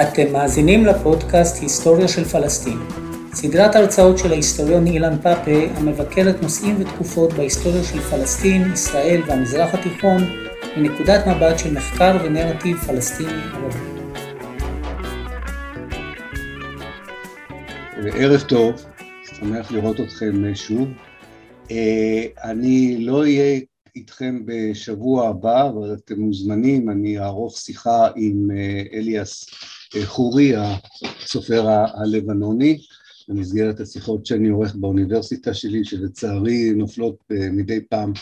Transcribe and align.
אתם 0.00 0.32
מאזינים 0.32 0.86
לפודקאסט 0.86 1.62
היסטוריה 1.62 2.08
של 2.08 2.24
פלסטין, 2.24 2.78
סדרת 3.34 3.76
הרצאות 3.76 4.18
של 4.18 4.32
ההיסטוריון 4.32 4.86
אילן 4.86 5.18
פאפה 5.22 5.66
המבקרת 5.76 6.42
נושאים 6.42 6.76
ותקופות 6.80 7.32
בהיסטוריה 7.32 7.84
של 7.84 8.00
פלסטין, 8.00 8.72
ישראל 8.72 9.22
והמזרח 9.26 9.74
התיכון 9.74 10.22
מנקודת 10.76 11.26
מבט 11.26 11.58
של 11.58 11.74
מחקר 11.74 12.16
ונרטיב 12.24 12.76
פלסטיני 12.76 13.42
ערבי. 13.52 13.78
ערב 18.14 18.40
טוב, 18.40 18.84
שמח 19.38 19.72
לראות 19.72 20.00
אתכם 20.00 20.54
שוב. 20.54 20.88
אה, 21.70 22.24
אני 22.44 22.96
לא 23.00 23.20
אהיה 23.20 23.60
איתכם 23.96 24.40
בשבוע 24.44 25.28
הבא, 25.28 25.68
אבל 25.68 25.94
אתם 25.94 26.20
מוזמנים, 26.20 26.90
אני 26.90 27.18
אערוך 27.18 27.58
שיחה 27.58 28.08
עם 28.16 28.50
אה, 28.50 28.82
אליאס 28.98 29.46
חורי, 30.04 30.52
הסופר 30.56 31.68
הלבנוני, 31.68 32.78
במסגרת 33.28 33.80
השיחות 33.80 34.26
שאני 34.26 34.48
עורך 34.48 34.74
באוניברסיטה 34.74 35.54
שלי, 35.54 35.84
שלצערי 35.84 36.70
נופלות 36.70 37.16
מדי 37.30 37.80
פעם 37.80 38.12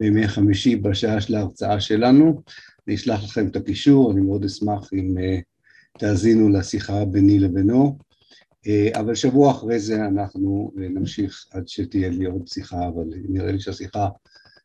בימי 0.00 0.28
חמישי 0.28 0.76
בשעה 0.76 1.20
של 1.20 1.34
ההרצאה 1.34 1.80
שלנו. 1.80 2.42
אני 2.86 2.94
אשלח 2.94 3.24
לכם 3.24 3.46
את 3.46 3.56
הקישור, 3.56 4.12
אני 4.12 4.20
מאוד 4.20 4.44
אשמח 4.44 4.90
אם 4.92 5.16
תאזינו 5.98 6.48
לשיחה 6.48 7.04
ביני 7.04 7.38
לבינו. 7.38 7.98
אה, 8.66 8.88
אבל 9.00 9.14
שבוע 9.14 9.50
אחרי 9.50 9.78
זה 9.78 10.04
אנחנו 10.06 10.72
אה, 10.78 10.88
נמשיך 10.88 11.46
עד 11.50 11.68
שתהיה 11.68 12.08
לי 12.08 12.24
עוד 12.24 12.48
שיחה, 12.48 12.88
אבל 12.88 13.04
נראה 13.28 13.52
לי 13.52 13.60
שהשיחה 13.60 14.08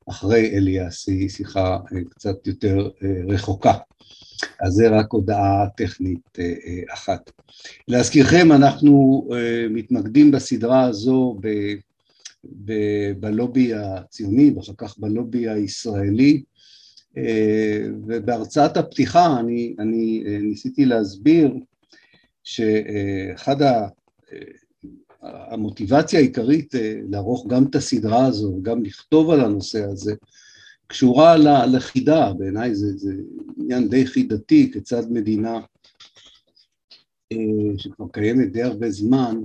אחרי 0.09 0.57
אליאס 0.57 1.07
היא 1.07 1.29
שיחה 1.29 1.77
אה, 1.93 1.97
קצת 2.09 2.47
יותר 2.47 2.89
רחוקה. 3.27 3.73
אז 4.61 4.73
זה 4.73 4.89
רק 4.89 5.11
הודעה 5.11 5.67
טכנית 5.77 6.37
אחת. 6.93 7.31
להזכירכם, 7.87 8.51
אנחנו 8.51 9.27
מתמקדים 9.69 10.31
בסדרה 10.31 10.83
הזו 10.83 11.37
ב, 11.41 11.47
ב, 12.65 12.73
בלובי 13.19 13.73
הציוני 13.73 14.53
ואחר 14.55 14.73
כך 14.77 14.99
בלובי 14.99 15.49
הישראלי, 15.49 16.43
ובהרצאת 18.07 18.77
הפתיחה 18.77 19.39
אני, 19.39 19.75
אני 19.79 20.23
ניסיתי 20.41 20.85
להסביר 20.85 21.53
שאחד 22.43 23.61
ה... 23.61 23.87
המוטיבציה 25.25 26.19
העיקרית 26.19 26.75
אה, 26.75 26.99
לערוך 27.09 27.47
גם 27.47 27.65
את 27.69 27.75
הסדרה 27.75 28.25
הזו, 28.25 28.59
גם 28.61 28.83
לכתוב 28.83 29.29
על 29.29 29.39
הנושא 29.39 29.83
הזה, 29.83 30.15
קשורה 30.87 31.37
לחידה, 31.65 32.33
בעיניי 32.33 32.75
זה, 32.75 32.97
זה 32.97 33.13
עניין 33.57 33.89
די 33.89 34.05
חידתי, 34.07 34.71
כיצד 34.73 35.11
מדינה 35.11 35.59
אה, 37.31 37.37
שכבר 37.77 38.05
קיימת 38.11 38.51
די 38.51 38.63
הרבה 38.63 38.91
זמן, 38.91 39.35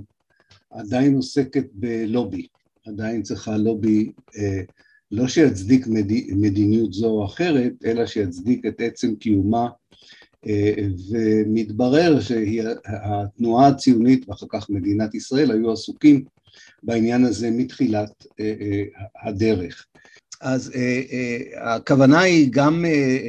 עדיין 0.69 1.15
עוסקת 1.15 1.65
בלובי, 1.73 2.47
עדיין 2.87 3.21
צריכה 3.21 3.57
לובי 3.57 4.11
אה, 4.37 4.61
לא 5.11 5.27
שיצדיק 5.27 5.87
מדיניות 6.35 6.93
זו 6.93 7.07
או 7.07 7.25
אחרת, 7.25 7.73
אלא 7.85 8.05
שיצדיק 8.05 8.65
את 8.65 8.75
עצם 8.81 9.15
קיומה 9.15 9.67
ומתברר 11.09 12.19
שהתנועה 12.19 13.67
הציונית 13.67 14.29
ואחר 14.29 14.45
כך 14.49 14.69
מדינת 14.69 15.15
ישראל 15.15 15.51
היו 15.51 15.71
עסוקים 15.71 16.25
בעניין 16.83 17.25
הזה 17.25 17.51
מתחילת 17.51 18.25
אה, 18.39 18.53
אה, 18.61 18.83
הדרך. 19.27 19.85
אז 20.41 20.71
אה, 20.75 21.75
הכוונה 21.75 22.19
היא 22.19 22.49
גם 22.51 22.85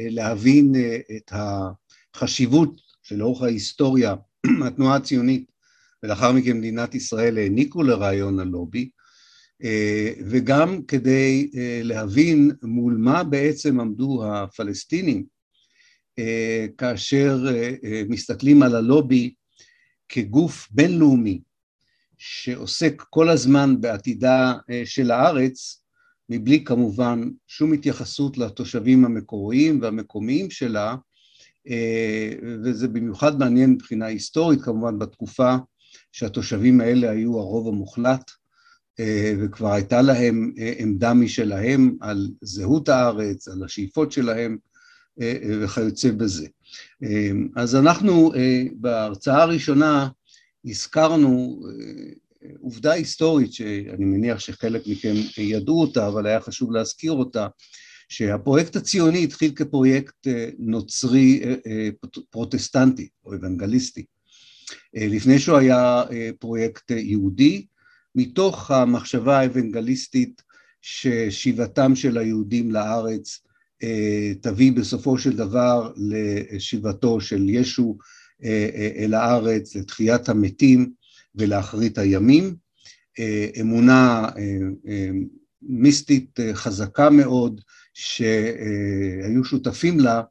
להבין 0.09 0.75
את 1.17 1.31
החשיבות 2.15 2.81
שלאורך 3.03 3.41
ההיסטוריה 3.41 4.15
התנועה 4.65 4.95
הציונית 4.95 5.51
ולאחר 6.03 6.31
מכן 6.31 6.57
מדינת 6.57 6.95
ישראל 6.95 7.37
העניקו 7.37 7.83
לרעיון 7.83 8.39
הלובי 8.39 8.89
וגם 10.25 10.81
כדי 10.87 11.49
להבין 11.83 12.51
מול 12.63 12.97
מה 12.97 13.23
בעצם 13.23 13.79
עמדו 13.79 14.23
הפלסטינים 14.25 15.25
אה, 16.19 16.65
כאשר 16.77 17.37
אה, 17.47 17.73
אה, 17.83 18.01
מסתכלים 18.09 18.63
על 18.63 18.75
הלובי 18.75 19.33
כגוף 20.09 20.67
בינלאומי 20.71 21.41
שעוסק 22.17 23.01
כל 23.09 23.29
הזמן 23.29 23.81
בעתידה 23.81 24.53
של 24.85 25.11
הארץ, 25.11 25.82
מבלי 26.29 26.63
כמובן 26.63 27.29
שום 27.47 27.73
התייחסות 27.73 28.37
לתושבים 28.37 29.05
המקוריים 29.05 29.81
והמקומיים 29.81 30.49
שלה, 30.49 30.95
וזה 32.63 32.87
במיוחד 32.87 33.39
מעניין 33.39 33.69
מבחינה 33.69 34.05
היסטורית, 34.05 34.61
כמובן 34.61 34.99
בתקופה 34.99 35.55
שהתושבים 36.11 36.81
האלה 36.81 37.09
היו 37.11 37.39
הרוב 37.39 37.67
המוחלט, 37.67 38.31
וכבר 39.39 39.71
הייתה 39.71 40.01
להם 40.01 40.53
עמדה 40.77 41.13
משלהם 41.13 41.97
על 42.01 42.27
זהות 42.41 42.89
הארץ, 42.89 43.47
על 43.47 43.63
השאיפות 43.63 44.11
שלהם 44.11 44.57
אה, 45.21 45.33
אה, 45.43 45.65
וכיוצא 45.65 46.11
בזה. 46.11 46.47
אה, 47.03 47.31
אז 47.55 47.75
אנחנו 47.75 48.31
בהרצאה 48.75 49.41
הראשונה 49.41 50.09
הזכרנו 50.65 51.63
עובדה 52.61 52.91
היסטורית 52.91 53.53
שאני 53.53 54.05
מניח 54.05 54.39
שחלק 54.39 54.81
מכם 54.87 55.13
ידעו 55.37 55.81
אותה, 55.81 56.07
אבל 56.07 56.27
היה 56.27 56.41
חשוב 56.41 56.71
להזכיר 56.71 57.11
אותה, 57.11 57.47
שהפרויקט 58.09 58.75
הציוני 58.75 59.23
התחיל 59.23 59.51
כפרויקט 59.55 60.27
נוצרי 60.59 61.41
פרוטסטנטי 62.29 63.07
או 63.25 63.33
אוונגליסטי. 63.33 64.05
לפני 64.93 65.39
שהוא 65.39 65.57
היה 65.57 66.03
פרויקט 66.39 66.91
יהודי, 66.91 67.65
מתוך 68.15 68.71
המחשבה 68.71 69.39
האוונגליסטית 69.39 70.41
ששיבתם 70.81 71.95
של 71.95 72.17
היהודים 72.17 72.71
לארץ 72.71 73.39
אה, 73.83 74.33
תביא 74.41 74.71
בסופו 74.71 75.17
של 75.17 75.35
דבר 75.35 75.91
לשיבתו 75.97 77.21
של 77.21 77.49
ישו 77.49 77.97
אה, 78.43 78.69
אה, 78.75 78.91
אל 78.95 79.13
הארץ, 79.13 79.75
לתחיית 79.75 80.29
המתים 80.29 80.91
ולאחרית 81.35 81.97
הימים. 81.97 82.55
אמונה 83.61 84.29
מיסטית 85.61 86.39
חזקה 86.53 87.09
מאוד 87.09 87.61
שהיו 87.93 89.43
שותפים 89.45 89.99
לה 89.99 90.21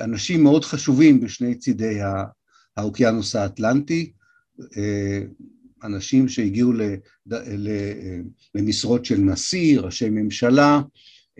אנשים 0.00 0.42
מאוד 0.42 0.64
חשובים 0.64 1.20
בשני 1.20 1.54
צידי 1.54 1.98
האוקיינוס 2.76 3.36
האטלנטי, 3.36 4.12
אנשים 5.84 6.28
שהגיעו 6.28 6.72
למשרות 8.54 9.04
של 9.04 9.18
נשיא, 9.18 9.80
ראשי 9.80 10.10
ממשלה, 10.10 10.80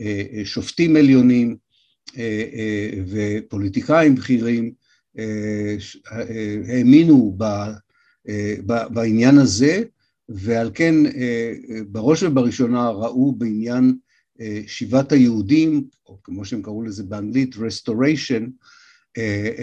אה, 0.00 0.23
אה, 0.33 0.45
שופטים 0.45 0.97
עליונים 0.97 1.56
אה, 2.19 2.91
ופוליטיקאים 3.06 4.15
בכירים 4.15 4.73
האמינו 6.69 7.37
בעניין 8.66 9.38
הזה 9.38 9.82
ועל 10.28 10.70
כן 10.75 10.94
בראש 11.88 12.22
ובראשונה 12.22 12.88
ראו 12.88 13.32
בעניין 13.32 13.94
שיבת 14.66 15.12
היהודים, 15.12 15.84
או 16.06 16.19
כמו 16.25 16.44
שהם 16.44 16.62
קראו 16.62 16.82
לזה 16.82 17.03
באנגלית 17.04 17.54
restoration, 17.54 18.50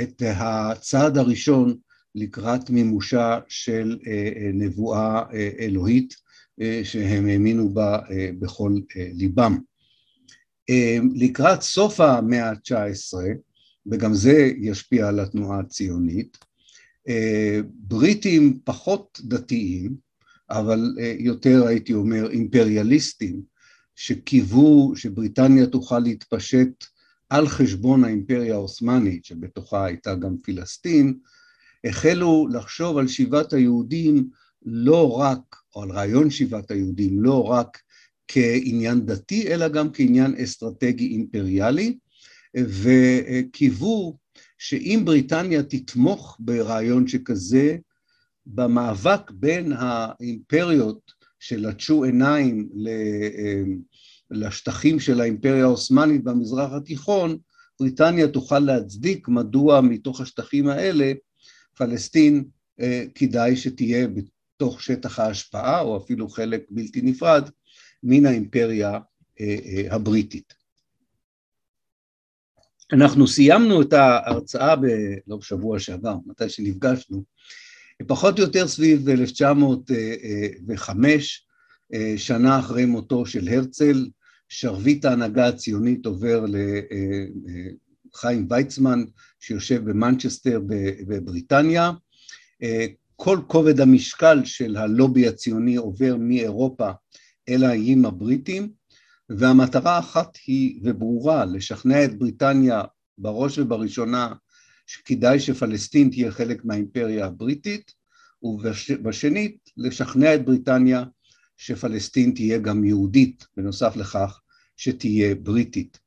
את 0.04 0.22
הצעד 0.26 1.18
הראשון 1.18 1.78
לקראת 2.16 2.70
מימושה 2.70 3.40
של 3.48 3.98
נבואה 4.54 5.24
אלוהית 5.60 6.16
שהם 6.84 7.28
האמינו 7.28 7.70
בה 7.70 8.00
בכל 8.40 8.72
ליבם. 8.94 9.58
לקראת 11.16 11.62
סוף 11.62 12.00
המאה 12.00 12.50
ה-19, 12.50 13.14
וגם 13.92 14.14
זה 14.14 14.52
ישפיע 14.62 15.08
על 15.08 15.20
התנועה 15.20 15.60
הציונית, 15.60 16.38
אה, 16.42 16.47
בריטים 17.74 18.60
פחות 18.64 19.22
דתיים, 19.24 19.96
אבל 20.50 20.96
אה, 21.00 21.16
יותר 21.20 21.68
הייתי 21.68 21.94
אומר 21.94 22.30
אימפריאליסטים, 22.30 23.42
שקיוו 23.96 24.94
שבריטניה 24.96 25.68
תוכל 25.68 26.00
להתפשט 26.00 26.86
על 27.30 27.48
חשבון 27.48 28.04
האימפריה 28.04 28.54
העות'מאנית, 28.54 29.26
שבתוכה 29.26 29.86
הייתה 29.86 30.16
גם 30.16 30.36
פלסטין, 30.44 31.14
החלו 31.84 32.48
לחשוב 32.52 32.98
על 32.98 33.08
שיבת 33.08 33.54
היהודים 33.54 34.30
לא 34.66 35.12
רק, 35.12 35.40
או 35.76 35.84
על 35.84 35.92
רעיון 35.92 36.30
שיבת 36.30 36.72
היהודים, 36.72 37.24
לא 37.24 37.44
רק 37.44 37.78
כעניין 38.28 39.06
דתי, 39.06 39.48
אלא 39.48 39.68
גם 39.68 39.92
כעניין 39.94 40.36
אסטרטגי 40.44 41.08
אימפריאלי, 41.08 41.98
וקיוו 42.58 44.18
שאם 44.58 45.02
בריטניה 45.06 45.64
תתמוך 45.64 46.38
ברעיון 46.40 47.08
שכזה, 47.08 47.78
במאבק 48.46 49.32
בין 49.32 49.74
האימפריות 49.76 51.12
שלטשו 51.40 52.04
עיניים 52.04 52.70
לשטחים 54.32 55.00
של 55.00 55.22
האימפריה 55.22 55.64
העות'מאנית 55.64 56.24
במזרח 56.24 56.74
התיכון, 56.74 57.38
בריטניה 57.80 58.28
תוכל 58.28 58.60
להצדיק 58.60 59.28
מדוע 59.28 59.82
מתוך 59.82 60.22
השטחים 60.22 60.68
האלה 60.68 61.14
פלסטין 61.78 62.44
כדאי 63.16 63.56
שתהיה 63.56 64.08
בתוך 64.08 64.82
שטח 64.82 65.20
ההשפעה 65.20 65.82
או 65.82 65.98
אפילו 65.98 66.30
חלק 66.30 66.64
בלתי 66.70 67.02
נפרד 67.02 67.50
מן 68.04 68.26
האימפריה 68.26 69.00
הבריטית. 69.90 70.57
אנחנו 72.94 73.28
סיימנו 73.28 73.82
את 73.82 73.94
ההרצאה, 73.94 74.76
ב... 74.76 74.86
לא 75.28 75.38
בשבוע 75.38 75.80
שעבר, 75.80 76.16
מתי 76.26 76.50
שנפגשנו, 76.50 77.24
פחות 78.08 78.40
או 78.40 78.44
יותר 78.44 78.68
סביב 78.68 79.10
1905, 79.10 81.48
שנה 82.18 82.60
אחרי 82.60 82.86
מותו 82.86 83.26
של 83.26 83.48
הרצל, 83.48 84.10
שרביט 84.50 85.06
ההנהגה 85.06 85.48
הציונית 85.48 86.06
עובר 86.06 86.46
לחיים 88.14 88.48
ויצמן, 88.50 89.04
שיושב 89.40 89.90
במנצ'סטר 89.90 90.60
בבריטניה. 91.08 91.92
כל 93.16 93.40
כובד 93.48 93.80
המשקל 93.80 94.46
של 94.46 94.78
הלובי 94.78 95.28
הציוני 95.28 95.76
עובר 95.76 96.16
מאירופה 96.20 96.92
אל 97.50 97.64
האיים 97.64 98.06
הבריטים, 98.06 98.77
והמטרה 99.30 99.96
האחת 99.96 100.38
היא 100.48 100.80
וברורה, 100.84 101.46
לשכנע 101.46 102.06
את 102.06 102.18
בריטניה 102.20 102.82
בראש 103.18 103.58
ובראשונה 103.60 104.34
שכדאי 104.86 105.40
שפלסטין 105.40 106.10
תהיה 106.10 106.32
חלק 106.32 106.66
מהאימפריה 106.66 107.26
הבריטית, 107.26 107.92
ובשנית 108.44 109.58
לשכנע 109.78 110.36
את 110.36 110.46
בריטניה 110.46 111.04
שפלסטין 111.58 112.32
תהיה 112.32 112.58
גם 112.58 112.84
יהודית, 112.84 113.48
בנוסף 113.58 113.96
לכך 113.96 114.42
שתהיה 114.78 115.36
בריטית. 115.36 116.00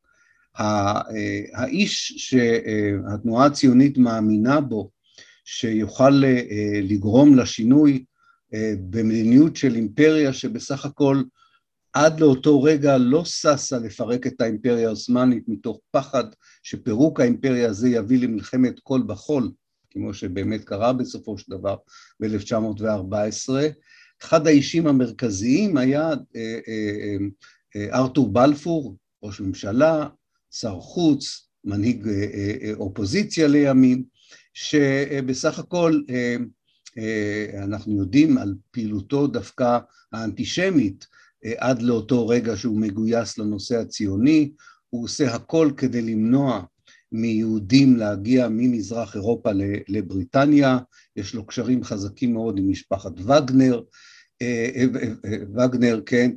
האיש 1.54 2.14
שהתנועה 2.16 3.46
הציונית 3.46 3.98
מאמינה 3.98 4.60
בו, 4.60 4.90
שיוכל 5.44 6.24
אה, 6.24 6.80
לגרום 6.82 7.38
לשינוי 7.38 8.04
אה, 8.54 8.72
במדיניות 8.90 9.56
של 9.56 9.74
אימפריה 9.74 10.32
שבסך 10.32 10.84
הכל 10.84 11.22
עד 11.92 12.20
לאותו 12.20 12.62
רגע 12.62 12.98
לא 12.98 13.24
ששה 13.24 13.78
לפרק 13.78 14.26
את 14.26 14.40
האימפריה 14.40 14.88
העות'מאנית 14.88 15.44
מתוך 15.48 15.80
פחד 15.90 16.24
שפירוק 16.62 17.20
האימפריה 17.20 17.68
הזה 17.68 17.88
יביא 17.88 18.18
למלחמת 18.18 18.80
כל 18.82 19.00
בחול, 19.06 19.50
כמו 19.90 20.14
שבאמת 20.14 20.64
קרה 20.64 20.92
בסופו 20.92 21.38
של 21.38 21.52
דבר 21.52 21.76
ב-1914. 22.20 23.52
אחד 24.22 24.46
האישים 24.46 24.86
המרכזיים 24.86 25.76
היה 25.76 26.08
אה, 26.36 26.58
אה, 26.68 27.16
אה, 27.76 27.98
ארתור 27.98 28.32
בלפור, 28.32 28.96
ראש 29.22 29.40
ממשלה, 29.40 30.08
שר 30.50 30.80
חוץ, 30.80 31.48
מנהיג 31.64 32.08
אופוזיציה 32.74 33.48
לימים, 33.48 34.04
שבסך 34.54 35.58
הכל 35.58 36.00
אנחנו 37.62 37.98
יודעים 37.98 38.38
על 38.38 38.54
פעילותו 38.70 39.26
דווקא 39.26 39.78
האנטישמית 40.12 41.06
עד 41.56 41.82
לאותו 41.82 42.28
רגע 42.28 42.56
שהוא 42.56 42.80
מגויס 42.80 43.38
לנושא 43.38 43.78
הציוני, 43.78 44.52
הוא 44.90 45.04
עושה 45.04 45.34
הכל 45.34 45.70
כדי 45.76 46.02
למנוע 46.02 46.62
מיהודים 47.12 47.96
להגיע 47.96 48.48
ממזרח 48.50 49.14
אירופה 49.14 49.50
לבריטניה, 49.88 50.78
יש 51.16 51.34
לו 51.34 51.46
קשרים 51.46 51.84
חזקים 51.84 52.32
מאוד 52.32 52.58
עם 52.58 52.70
משפחת 52.70 53.12
וגנר, 53.20 53.82
אה, 54.42 54.70
אה, 54.74 54.84
אה, 55.24 55.36
וגנר, 55.54 56.00
כן, 56.06 56.30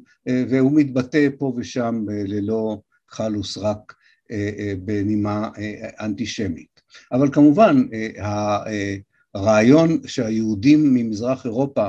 והוא 0.50 0.72
מתבטא 0.72 1.28
פה 1.38 1.54
ושם 1.58 2.06
ללא 2.10 2.82
חלוס 3.10 3.58
רק 3.58 3.94
בנימה 4.80 5.50
אנטישמית. 6.00 6.82
אבל 7.12 7.32
כמובן 7.32 7.84
הרעיון 9.34 10.00
שהיהודים 10.06 10.94
ממזרח 10.94 11.46
אירופה 11.46 11.88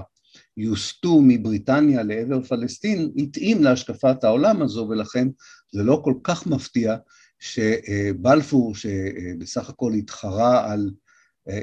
יוסטו 0.57 1.21
מבריטניה 1.23 2.03
לעבר 2.03 2.43
פלסטין 2.43 3.11
התאים 3.17 3.63
להשקפת 3.63 4.25
העולם 4.25 4.63
הזו 4.63 4.87
ולכן 4.91 5.29
זה 5.73 5.83
לא 5.83 6.01
כל 6.05 6.15
כך 6.25 6.47
מפתיע 6.47 6.97
שבלפור 7.39 8.75
שבסך 8.75 9.69
הכל 9.69 9.95
התחרה 9.95 10.73
על, 10.73 10.91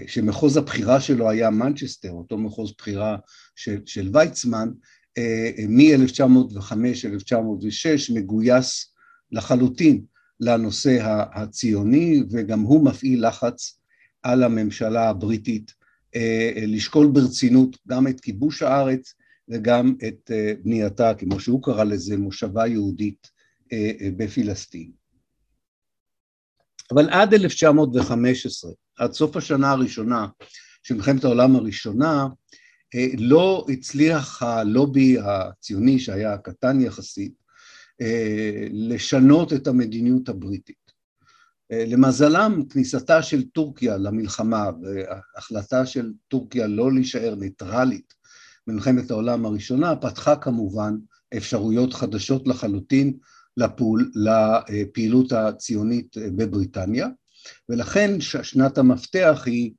שמחוז 0.07 0.57
הבחירה 0.57 0.99
שלו 0.99 1.29
היה 1.29 1.49
מנצ'סטר, 1.49 2.11
אותו 2.11 2.37
מחוז 2.37 2.73
בחירה 2.77 3.17
של, 3.55 3.81
של 3.85 4.09
ויצמן, 4.13 4.69
מ-1905-1906 5.67 8.13
מגויס 8.13 8.93
לחלוטין 9.31 10.01
לנושא 10.39 10.97
הציוני 11.33 12.23
וגם 12.31 12.59
הוא 12.59 12.85
מפעיל 12.85 13.27
לחץ 13.27 13.79
על 14.23 14.43
הממשלה 14.43 15.09
הבריטית 15.09 15.80
לשקול 16.67 17.07
ברצינות 17.07 17.77
גם 17.87 18.07
את 18.07 18.19
כיבוש 18.19 18.61
הארץ 18.61 19.13
וגם 19.49 19.95
את 20.07 20.31
בנייתה, 20.63 21.13
כמו 21.13 21.39
שהוא 21.39 21.63
קרא 21.63 21.83
לזה, 21.83 22.17
מושבה 22.17 22.67
יהודית 22.67 23.27
בפילסטין. 24.17 24.91
אבל 26.91 27.09
עד 27.09 27.33
1915, 27.33 28.71
עד 28.97 29.13
סוף 29.13 29.37
השנה 29.37 29.71
הראשונה 29.71 30.27
של 30.83 30.95
מלחמת 30.95 31.23
העולם 31.23 31.55
הראשונה, 31.55 32.27
לא 33.17 33.65
הצליח 33.69 34.43
הלובי 34.43 35.17
הציוני 35.19 35.99
שהיה 35.99 36.37
קטן 36.37 36.81
יחסית 36.81 37.33
לשנות 38.71 39.53
את 39.53 39.67
המדיניות 39.67 40.29
הבריטית. 40.29 40.80
למזלם 41.71 42.63
כניסתה 42.69 43.23
של 43.23 43.43
טורקיה 43.43 43.97
למלחמה 43.97 44.69
והחלטה 44.81 45.85
של 45.85 46.11
טורקיה 46.27 46.67
לא 46.67 46.93
להישאר 46.93 47.35
ניטרלית 47.35 48.13
במלחמת 48.67 49.11
העולם 49.11 49.45
הראשונה 49.45 49.95
פתחה 49.95 50.35
כמובן 50.35 50.95
אפשרויות 51.37 51.93
חדשות 51.93 52.47
לחלוטין 52.47 53.13
לפעול, 53.57 54.11
לפעילות 54.69 55.31
הציונית 55.31 56.17
בבריטניה, 56.17 57.07
ולכן 57.69 58.21
שנת 58.21 58.77
המפתח 58.77 59.43
היא 59.45 59.71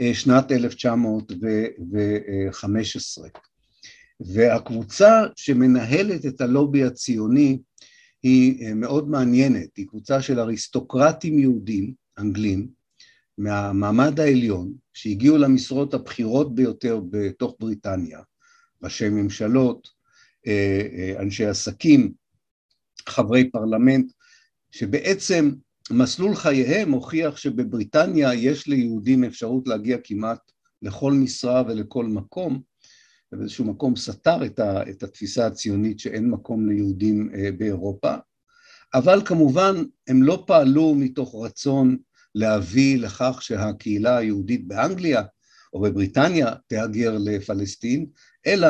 אה, 0.00 0.10
שנת 0.14 0.52
1915. 0.52 3.28
והקבוצה 4.20 5.22
שמנהלת 5.36 6.26
את 6.26 6.40
הלובי 6.40 6.84
הציוני 6.84 7.58
היא 8.22 8.66
אה, 8.66 8.74
מאוד 8.74 9.08
מעניינת, 9.08 9.76
היא 9.76 9.86
קבוצה 9.86 10.22
של 10.22 10.40
אריסטוקרטים 10.40 11.38
יהודים, 11.38 11.94
אנגלים, 12.18 12.68
מהמעמד 13.38 14.20
העליון, 14.20 14.72
שהגיעו 14.92 15.38
למשרות 15.38 15.94
הבכירות 15.94 16.54
ביותר 16.54 17.00
בתוך 17.10 17.56
בריטניה, 17.60 18.20
ראשי 18.82 19.08
ממשלות, 19.08 19.88
אה, 20.46 21.14
אנשי 21.20 21.46
עסקים, 21.46 22.12
חברי 23.08 23.50
פרלמנט, 23.50 24.12
שבעצם 24.70 25.50
מסלול 25.90 26.34
חייהם 26.34 26.92
הוכיח 26.92 27.36
שבבריטניה 27.36 28.34
יש 28.34 28.66
ליהודים 28.66 29.24
אפשרות 29.24 29.68
להגיע 29.68 29.98
כמעט 30.04 30.52
לכל 30.82 31.12
משרה 31.12 31.62
ולכל 31.68 32.04
מקום, 32.04 32.62
ובאיזשהו 33.32 33.64
מקום 33.64 33.96
סתר 33.96 34.44
את, 34.44 34.58
ה, 34.58 34.90
את 34.90 35.02
התפיסה 35.02 35.46
הציונית 35.46 36.00
שאין 36.00 36.30
מקום 36.30 36.68
ליהודים 36.68 37.30
אה, 37.34 37.50
באירופה, 37.58 38.14
אבל 38.94 39.22
כמובן 39.24 39.74
הם 40.08 40.22
לא 40.22 40.44
פעלו 40.46 40.94
מתוך 40.94 41.34
רצון 41.44 41.96
להביא 42.34 42.98
לכך 42.98 43.38
שהקהילה 43.42 44.16
היהודית 44.16 44.68
באנגליה 44.68 45.22
או 45.72 45.80
בבריטניה 45.80 46.54
תהגר 46.66 47.16
לפלסטין, 47.20 48.06
אלא 48.46 48.68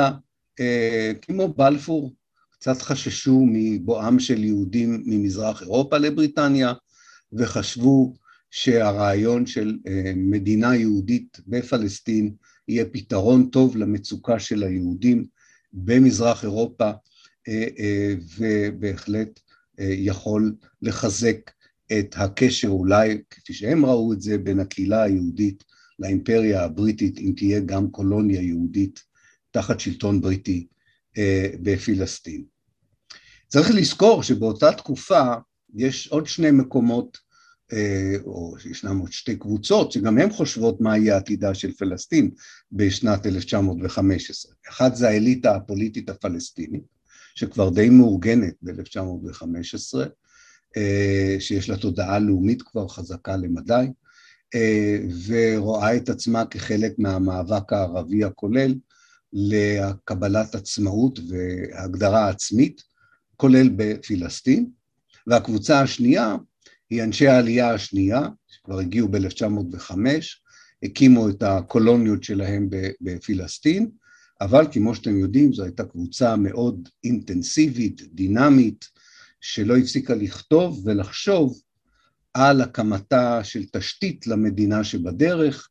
אה, 0.61 1.13
כמו 1.23 1.49
בלפור 1.49 2.15
קצת 2.51 2.83
חששו 2.83 3.45
מבואם 3.53 4.19
של 4.19 4.45
יהודים 4.45 5.03
ממזרח 5.07 5.63
אירופה 5.63 5.99
לבריטניה 5.99 6.73
וחשבו 7.33 8.15
שהרעיון 8.51 9.47
של 9.47 9.79
אה, 9.87 10.13
מדינה 10.17 10.77
יהודית 10.77 11.41
בפלסטין 11.47 12.35
יהיה 12.69 12.85
פתרון 12.85 13.49
טוב 13.51 13.77
למצוקה 13.77 14.39
של 14.39 14.63
היהודים 14.63 15.25
במזרח 15.73 16.45
אירופה 16.45 16.91
אה, 17.49 17.67
אה, 17.79 18.15
ובהחלט 18.39 19.41
יכול 19.81 20.55
לחזק 20.83 21.51
את 21.99 22.15
הקשר 22.17 22.69
אולי, 22.69 23.23
כפי 23.31 23.53
שהם 23.53 23.87
ראו 23.87 24.13
את 24.13 24.23
זה, 24.23 24.39
בין 24.39 24.61
הקהילה 24.61 25.03
היהודית 25.03 25.65
לאימפריה 25.99 26.65
הבריטית, 26.65 27.19
אם 27.19 27.33
תהיה 27.37 27.61
גם 27.61 27.91
קולוניה 27.91 28.43
יהודית 28.43 29.01
תחת 29.51 29.81
שלטון 29.81 30.21
בריטי 30.21 30.67
בפלסטין. 31.63 32.45
צריך 33.49 33.71
לזכור 33.75 34.23
שבאותה 34.23 34.73
תקופה 34.73 35.35
יש 35.75 36.09
עוד 36.09 36.27
שני 36.27 36.51
מקומות, 36.51 37.19
או 38.25 38.55
ישנם 38.71 38.99
עוד 38.99 39.13
שתי 39.13 39.37
קבוצות, 39.37 39.93
שגם 39.93 40.19
הן 40.19 40.31
חושבות 40.31 40.81
מה 40.81 40.99
יהיה 40.99 41.17
עתידה 41.17 41.55
של 41.55 41.73
פלסטין 41.73 42.31
בשנת 42.73 43.27
1915. 43.27 44.53
אחת 44.69 44.97
זה 44.97 45.09
האליטה 45.09 45.57
הפוליטית 45.57 46.09
הפלסטינית, 46.09 46.85
שכבר 47.35 47.71
די 47.71 47.91
מאורגנת 47.91 48.55
ב-1915, 48.63 49.99
אה, 50.77 51.37
שיש 51.41 51.69
לה 51.69 51.77
תודעה 51.77 52.19
לאומית 52.19 52.63
כבר 52.63 52.89
חזקה 52.89 53.37
למדי, 53.37 53.87
ורואה 55.27 55.97
את 55.97 56.09
עצמה 56.09 56.47
כחלק 56.47 56.99
מהמאבק 56.99 57.73
הערבי 57.73 58.25
הכולל 58.25 58.75
לקבלת 59.33 60.55
עצמאות 60.55 61.19
והגדרה 61.29 62.29
עצמית, 62.29 62.83
כולל 63.37 63.69
בפלסטין, 63.77 64.71
והקבוצה 65.27 65.81
השנייה 65.81 66.37
היא 66.91 67.03
אנשי 67.03 67.29
העלייה 67.29 67.75
השנייה, 67.75 68.23
שכבר 68.49 68.79
הגיעו 68.79 69.09
ב-1905, 69.09 69.93
הקימו 70.83 71.29
את 71.29 71.43
הקולוניות 71.43 72.25
שלהם 72.25 72.69
בפלסטין, 73.01 73.91
אבל 74.41 74.67
כמו 74.73 74.95
שאתם 74.95 75.19
יודעים 75.19 75.53
זו 75.53 75.65
הייתה 75.65 75.85
קבוצה 75.85 76.37
מאוד 76.37 76.89
אינטנסיבית, 77.05 78.03
דינמית, 78.15 78.89
שלא 79.41 79.77
הפסיקה 79.77 80.15
לכתוב 80.15 80.83
ולחשוב 80.85 81.61
על 82.35 82.61
הקמתה 82.61 83.45
של 83.45 83.65
תשתית 83.73 84.27
למדינה 84.27 84.85
שבדרך, 84.85 85.69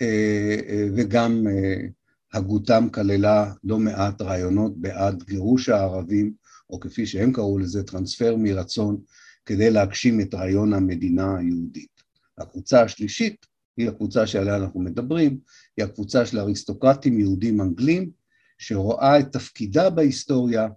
אה, 0.00 0.56
אה, 0.68 0.86
וגם 0.96 1.44
אה, 1.46 1.86
הגותם 2.32 2.88
כללה 2.92 3.52
לא 3.64 3.78
מעט 3.78 4.22
רעיונות 4.22 4.80
בעד 4.80 5.22
גירוש 5.22 5.68
הערבים, 5.68 6.32
או 6.70 6.80
כפי 6.80 7.06
שהם 7.06 7.32
קראו 7.32 7.58
לזה, 7.58 7.82
טרנספר 7.82 8.36
מרצון, 8.36 9.00
כדי 9.46 9.70
להגשים 9.70 10.20
את 10.20 10.34
רעיון 10.34 10.72
המדינה 10.72 11.38
היהודית. 11.38 12.02
הקבוצה 12.38 12.82
השלישית 12.82 13.46
היא 13.76 13.88
הקבוצה 13.88 14.26
שעליה 14.26 14.56
אנחנו 14.56 14.80
מדברים, 14.80 15.38
היא 15.76 15.84
הקבוצה 15.84 16.26
של 16.26 16.38
אריסטוקרטים 16.38 17.20
יהודים 17.20 17.60
אנגלים, 17.60 18.10
שרואה 18.58 19.18
את 19.18 19.32
תפקידה 19.32 19.90
בהיסטוריה 19.90 20.68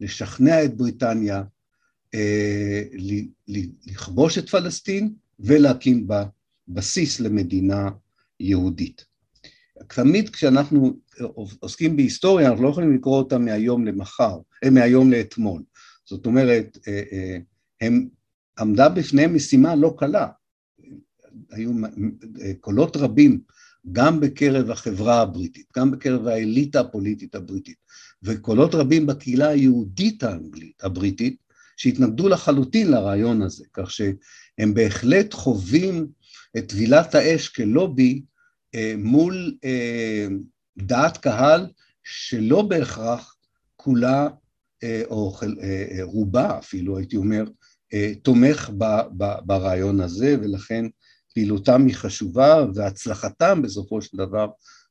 לשכנע 0.00 0.64
את 0.64 0.76
בריטניה 0.76 1.42
אה, 2.14 2.82
לכבוש 3.86 4.38
את 4.38 4.48
פלסטין 4.48 5.14
ולהקים 5.40 6.06
בה 6.06 6.24
בסיס 6.68 7.20
למדינה 7.20 7.90
יהודית. 8.40 9.04
תמיד 9.88 10.28
כשאנחנו 10.28 10.96
עוסקים 11.60 11.96
בהיסטוריה 11.96 12.48
אנחנו 12.48 12.64
לא 12.64 12.68
יכולים 12.68 12.94
לקרוא 12.96 13.18
אותה 13.18 13.38
מהיום 13.38 13.86
למחר, 13.86 14.38
אה, 14.64 14.70
מהיום 14.70 15.10
לאתמול. 15.10 15.62
זאת 16.04 16.26
אומרת, 16.26 16.78
אה, 16.88 17.38
הם 17.82 18.08
עמדה 18.58 18.88
בפניהם 18.88 19.34
משימה 19.34 19.74
לא 19.74 19.94
קלה. 19.98 20.28
היו 21.50 21.72
קולות 22.60 22.96
רבים 22.96 23.40
גם 23.92 24.20
בקרב 24.20 24.70
החברה 24.70 25.20
הבריטית, 25.20 25.66
גם 25.76 25.90
בקרב 25.90 26.26
האליטה 26.26 26.80
הפוליטית 26.80 27.34
הבריטית, 27.34 27.76
וקולות 28.22 28.74
רבים 28.74 29.06
בקהילה 29.06 29.48
היהודית 29.48 30.22
האנגלית, 30.22 30.84
הבריטית, 30.84 31.36
שהתנגדו 31.76 32.28
לחלוטין 32.28 32.90
לרעיון 32.90 33.42
הזה, 33.42 33.64
כך 33.72 33.90
שהם 33.90 34.74
בהחלט 34.74 35.34
חווים 35.34 36.06
את 36.58 36.68
טבילת 36.68 37.14
האש 37.14 37.48
כלובי 37.48 38.22
אה, 38.74 38.94
מול 38.98 39.56
אה, 39.64 40.26
דעת 40.78 41.16
קהל 41.16 41.66
שלא 42.04 42.62
בהכרח 42.62 43.36
כולה, 43.76 44.28
אה, 44.82 45.02
או 45.10 45.34
אה, 45.42 45.48
אה, 45.62 45.98
רובה 46.02 46.58
אפילו, 46.58 46.98
הייתי 46.98 47.16
אומר, 47.16 47.44
תומך 48.22 48.70
ב, 48.78 48.84
ב, 49.16 49.34
ברעיון 49.44 50.00
הזה, 50.00 50.36
ולכן 50.40 50.84
פעילותם 51.34 51.86
היא 51.86 51.94
חשובה 51.94 52.66
והצלחתם 52.74 53.62
בסופו 53.62 54.02
של 54.02 54.16
דבר 54.16 54.46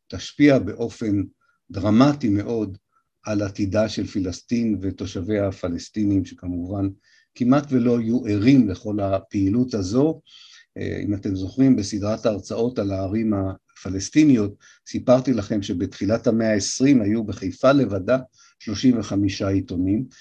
תשפיע 0.08 0.60
באופן 0.60 1.24
דרמטי 1.72 2.30
מאוד 2.30 2.78
על 3.24 3.42
עתידה 3.42 3.90
של 3.90 4.08
פלסטין 4.08 4.78
ותושביה 4.82 5.48
הפלסטינים 5.48 6.26
שכמובן 6.26 6.88
כמעט 7.36 7.66
ולא 7.70 8.00
היו 8.00 8.26
ערים 8.26 8.70
לכל 8.70 9.00
הפעילות 9.00 9.74
הזו. 9.74 10.22
אה, 10.78 11.02
אם 11.06 11.14
אתם 11.14 11.36
זוכרים 11.36 11.76
בסדרת 11.76 12.26
ההרצאות 12.26 12.80
על 12.80 12.92
הערים 12.92 13.34
הפלסטיניות 13.34 14.56
סיפרתי 14.88 15.34
לכם 15.34 15.62
שבתחילת 15.62 16.28
המאה 16.28 16.52
העשרים 16.52 17.02
היו 17.02 17.24
בחיפה 17.24 17.72
לבדה 17.72 18.18
35 18.60 19.42
עיתונים 19.42 20.06
אה, 20.10 20.16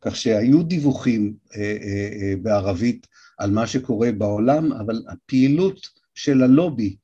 כך 0.00 0.16
שהיו 0.16 0.62
דיווחים 0.62 1.34
אה, 1.56 2.34
בערבית 2.42 3.06
על 3.38 3.50
מה 3.50 3.66
שקורה 3.66 4.12
בעולם, 4.12 4.72
אבל 4.72 5.02
הפעילות 5.08 5.88
של 6.14 6.42
הלובי 6.42 6.96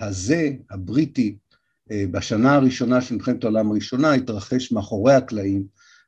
הזה, 0.00 0.50
הבריטי, 0.70 1.36
אה, 1.90 2.04
בשנה 2.10 2.54
הראשונה 2.54 3.00
של 3.00 3.14
מלחמת 3.14 3.44
העולם 3.44 3.70
הראשונה, 3.70 4.12
התרחש 4.12 4.72
מאחורי 4.72 5.14
הקלעים 5.14 5.66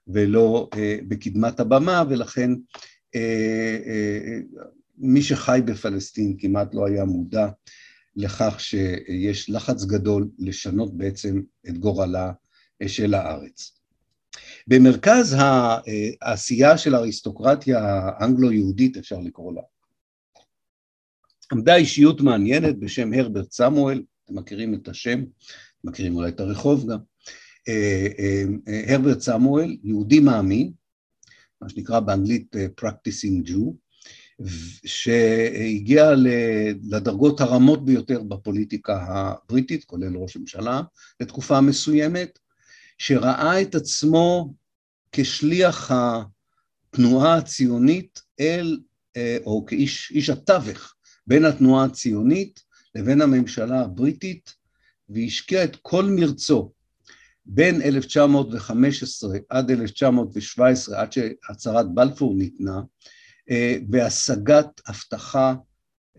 ולא 0.08 0.68
אה, 0.76 0.98
בקדמת 1.08 1.60
הבמה, 1.60 2.04
ולכן 2.08 2.50
אה, 3.14 4.38
מי 4.98 5.22
שחי 5.22 5.60
בפלסטין 5.64 6.36
כמעט 6.38 6.74
לא 6.74 6.86
היה 6.86 7.04
מודע 7.04 7.48
לכך 8.16 8.60
שיש 8.60 9.50
לחץ 9.50 9.84
גדול 9.84 10.28
לשנות 10.38 10.96
בעצם 10.96 11.40
את 11.68 11.78
גורלה 11.78 12.32
של 12.86 13.14
הארץ. 13.14 13.77
במרכז 14.68 15.36
העשייה 16.20 16.78
של 16.78 16.94
האריסטוקרטיה 16.94 17.78
האנגלו-יהודית, 17.84 18.96
אפשר 18.96 19.20
לקרוא 19.20 19.52
לה, 19.52 19.62
עמדה 21.52 21.76
אישיות 21.76 22.20
מעניינת 22.20 22.78
בשם 22.78 23.12
הרברט 23.12 23.52
סמואל, 23.52 24.02
אתם 24.24 24.38
מכירים 24.38 24.74
את 24.74 24.88
השם, 24.88 25.24
מכירים 25.84 26.16
אולי 26.16 26.28
את 26.28 26.40
הרחוב 26.40 26.92
גם, 26.92 26.98
אה, 27.68 28.06
אה, 28.18 28.44
אה, 28.68 28.94
הרברט 28.94 29.20
סמואל, 29.20 29.76
יהודי 29.82 30.20
מאמין, 30.20 30.72
מה 31.60 31.68
שנקרא 31.68 32.00
באנגלית 32.00 32.56
Practicing 32.80 33.48
Jew, 33.48 33.72
שהגיע 34.84 36.10
לדרגות 36.82 37.40
הרמות 37.40 37.84
ביותר 37.84 38.22
בפוליטיקה 38.22 39.02
הבריטית, 39.02 39.84
כולל 39.84 40.16
ראש 40.16 40.36
ממשלה, 40.36 40.82
לתקופה 41.20 41.60
מסוימת, 41.60 42.38
שראה 42.98 43.62
את 43.62 43.74
עצמו 43.74 44.54
כשליח 45.12 45.90
התנועה 45.90 47.36
הציונית 47.36 48.22
אל, 48.40 48.78
או 49.44 49.66
כאיש 49.66 50.30
התווך 50.30 50.94
בין 51.26 51.44
התנועה 51.44 51.84
הציונית 51.84 52.60
לבין 52.94 53.20
הממשלה 53.20 53.80
הבריטית, 53.80 54.54
והשקיע 55.08 55.64
את 55.64 55.76
כל 55.82 56.04
מרצו 56.04 56.72
בין 57.46 57.82
1915 57.82 59.38
עד 59.48 59.70
1917, 59.70 61.00
עד 61.00 61.12
שהצהרת 61.12 61.94
בלפור 61.94 62.34
ניתנה, 62.34 62.80
אה, 63.50 63.76
בהשגת 63.82 64.80
הבטחה 64.86 65.54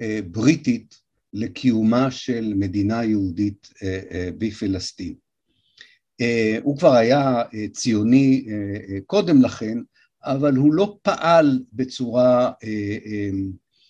אה, 0.02 0.20
בריטית 0.32 0.96
לקיומה 1.34 2.12
של 2.12 2.54
מדינה 2.56 3.04
יהודית 3.04 3.70
אה, 3.84 4.30
בפלסטין. 4.38 5.16
הוא 6.64 6.78
כבר 6.78 6.94
היה 6.94 7.42
ציוני 7.74 8.46
קודם 9.06 9.42
לכן, 9.42 9.78
אבל 10.24 10.56
הוא 10.56 10.74
לא 10.74 10.98
פעל 11.02 11.60
בצורה, 11.74 12.52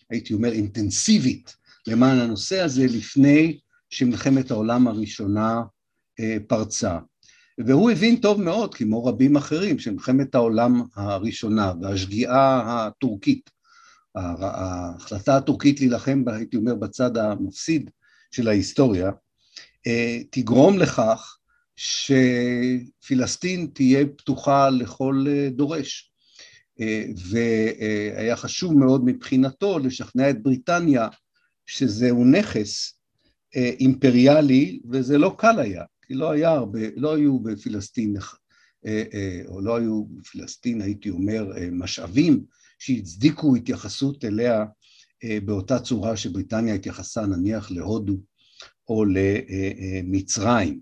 הייתי 0.09 0.33
אומר, 0.33 0.51
אינטנסיבית 0.51 1.55
למען 1.87 2.17
הנושא 2.19 2.59
הזה 2.59 2.85
לפני 2.85 3.59
שמלחמת 3.89 4.51
העולם 4.51 4.87
הראשונה 4.87 5.61
פרצה. 6.47 6.97
והוא 7.65 7.91
הבין 7.91 8.15
טוב 8.15 8.41
מאוד, 8.41 8.75
כמו 8.75 9.05
רבים 9.05 9.35
אחרים, 9.35 9.79
שמלחמת 9.79 10.35
העולם 10.35 10.83
הראשונה 10.95 11.73
והשגיאה 11.81 12.61
הטורקית, 12.87 13.49
ההחלטה 14.15 15.37
הטורקית 15.37 15.79
להילחם, 15.79 16.23
הייתי 16.27 16.57
אומר, 16.57 16.75
בצד 16.75 17.17
המפסיד 17.17 17.89
של 18.31 18.47
ההיסטוריה, 18.47 19.11
תגרום 20.31 20.77
לכך 20.77 21.38
שפלסטין 21.81 23.69
תהיה 23.73 24.05
פתוחה 24.17 24.69
לכל 24.69 25.25
דורש. 25.51 26.11
והיה 27.29 28.35
חשוב 28.35 28.73
מאוד 28.73 29.05
מבחינתו 29.05 29.79
לשכנע 29.79 30.29
את 30.29 30.43
בריטניה 30.43 31.07
שזהו 31.65 32.25
נכס 32.25 32.99
אימפריאלי 33.55 34.79
וזה 34.91 35.17
לא 35.17 35.35
קל 35.37 35.59
היה. 35.59 35.83
כי 36.09 36.13
לא 36.13 36.31
היה 36.31 36.49
הרבה, 36.49 36.79
לא 36.95 37.15
היו 37.15 37.39
בפלסטין, 37.39 38.15
אה, 38.85 39.03
אה, 39.13 39.41
או 39.47 39.61
לא 39.61 39.77
היו 39.77 40.05
בפלסטין, 40.05 40.81
הייתי 40.81 41.09
אומר, 41.09 41.57
אה, 41.57 41.67
משאבים 41.71 42.43
שהצדיקו 42.79 43.55
התייחסות 43.55 44.25
אליה 44.25 44.65
באותה 45.45 45.79
צורה 45.79 46.17
שבריטניה 46.17 46.73
התייחסה 46.73 47.25
נניח 47.25 47.71
להודו 47.71 48.17
או 48.87 49.05
למצרים. 49.05 50.79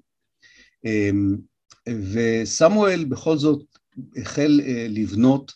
וסמואל 1.88 3.06
בכל 3.06 3.38
זאת 3.38 3.64
החל 4.18 4.62
לבנות 4.90 5.52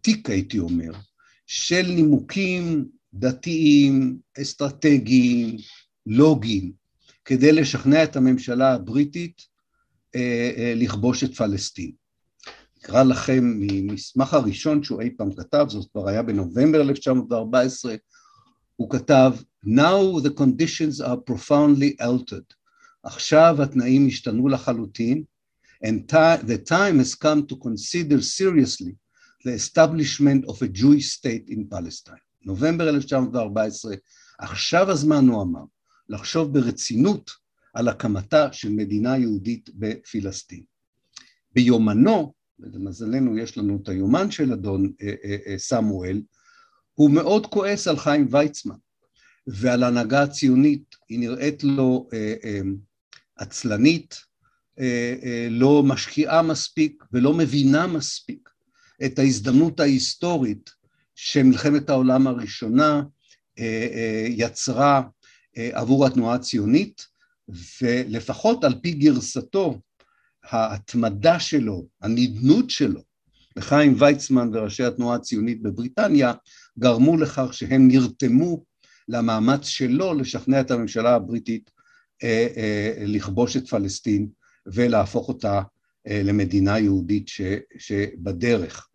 תיק, 0.00 0.30
הייתי 0.30 0.58
אומר, 0.58 0.92
של 1.46 1.82
נימוקים 1.82 2.88
דתיים, 3.14 4.18
אסטרטגיים, 4.42 5.56
לוגיים, 6.06 6.72
כדי 7.24 7.52
לשכנע 7.52 8.04
את 8.04 8.16
הממשלה 8.16 8.72
הבריטית 8.72 9.42
אה, 10.14 10.52
אה, 10.56 10.72
לכבוש 10.76 11.24
את 11.24 11.34
פלסטין. 11.34 11.92
אקרא 12.78 13.02
לכם 13.02 13.44
ממסמך 13.44 14.34
הראשון 14.34 14.82
שהוא 14.82 15.00
אי 15.00 15.10
פעם 15.16 15.34
כתב, 15.36 15.66
זאת 15.68 15.92
כבר 15.92 16.08
היה 16.08 16.22
בנובמבר 16.22 16.80
1914, 16.80 17.94
הוא 18.76 18.90
כתב 18.90 19.32
Now 19.66 20.20
the 20.20 20.30
conditions 20.30 21.00
are 21.00 21.16
profoundly 21.16 21.96
altered. 22.00 22.54
עכשיו 23.06 23.62
התנאים 23.62 24.06
השתנו 24.06 24.48
לחלוטין 24.48 25.24
and 25.84 26.12
the 26.46 26.58
time 26.58 26.98
has 26.98 27.14
come 27.14 27.46
to 27.46 27.56
consider 27.56 28.20
seriously 28.20 28.94
the 29.44 29.52
establishment 29.52 30.44
of 30.48 30.62
a 30.62 30.68
Jewish 30.68 31.12
state 31.12 31.48
in 31.48 31.68
Palestine. 31.70 32.20
נובמבר 32.42 32.88
1914, 32.88 33.94
עכשיו 34.38 34.90
הזמן, 34.90 35.28
הוא 35.28 35.42
אמר, 35.42 35.64
לחשוב 36.08 36.58
ברצינות 36.58 37.30
על 37.74 37.88
הקמתה 37.88 38.52
של 38.52 38.68
מדינה 38.68 39.18
יהודית 39.18 39.70
בפלסטין. 39.74 40.62
ביומנו, 41.54 42.32
ולמזלנו 42.60 43.38
יש 43.38 43.58
לנו 43.58 43.78
את 43.82 43.88
היומן 43.88 44.30
של 44.30 44.52
אדון 44.52 44.92
אה, 45.02 45.14
אה, 45.24 45.36
אה, 45.46 45.58
סמואל, 45.58 46.22
הוא 46.94 47.10
מאוד 47.10 47.46
כועס 47.46 47.88
על 47.88 47.96
חיים 47.96 48.26
ויצמן 48.30 48.76
ועל 49.46 49.82
ההנהגה 49.82 50.22
הציונית, 50.22 50.94
היא 51.08 51.18
נראית 51.18 51.64
לו 51.64 52.08
עצלנית, 53.36 54.16
לא 55.50 55.82
משקיעה 55.82 56.42
מספיק 56.42 57.04
ולא 57.12 57.34
מבינה 57.34 57.86
מספיק 57.86 58.48
את 59.04 59.18
ההזדמנות 59.18 59.80
ההיסטורית 59.80 60.70
שמלחמת 61.14 61.90
העולם 61.90 62.26
הראשונה 62.26 63.02
יצרה 64.28 65.02
עבור 65.56 66.06
התנועה 66.06 66.34
הציונית, 66.34 67.06
ולפחות 67.82 68.64
על 68.64 68.74
פי 68.82 68.92
גרסתו, 68.92 69.80
ההתמדה 70.44 71.40
שלו, 71.40 71.86
הנדנות 72.02 72.70
שלו, 72.70 73.00
וחיים 73.56 73.94
ויצמן 73.98 74.50
וראשי 74.52 74.84
התנועה 74.84 75.16
הציונית 75.16 75.62
בבריטניה, 75.62 76.32
גרמו 76.78 77.16
לכך 77.16 77.48
שהם 77.52 77.88
נרתמו 77.88 78.64
למאמץ 79.08 79.64
שלו 79.66 80.14
לשכנע 80.14 80.60
את 80.60 80.70
הממשלה 80.70 81.14
הבריטית 81.14 81.70
אה, 81.70 81.74
אה, 81.75 81.75
לכבוש 83.06 83.56
את 83.56 83.68
פלסטין 83.68 84.28
ולהפוך 84.66 85.28
אותה 85.28 85.62
אה, 86.08 86.22
למדינה 86.24 86.78
יהודית 86.78 87.28
ש, 87.28 87.40
שבדרך. 87.78 88.88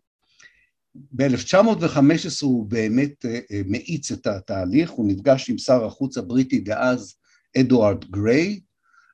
ב-1915 0.94 2.42
הוא 2.42 2.66
באמת 2.66 3.24
מאיץ 3.66 4.12
את 4.12 4.26
התהליך, 4.26 4.90
הוא 4.90 5.08
נפגש 5.08 5.50
עם 5.50 5.58
שר 5.58 5.84
החוץ 5.84 6.18
הבריטי 6.18 6.60
דאז 6.60 7.14
אדוארד 7.60 8.04
גריי, 8.10 8.60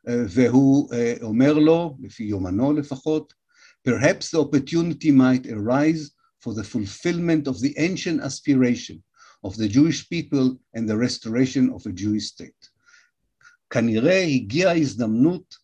והוא 0.04 0.88
אומר 1.22 1.52
לו, 1.52 1.96
לפי 2.02 2.24
יומנו 2.24 2.72
לפחות, 2.72 3.32
Perhaps 3.84 4.30
the 4.30 4.40
opportunity 4.40 5.10
might 5.10 5.46
arise 5.46 6.10
for 6.40 6.52
the 6.52 6.64
fulfillment 6.64 7.46
of 7.46 7.60
the 7.60 7.74
ancient 7.78 8.20
aspiration 8.20 9.02
of 9.42 9.56
the 9.56 9.68
Jewish 9.68 10.08
people 10.08 10.58
and 10.74 10.88
the 10.88 10.96
restoration 10.96 11.70
of 11.70 11.86
a 11.86 11.92
Jewish 11.92 12.26
state. 12.26 12.67
כנראה 13.70 14.22
הגיעה 14.22 14.72
ההזדמנות, 14.72 15.54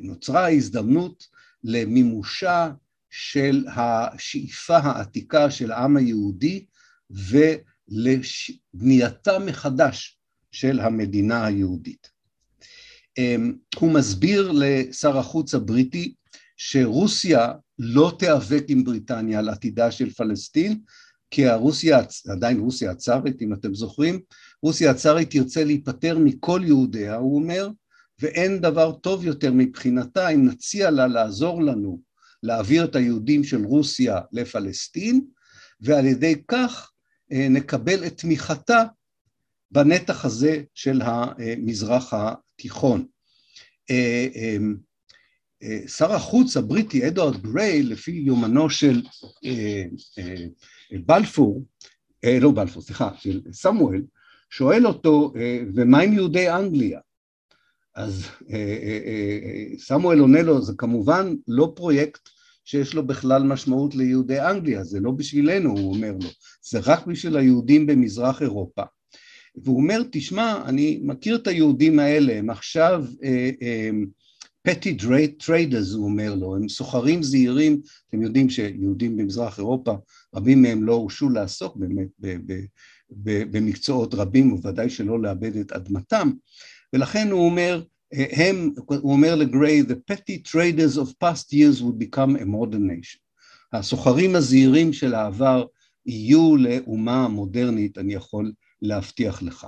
נוצרה 0.00 0.44
ההזדמנות 0.44 1.26
למימושה 1.64 2.70
של 3.10 3.64
השאיפה 3.74 4.76
העתיקה 4.76 5.50
של 5.50 5.72
העם 5.72 5.96
היהודי 5.96 6.64
ולבנייתה 7.90 9.38
מחדש 9.38 10.18
של 10.52 10.80
המדינה 10.80 11.46
היהודית. 11.46 12.10
הוא 13.78 13.92
מסביר 13.92 14.52
לשר 14.54 15.18
החוץ 15.18 15.54
הבריטי 15.54 16.14
שרוסיה 16.56 17.52
לא 17.78 18.16
תיאבק 18.18 18.64
עם 18.68 18.84
בריטניה 18.84 19.38
על 19.38 19.48
עתידה 19.48 19.90
של 19.90 20.10
פלסטין, 20.10 20.80
כי 21.30 21.46
הרוסיה, 21.46 22.00
עדיין 22.28 22.60
רוסיה 22.60 22.90
הצארית, 22.90 23.42
אם 23.42 23.52
אתם 23.52 23.74
זוכרים, 23.74 24.20
רוסיה 24.62 24.90
הצארית 24.90 25.30
תרצה 25.30 25.64
להיפטר 25.64 26.18
מכל 26.18 26.60
יהודיה, 26.64 27.16
הוא 27.16 27.36
אומר, 27.36 27.68
ואין 28.20 28.60
דבר 28.60 28.92
טוב 28.92 29.24
יותר 29.24 29.52
מבחינתה 29.52 30.28
אם 30.28 30.46
נציע 30.46 30.90
לה 30.90 31.06
לעזור 31.06 31.62
לנו 31.62 32.00
להעביר 32.42 32.84
את 32.84 32.96
היהודים 32.96 33.44
של 33.44 33.64
רוסיה 33.64 34.20
לפלסטין, 34.32 35.20
ועל 35.80 36.06
ידי 36.06 36.42
כך 36.48 36.92
אה, 37.32 37.48
נקבל 37.50 38.06
את 38.06 38.18
תמיכתה 38.18 38.84
בנתח 39.70 40.24
הזה 40.24 40.62
של 40.74 41.02
המזרח 41.04 42.14
התיכון. 42.14 43.06
אה, 45.62 45.78
שר 45.88 46.12
החוץ 46.12 46.56
הבריטי 46.56 47.06
אדוארד 47.06 47.42
גריי, 47.42 47.82
לפי 47.82 48.10
יומנו 48.10 48.70
של 48.70 49.02
אה, 49.44 49.84
אה, 50.18 50.44
בלפור, 51.06 51.64
לא 52.40 52.50
בלפור, 52.50 52.82
סליחה, 52.82 53.10
של 53.18 53.40
סמואל, 53.52 54.02
שואל 54.50 54.86
אותו, 54.86 55.32
ומה 55.74 56.00
עם 56.00 56.12
יהודי 56.12 56.50
אנגליה? 56.50 57.00
אז 57.94 58.26
סמואל 59.78 60.18
עונה 60.18 60.42
לו, 60.42 60.62
זה 60.62 60.72
כמובן 60.78 61.34
לא 61.48 61.72
פרויקט 61.76 62.28
שיש 62.64 62.94
לו 62.94 63.06
בכלל 63.06 63.42
משמעות 63.42 63.94
ליהודי 63.94 64.40
אנגליה, 64.40 64.84
זה 64.84 65.00
לא 65.00 65.10
בשבילנו, 65.10 65.70
הוא 65.70 65.94
אומר 65.94 66.12
לו, 66.12 66.28
זה 66.62 66.80
רק 66.86 67.06
בשביל 67.06 67.36
היהודים 67.36 67.86
במזרח 67.86 68.42
אירופה. 68.42 68.82
והוא 69.56 69.76
אומר, 69.76 70.02
תשמע, 70.12 70.62
אני 70.64 71.00
מכיר 71.02 71.36
את 71.36 71.46
היהודים 71.46 71.98
האלה, 71.98 72.38
הם 72.38 72.50
עכשיו 72.50 73.04
אה, 73.24 73.50
אה, 73.62 73.90
petty 74.66 74.96
traders 75.38 75.92
הוא 75.92 76.04
אומר 76.04 76.34
לו, 76.34 76.56
הם 76.56 76.68
סוחרים 76.68 77.22
זעירים, 77.22 77.80
אתם 78.08 78.22
יודעים 78.22 78.50
שיהודים 78.50 79.16
במזרח 79.16 79.58
אירופה, 79.58 79.94
רבים 80.34 80.62
מהם 80.62 80.82
לא 80.82 80.92
הורשו 80.92 81.28
לעסוק 81.28 81.76
באמת 81.76 82.08
במקצועות 83.50 84.14
רבים, 84.14 84.52
ובוודאי 84.52 84.90
שלא 84.90 85.22
לעבד 85.22 85.56
את 85.56 85.72
אדמתם, 85.72 86.30
ולכן 86.92 87.30
הוא 87.30 87.46
אומר, 87.46 87.82
הם, 88.12 88.72
הוא 88.88 89.12
אומר 89.12 89.34
לגריי, 89.34 89.82
the 89.82 90.12
petty 90.12 90.50
traders 90.50 90.98
of 90.98 91.08
past 91.24 91.52
years 91.52 91.82
would 91.82 91.98
become 91.98 92.36
a 92.36 92.44
modern 92.44 92.86
nation. 92.90 93.20
הסוחרים 93.72 94.36
הזעירים 94.36 94.92
של 94.92 95.14
העבר 95.14 95.64
יהיו 96.06 96.56
לאומה 96.56 97.28
מודרנית, 97.28 97.98
אני 97.98 98.14
יכול 98.14 98.52
להבטיח 98.82 99.42
לך. 99.42 99.66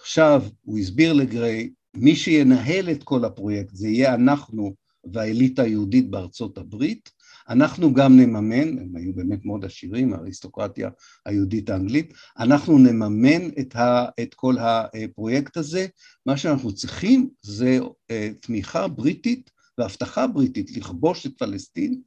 עכשיו, 0.00 0.42
הוא 0.62 0.78
הסביר 0.78 1.12
לגריי, 1.12 1.70
מי 1.94 2.16
שינהל 2.16 2.90
את 2.90 3.02
כל 3.02 3.24
הפרויקט 3.24 3.74
זה 3.74 3.88
יהיה 3.88 4.14
אנחנו 4.14 4.74
והאליטה 5.12 5.62
היהודית 5.62 6.10
בארצות 6.10 6.58
הברית, 6.58 7.10
אנחנו 7.48 7.94
גם 7.94 8.16
נממן, 8.16 8.78
הם 8.78 8.96
היו 8.96 9.14
באמת 9.14 9.44
מאוד 9.44 9.64
עשירים, 9.64 10.14
האריסטוקרטיה 10.14 10.90
היהודית 11.26 11.70
האנגלית, 11.70 12.12
אנחנו 12.38 12.78
נממן 12.78 13.48
את, 13.60 13.76
ה, 13.76 14.06
את 14.22 14.34
כל 14.34 14.56
הפרויקט 14.58 15.56
הזה, 15.56 15.86
מה 16.26 16.36
שאנחנו 16.36 16.74
צריכים 16.74 17.28
זה 17.42 17.78
אה, 18.10 18.30
תמיכה 18.40 18.88
בריטית 18.88 19.50
והבטחה 19.78 20.26
בריטית 20.26 20.76
לכבוש 20.76 21.26
את 21.26 21.32
פלסטין 21.38 22.00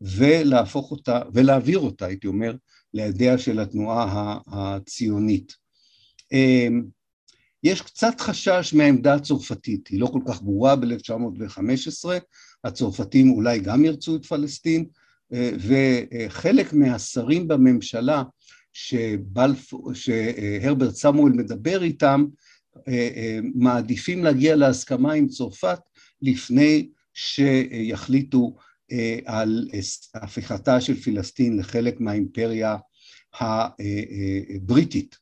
ולהפוך 0.00 0.90
אותה, 0.90 1.20
ולהעביר 1.34 1.78
אותה, 1.78 2.06
הייתי 2.06 2.26
אומר, 2.26 2.56
לידיה 2.94 3.38
של 3.38 3.60
התנועה 3.60 4.38
הציונית. 4.46 5.52
יש 7.64 7.82
קצת 7.82 8.20
חשש 8.20 8.74
מהעמדה 8.74 9.14
הצרפתית, 9.14 9.88
היא 9.88 10.00
לא 10.00 10.06
כל 10.06 10.20
כך 10.28 10.42
ברורה 10.42 10.76
ב-1915, 10.76 12.08
הצרפתים 12.64 13.30
אולי 13.30 13.58
גם 13.58 13.84
ירצו 13.84 14.16
את 14.16 14.26
פלסטין, 14.26 14.84
אה, 15.32 15.50
וחלק 15.58 16.72
מהשרים 16.72 17.48
בממשלה 17.48 18.22
שבלפ... 18.72 19.72
שהרברט 19.94 20.94
סמואל 20.94 21.32
מדבר 21.32 21.82
איתם, 21.82 22.24
אה, 22.88 23.08
אה, 23.16 23.38
מעדיפים 23.54 24.24
להגיע 24.24 24.56
להסכמה 24.56 25.12
עם 25.12 25.28
צרפת 25.28 25.78
לפני 26.22 26.88
שיחליטו 27.14 28.56
על 29.24 29.68
הפיכתה 30.14 30.80
של 30.80 30.94
פלסטין 30.94 31.58
לחלק 31.58 32.00
מהאימפריה 32.00 32.76
הבריטית. 33.40 35.21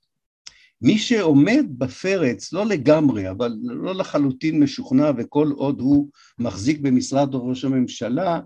מי 0.82 0.98
שעומד 0.98 1.66
בפרץ, 1.78 2.52
לא 2.52 2.66
לגמרי, 2.66 3.30
אבל 3.30 3.58
לא 3.62 3.94
לחלוטין 3.94 4.60
משוכנע, 4.60 5.10
וכל 5.18 5.50
עוד 5.56 5.80
הוא 5.80 6.08
מחזיק 6.38 6.80
במשרד 6.80 7.28
ראש 7.32 7.64
הממשלה, 7.64 8.40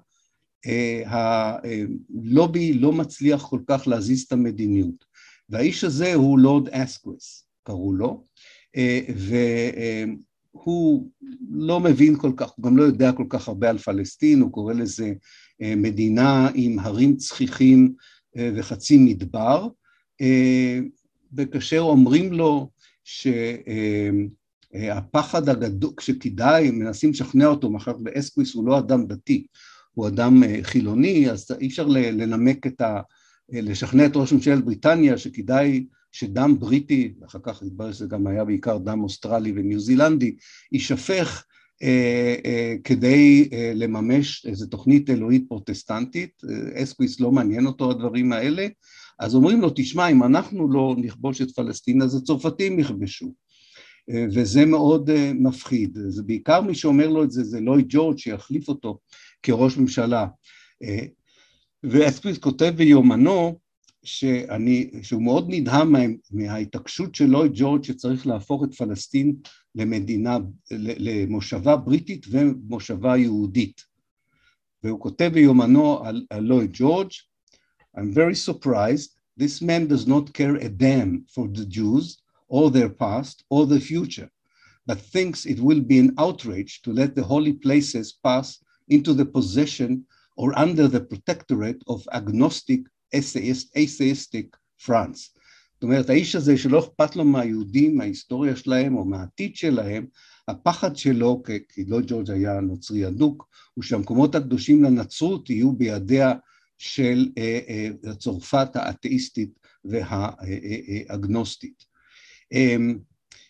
אה, 0.67 1.03
הלובי 1.07 2.73
לא 2.73 2.93
מצליח 2.93 3.47
כל 3.47 3.61
כך 3.67 3.89
להזיז 3.89 4.23
את 4.23 4.33
המדיניות. 4.33 5.05
והאיש 5.49 5.85
הזה 5.85 6.15
הוא 6.15 6.39
לורד 6.39 6.69
אסקוויס, 6.69 7.47
קראו 7.63 7.93
לו, 7.93 8.25
אה, 8.77 9.01
והוא 10.55 11.11
לא 11.51 11.81
מבין 11.81 12.17
כל 12.17 12.33
כך, 12.37 12.51
הוא 12.51 12.65
גם 12.65 12.77
לא 12.77 12.83
יודע 12.83 13.13
כל 13.13 13.27
כך 13.29 13.49
הרבה 13.49 13.71
על 13.71 13.79
פלסטין, 13.79 14.41
הוא 14.41 14.53
קורא 14.53 14.73
לזה 14.75 15.13
אה, 15.63 15.75
מדינה 15.77 16.49
עם 16.55 16.79
הרים 16.79 17.17
צחיחים 17.17 17.95
וחצי 18.57 18.97
מדבר, 18.97 19.69
וכאשר 21.37 21.81
אומרים 21.81 22.33
לו 22.33 22.71
שהפחד 24.75 25.49
הגדול, 25.49 25.91
כשכדאי, 25.97 26.71
מנסים 26.71 27.11
לשכנע 27.11 27.47
אותו, 27.47 27.71
מאחר 27.71 27.93
באסקוויס 27.93 28.55
הוא 28.55 28.67
לא 28.67 28.79
אדם 28.79 29.07
דתי, 29.07 29.47
הוא 29.95 30.09
אדם 30.09 30.43
אה, 30.43 30.59
חילוני, 30.63 31.31
אז 31.31 31.47
אי 31.61 31.67
אפשר 31.67 31.87
לנמק 31.87 32.67
את 32.67 32.81
ה... 32.81 33.01
לשכנע 33.49 34.07
את 34.07 34.17
ראש 34.17 34.33
ממשלת 34.33 34.65
בריטניה 34.65 35.19
שכדאי 35.19 35.85
שדם 36.13 36.57
בריטי, 36.59 37.13
אחר 37.27 37.39
כך 37.43 37.63
התברר 37.63 37.93
שזה 37.93 38.07
גם 38.07 38.27
היה 38.27 38.45
בעיקר 38.45 38.79
דם 38.79 39.03
אוסטרלי 39.03 39.53
וניו 39.57 39.81
זילנדי, 39.81 40.37
יישפך 40.73 41.45
אה, 41.83 42.35
אה, 42.47 42.75
כדי 42.85 43.49
אה, 43.53 43.73
לממש 43.75 44.47
איזו 44.47 44.67
תוכנית 44.67 45.11
אלוהית 45.11 45.45
פרוטסטנטית, 45.49 46.43
אסקוויס 46.75 47.21
לא 47.21 47.33
מעניין 47.33 47.67
אותו 47.67 47.91
הדברים 47.91 48.33
האלה, 48.33 48.67
אז 49.19 49.35
אומרים 49.35 49.61
לו, 49.61 49.71
תשמע, 49.75 50.09
אם 50.09 50.23
אנחנו 50.23 50.73
לא 50.73 50.95
נכבוש 50.99 51.43
את 51.43 51.51
פלסטין, 51.51 52.03
אז 52.03 52.15
הצרפתים 52.15 52.79
יכבשו. 52.79 53.35
וזה 54.35 54.67
מאוד 54.67 55.11
מפחיד. 55.35 55.99
זה 56.09 56.23
בעיקר 56.23 56.61
מי 56.61 56.75
שאומר 56.75 57.09
לו 57.09 57.25
את 57.25 57.31
זה, 57.31 57.45
זה 57.45 57.61
לואי 57.61 57.83
ג'ורג' 57.89 58.19
שיחליף 58.19 58.69
אותו 58.69 58.99
כראש 59.43 59.77
ממשלה. 59.77 60.27
ואסקוויס 61.83 62.39
כותב 62.39 62.73
ביומנו, 62.77 63.59
שאני, 64.05 64.91
שהוא 65.03 65.23
מאוד 65.23 65.47
נדהם 65.49 65.93
מה, 65.93 65.99
מההתעקשות 66.31 67.15
של 67.15 67.27
לואי 67.27 67.49
ג'ורג' 67.55 67.85
שצריך 67.85 68.27
להפוך 68.27 68.65
את 68.65 68.75
פלסטין 68.75 69.37
למדינה, 69.75 70.39
למושבה 70.71 71.77
בריטית 71.77 72.27
ומושבה 72.31 73.17
יהודית. 73.17 73.81
והוא 74.83 75.01
כותב 75.01 75.31
ביומנו 75.35 76.05
על, 76.05 76.27
על 76.31 76.45
לואי 76.45 76.67
ג'ורג' 76.73 77.11
I'm 77.96 78.12
very 78.14 78.36
surprised 78.36 79.10
this 79.38 79.62
man 79.62 79.88
does 79.88 80.06
not 80.08 80.34
care 80.34 80.56
a 80.56 80.70
damn 80.70 81.26
for 81.34 81.48
the 81.48 81.66
Jews 81.66 82.18
or 82.48 82.72
their 82.72 82.90
past 82.90 83.44
or 83.50 83.66
the 83.66 83.80
future 83.80 84.30
but 84.90 85.00
thinks 85.00 85.46
it 85.46 85.60
will 85.60 85.82
be 85.82 86.00
an 86.00 86.12
outrage 86.18 86.82
to 86.82 86.92
let 86.92 87.14
the 87.14 87.24
holy 87.24 87.54
places 87.54 88.08
pass 88.24 88.48
into 88.88 89.14
the 89.14 89.26
possession 89.26 89.92
or 90.36 90.58
under 90.58 90.88
the 90.88 91.02
protectorate 91.12 91.82
of 91.88 92.08
agnostic 92.12 92.82
atheistic 93.14 94.48
France. 94.78 95.30
זאת 95.74 95.84
אומרת, 95.84 96.10
האיש 96.10 96.36
הזה 96.36 96.58
שלא 96.58 96.80
אכפת 96.80 97.16
לו 97.16 97.26
מהיהודים, 97.26 97.98
מההיסטוריה 97.98 98.56
שלהם 98.56 98.98
או 98.98 99.06
מהעתיד 99.06 99.56
שלהם, 99.56 100.06
הפחד 100.48 100.96
שלו, 100.96 101.44
כי 101.46 101.86
לא 101.88 102.00
ג'ורג' 102.08 102.32
היה 102.32 102.60
נוצרי 102.60 103.08
אדוק, 103.08 103.48
הוא 103.74 103.84
שהמקומות 103.84 104.36
הקדושים 104.36 104.84
לנצרות 104.84 105.50
יהיו 105.50 105.72
בידיה 105.72 106.34
של 106.85 107.29
אה, 107.39 107.61
אה, 107.69 108.15
צרפת 108.15 108.69
האתאיסטית 108.75 109.59
והאגנוסטית. 109.85 111.85
אה, 112.53 112.77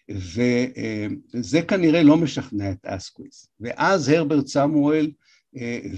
וזה 0.08 1.62
כנראה 1.68 2.02
לא 2.02 2.16
משכנע 2.16 2.70
את 2.70 2.86
אסקוויס. 2.86 3.46
ואז 3.60 4.08
הרברט 4.08 4.46
סמואל 4.46 5.10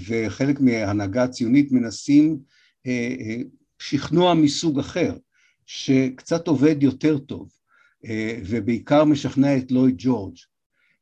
וחלק 0.07 0.59
מההנהגה 0.59 1.23
הציונית 1.23 1.71
מנסים 1.71 2.39
שכנוע 3.79 4.33
מסוג 4.33 4.79
אחר, 4.79 5.17
שקצת 5.65 6.47
עובד 6.47 6.83
יותר 6.83 7.17
טוב, 7.17 7.49
אה, 8.05 8.39
ובעיקר 8.45 9.03
משכנע 9.03 9.57
את 9.57 9.71
לואי 9.71 9.91
ג'ורג'. 9.97 10.37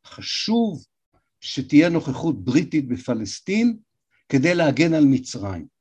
חשוב 0.06 0.86
שתהיה 1.42 1.90
נוכחות 1.90 2.46
בריטית 2.46 2.88
בפלסטין 2.88 3.78
כדי 4.30 4.56
להגן 4.56 4.94
על 4.94 5.06
מצרים. 5.06 5.75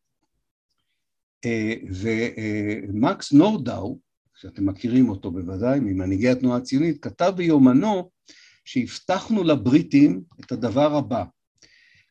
אה, 1.47 1.75
ומקס 2.89 3.33
נורדאו, 3.33 3.99
שאתם 4.41 4.67
מכירים 4.67 5.09
אותו 5.09 5.31
בוודאי, 5.31 5.81
ממנהיגי 5.81 6.29
התנועה 6.29 6.59
הציונית, 6.59 7.03
כתב 7.03 7.33
ביומנו 7.37 8.11
שהבטחנו 8.65 9.45
לבריטים 9.45 10.23
את 10.41 10.53
הדבר 10.53 10.97
הבא: 10.97 11.25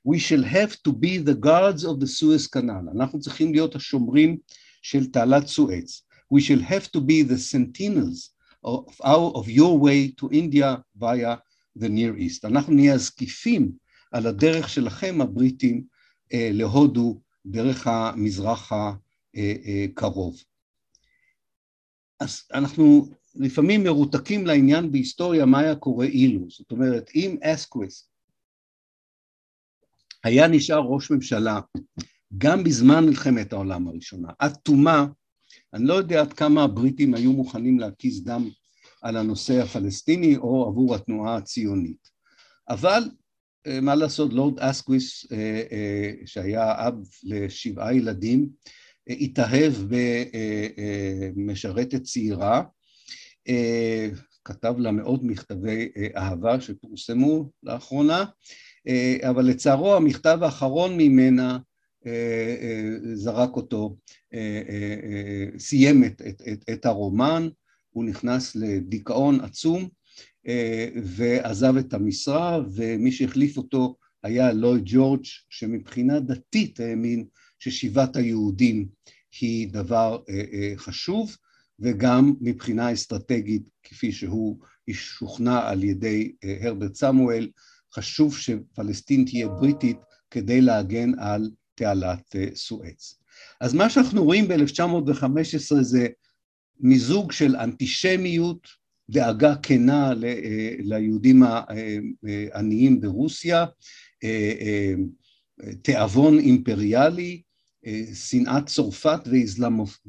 We 0.07 0.15
shall 0.19 0.43
have 0.43 0.73
to 0.87 0.91
be 0.91 1.29
the 1.29 1.45
guards 1.45 1.83
of 1.83 1.99
the 2.01 2.07
Suez 2.07 2.47
Canal. 2.55 2.91
אנחנו 2.95 3.19
צריכים 3.19 3.53
להיות 3.53 3.75
השומרים 3.75 4.37
של 4.81 5.11
תעלת 5.11 5.47
סואץ. 5.47 6.05
We 6.33 6.39
shall 6.39 6.61
have 6.61 6.87
to 6.97 6.99
be 6.99 7.23
the 7.31 7.37
sentinels 7.37 8.33
of, 8.65 9.01
our, 9.03 9.31
of 9.35 9.47
your 9.47 9.77
way 9.79 10.13
to 10.21 10.29
India 10.31 10.83
via 10.95 11.35
the 11.79 11.89
Near 11.89 12.19
East. 12.19 12.45
אנחנו 12.45 12.73
נהיה 12.73 12.93
הזקיפים 12.93 13.71
על 14.11 14.27
הדרך 14.27 14.69
שלכם 14.69 15.21
הבריטים 15.21 15.83
אה, 16.33 16.49
להודו 16.53 17.21
דרך 17.45 17.87
המזרח 17.87 18.71
הקרוב. 19.35 20.43
אז 22.19 22.41
אנחנו 22.53 23.07
לפעמים 23.35 23.83
מרותקים 23.83 24.45
לעניין 24.45 24.91
בהיסטוריה 24.91 25.45
מה 25.45 25.59
היה 25.59 25.75
קורה 25.75 26.05
אילו, 26.05 26.45
זאת 26.49 26.71
אומרת 26.71 27.09
אם 27.15 27.37
אסקוויסט 27.43 28.09
היה 30.23 30.47
נשאר 30.47 30.79
ראש 30.79 31.11
ממשלה 31.11 31.59
גם 32.37 32.63
בזמן 32.63 33.05
מלחמת 33.05 33.53
העולם 33.53 33.87
הראשונה, 33.87 34.29
עד 34.39 34.53
תומה, 34.53 35.05
אני 35.73 35.85
לא 35.85 35.93
יודע 35.93 36.21
עד 36.21 36.33
כמה 36.33 36.63
הבריטים 36.63 37.13
היו 37.13 37.33
מוכנים 37.33 37.79
להקיז 37.79 38.23
דם 38.23 38.49
על 39.01 39.17
הנושא 39.17 39.61
הפלסטיני 39.61 40.37
או 40.37 40.67
עבור 40.67 40.95
התנועה 40.95 41.35
הציונית. 41.35 42.09
אבל 42.69 43.03
אה, 43.67 43.81
מה 43.81 43.95
לעשות, 43.95 44.33
לורד 44.33 44.59
אסקוויס, 44.59 45.31
אה, 45.31 45.63
אה, 45.71 46.11
שהיה 46.25 46.87
אב 46.87 46.95
לשבעה 47.23 47.93
ילדים, 47.95 48.49
התאהב 49.07 49.73
במשרתת 51.35 52.03
צעירה, 52.03 52.63
כתב 54.45 54.75
לה 54.77 54.91
מאות 54.91 55.23
מכתבי 55.23 55.89
אהבה 56.17 56.61
שפורסמו 56.61 57.49
לאחרונה, 57.63 58.25
אבל 59.29 59.45
לצערו 59.45 59.95
המכתב 59.95 60.39
האחרון 60.41 60.97
ממנה 60.97 61.57
אה, 62.05 62.55
אה, 62.61 63.15
זרק 63.15 63.55
אותו, 63.55 63.97
אה, 64.33 65.57
סיים 65.57 66.03
את, 66.03 66.21
את, 66.27 66.41
את, 66.51 66.69
את 66.69 66.85
הרומן, 66.85 67.49
הוא 67.89 68.05
נכנס 68.05 68.55
לדיכאון 68.55 69.39
עצום 69.41 69.89
ועזב 71.03 71.77
את 71.77 71.93
המשרה, 71.93 72.59
ומי 72.75 73.11
שהחליף 73.11 73.57
אותו 73.57 73.95
היה 74.23 74.53
לואי 74.53 74.81
ג'ורג', 74.85 75.23
שמבחינה 75.49 76.19
דתית 76.19 76.79
האמין 76.79 77.25
ששיבת 77.63 78.15
היהודים 78.15 78.87
היא 79.41 79.67
דבר 79.67 80.19
חשוב, 80.75 81.37
וגם 81.79 82.33
מבחינה 82.41 82.93
אסטרטגית, 82.93 83.63
כפי 83.83 84.11
שהוא 84.11 84.59
שוכנע 84.91 85.69
על 85.69 85.83
ידי 85.83 86.31
הרברט 86.63 86.95
סמואל, 86.95 87.49
חשוב 87.95 88.37
שפלסטין 88.37 89.25
תהיה 89.25 89.47
בריטית 89.47 89.97
כדי 90.31 90.61
להגן 90.61 91.19
על 91.19 91.49
תעלת 91.75 92.35
אה, 92.35 92.47
סואץ. 92.55 93.19
אז 93.61 93.73
מה 93.73 93.89
שאנחנו 93.89 94.23
רואים 94.23 94.47
ב-1915 94.47 95.75
זה 95.81 96.07
מיזוג 96.79 97.31
של 97.31 97.55
אנטישמיות, 97.55 98.67
דאגה 99.09 99.55
כנה 99.55 100.13
אה, 100.23 100.75
ליהודים 100.79 101.43
העניים 101.43 103.01
ברוסיה, 103.01 103.65
אה, 104.23 104.93
תיאבון 105.81 106.39
אימפריאלי, 106.39 107.41
שנאת 108.13 108.65
צרפת 108.65 109.19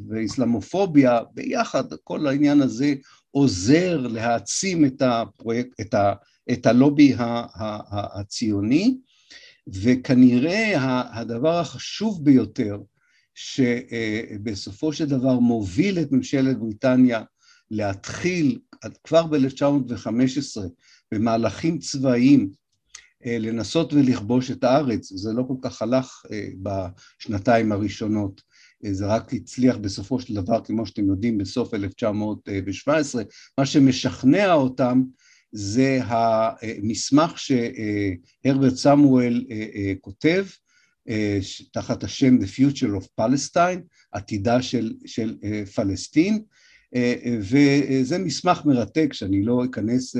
ואיסלאמופוביה, 0.08 1.20
ביחד 1.34 1.84
כל 2.04 2.26
העניין 2.26 2.62
הזה 2.62 2.94
עוזר 3.30 4.06
להעצים 4.06 4.84
את, 4.84 5.02
הפרויקט, 5.02 5.80
את, 5.80 5.94
ה, 5.94 6.12
את 6.52 6.66
הלובי 6.66 7.14
הציוני, 7.90 8.96
וכנראה 9.66 10.72
הדבר 11.20 11.58
החשוב 11.58 12.24
ביותר 12.24 12.78
שבסופו 13.34 14.92
של 14.92 15.06
דבר 15.06 15.38
מוביל 15.38 15.98
את 15.98 16.12
ממשלת 16.12 16.58
בריטניה 16.58 17.22
להתחיל 17.70 18.58
כבר 19.04 19.26
ב-1915 19.26 20.60
במהלכים 21.12 21.78
צבאיים 21.78 22.40
אה, 22.40 22.63
לנסות 23.24 23.92
ולכבוש 23.92 24.50
את 24.50 24.64
הארץ, 24.64 25.12
זה 25.12 25.32
לא 25.32 25.44
כל 25.48 25.56
כך 25.62 25.82
הלך 25.82 26.22
אה, 26.32 26.48
בשנתיים 26.62 27.72
הראשונות, 27.72 28.42
אה, 28.84 28.94
זה 28.94 29.06
רק 29.06 29.34
הצליח 29.34 29.76
בסופו 29.76 30.20
של 30.20 30.34
דבר, 30.34 30.64
כמו 30.64 30.86
שאתם 30.86 31.08
יודעים, 31.08 31.38
בסוף 31.38 31.74
1917, 31.74 33.22
מה 33.58 33.66
שמשכנע 33.66 34.52
אותם 34.52 35.02
זה 35.54 36.00
המסמך 36.02 37.32
שהרברט 37.38 38.74
סמואל 38.74 39.44
אה, 39.50 39.66
אה, 39.74 39.92
כותב 40.00 40.46
אה, 41.08 41.38
תחת 41.72 42.04
השם 42.04 42.38
The 42.38 42.46
Future 42.58 43.02
of 43.02 43.06
Palestine, 43.20 43.80
עתידה 44.12 44.62
של, 44.62 44.92
של 45.06 45.36
פלסטין, 45.74 46.42
וזה 47.40 48.18
מסמך 48.18 48.62
מרתק 48.64 49.12
שאני 49.12 49.42
לא 49.42 49.64
אכנס 49.64 50.16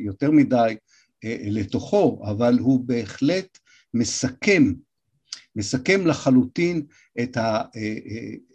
יותר 0.00 0.30
מדי 0.30 0.76
לתוכו, 1.24 2.22
אבל 2.30 2.58
הוא 2.58 2.80
בהחלט 2.86 3.58
מסכם, 3.94 4.72
מסכם 5.56 6.06
לחלוטין 6.06 6.82
את, 7.22 7.36
ה, 7.36 7.62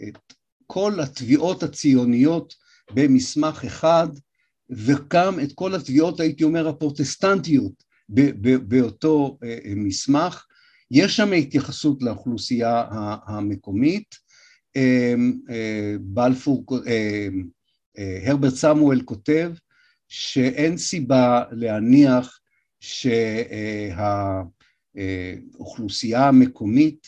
את 0.07 0.33
כל 0.67 0.99
התביעות 0.99 1.63
הציוניות 1.63 2.53
במסמך 2.93 3.63
אחד, 3.65 4.07
וגם 4.69 5.39
את 5.39 5.53
כל 5.55 5.75
התביעות, 5.75 6.19
הייתי 6.19 6.43
אומר, 6.43 6.67
הפרוטסטנטיות 6.67 7.83
באותו 8.67 9.37
אה, 9.43 9.57
אה, 9.65 9.73
מסמך. 9.75 10.45
יש 10.91 11.15
שם 11.15 11.31
התייחסות 11.31 12.03
לאוכלוסייה 12.03 12.83
המקומית. 13.27 14.15
אה, 14.75 15.15
בלפור, 15.99 16.65
הרברט 18.25 18.53
סמואל 18.53 19.01
כותב 19.01 19.51
שאין 20.07 20.77
סיבה 20.77 21.43
להניח 21.51 22.39
שהאוכלוסייה 24.95 26.27
המקומית 26.27 27.07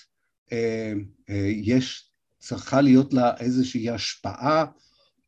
יש, 1.50 2.12
צריכה 2.40 2.82
להיות 2.82 3.14
לה 3.14 3.38
איזושהי 3.40 3.90
השפעה 3.90 4.66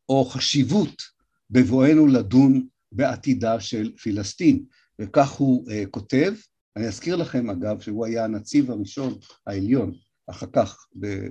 או 0.08 0.24
חשיבות 0.24 1.02
בבואנו 1.50 2.06
לדון 2.06 2.66
בעתידה 2.92 3.60
של 3.60 3.96
פלסטין. 4.02 4.64
וכך 4.98 5.30
הוא 5.30 5.70
uh, 5.70 5.72
כותב, 5.90 6.34
אני 6.76 6.86
אזכיר 6.86 7.16
לכם 7.16 7.50
אגב 7.50 7.80
שהוא 7.80 8.06
היה 8.06 8.24
הנציב 8.24 8.70
הראשון 8.70 9.18
העליון 9.46 9.92
אחר 10.26 10.46
כך 10.52 10.86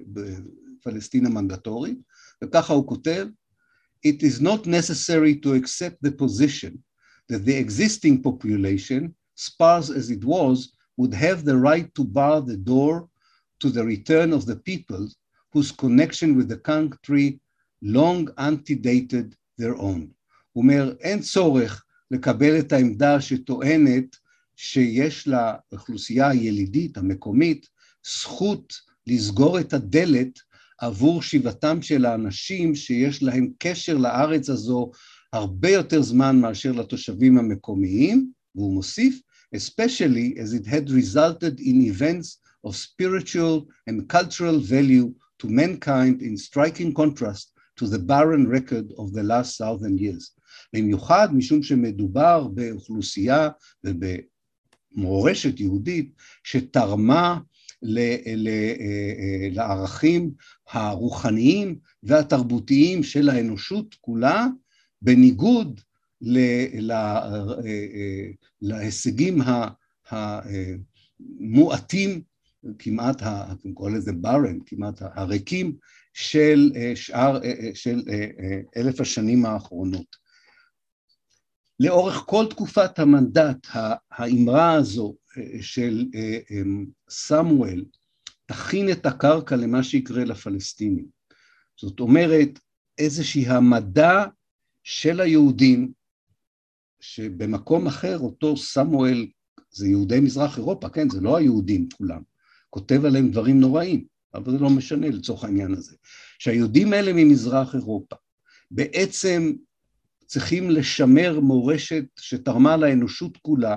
בפלסטין 0.08 1.26
המנדטורית, 1.26 1.98
וככה 2.44 2.74
הוא 2.74 2.88
כותב 2.88 3.28
It 4.08 4.22
is 4.22 4.42
not 4.42 4.68
necessary 4.68 5.36
to 5.44 5.50
accept 5.56 5.98
the 6.06 6.12
position 6.12 6.87
that 7.29 7.45
the 7.45 7.57
existing 7.57 8.23
population, 8.23 9.15
sparse 9.35 9.91
as 9.91 10.11
it 10.11 10.25
was, 10.25 10.73
would 10.97 11.15
have 11.15 11.45
the 11.45 11.57
right 11.57 11.93
to 11.95 12.05
bar 12.05 12.41
the 12.41 12.57
door 12.57 13.09
to 13.61 13.71
the 13.71 13.85
return 13.85 14.33
of 14.33 14.47
the 14.47 14.57
people 14.57 15.09
whose 15.53 15.71
connection 15.71 16.37
with 16.37 16.49
the 16.49 16.63
country 16.73 17.41
long 17.81 18.29
antedated 18.39 19.37
their 19.59 19.77
own. 19.77 20.13
הוא 20.53 20.63
אומר, 20.63 20.95
אין 21.01 21.21
צורך 21.21 21.85
לקבל 22.11 22.59
את 22.59 22.73
העמדה 22.73 23.21
שטוענת 23.21 24.17
שיש 24.57 25.29
לאוכלוסייה 25.29 26.29
הילידית, 26.29 26.97
המקומית, 26.99 27.69
זכות 28.05 28.75
לסגור 29.07 29.61
את 29.61 29.73
הדלת 29.73 30.39
עבור 30.79 31.23
שיבתם 31.23 31.83
של 31.83 32.05
האנשים 32.05 32.75
שיש 32.75 33.23
להם 33.23 33.49
קשר 33.59 33.97
לארץ 33.97 34.51
הזו 34.51 34.91
הרבה 35.34 35.70
יותר 35.70 36.02
זמן 36.02 36.42
מאשר 36.42 36.72
לתושבים 36.72 37.38
המקומיים, 37.38 38.32
והוא 38.56 38.74
מוסיף, 38.74 39.22
especially 39.56 40.38
as 40.40 40.54
it 40.54 40.66
had 40.66 40.90
resulted 40.90 41.60
in 41.60 41.82
events 41.92 42.40
of 42.68 42.76
spiritual 42.76 43.66
and 43.90 44.08
cultural 44.10 44.60
value 44.60 45.08
to 45.40 45.48
mankind 45.48 46.22
in 46.22 46.36
striking 46.38 46.94
contrast 46.94 47.54
to 47.80 47.86
the 47.88 48.00
barren 48.00 48.46
record 48.48 48.88
of 49.02 49.14
the 49.14 49.24
last 49.24 49.58
thousand 49.58 50.00
years. 50.00 50.32
במיוחד 50.74 51.36
משום 51.36 51.64
שמדובר 51.64 52.48
באוכלוסייה 52.48 53.50
ובמורשת 53.84 55.60
יהודית 55.60 56.12
שתרמה 56.44 57.40
לערכים 59.52 60.32
הרוחניים 60.70 61.80
והתרבותיים 62.04 63.04
של 63.04 63.30
האנושות 63.30 63.96
כולה, 64.02 64.48
בניגוד 65.02 65.82
להישגים 68.62 69.40
המועטים, 71.40 72.22
כמעט, 72.80 73.22
קורא 73.74 73.92
לזה 73.92 74.12
ברן, 74.14 74.58
כמעט 74.66 75.02
הריקים, 75.02 75.76
של 76.14 76.72
שאר, 76.96 77.40
של 77.74 78.02
אלף 78.78 79.02
השנים 79.02 79.46
האחרונות. 79.46 80.28
לאורך 81.80 82.16
כל 82.16 82.46
תקופת 82.50 83.00
המנדט, 83.00 83.68
האמרה 84.12 84.74
הזו 84.74 85.16
של 85.62 86.06
סמואל 87.10 87.86
תכין 88.46 88.92
את 88.92 89.06
הקרקע 89.06 89.56
למה 89.56 89.84
שיקרה 89.84 90.26
לפלסטינים. 90.26 91.06
זאת 91.80 92.00
אומרת, 92.00 92.60
איזושהי 92.98 93.48
המדע 93.48 94.26
של 94.90 95.22
היהודים, 95.22 95.92
שבמקום 97.00 97.88
אחר 97.88 98.20
אותו 98.20 98.58
סמואל, 98.58 99.28
זה 99.72 99.88
יהודי 99.88 100.20
מזרח 100.20 100.58
אירופה, 100.58 100.90
כן, 100.90 101.10
זה 101.10 101.22
לא 101.22 101.38
היהודים 101.38 101.88
כולם, 101.98 102.22
כותב 102.70 103.06
עליהם 103.06 103.32
דברים 103.32 103.60
נוראים, 103.60 104.06
אבל 104.34 104.52
זה 104.52 104.58
לא 104.58 104.70
משנה 104.70 105.10
לצורך 105.10 105.44
העניין 105.44 105.74
הזה. 105.74 105.96
שהיהודים 106.40 106.94
האלה 106.94 107.14
ממזרח 107.14 107.76
אירופה 107.76 108.16
בעצם 108.72 109.54
צריכים 110.26 110.70
לשמר 110.70 111.40
מורשת 111.40 112.06
שתרמה 112.20 112.78
לאנושות 112.78 113.38
כולה, 113.38 113.76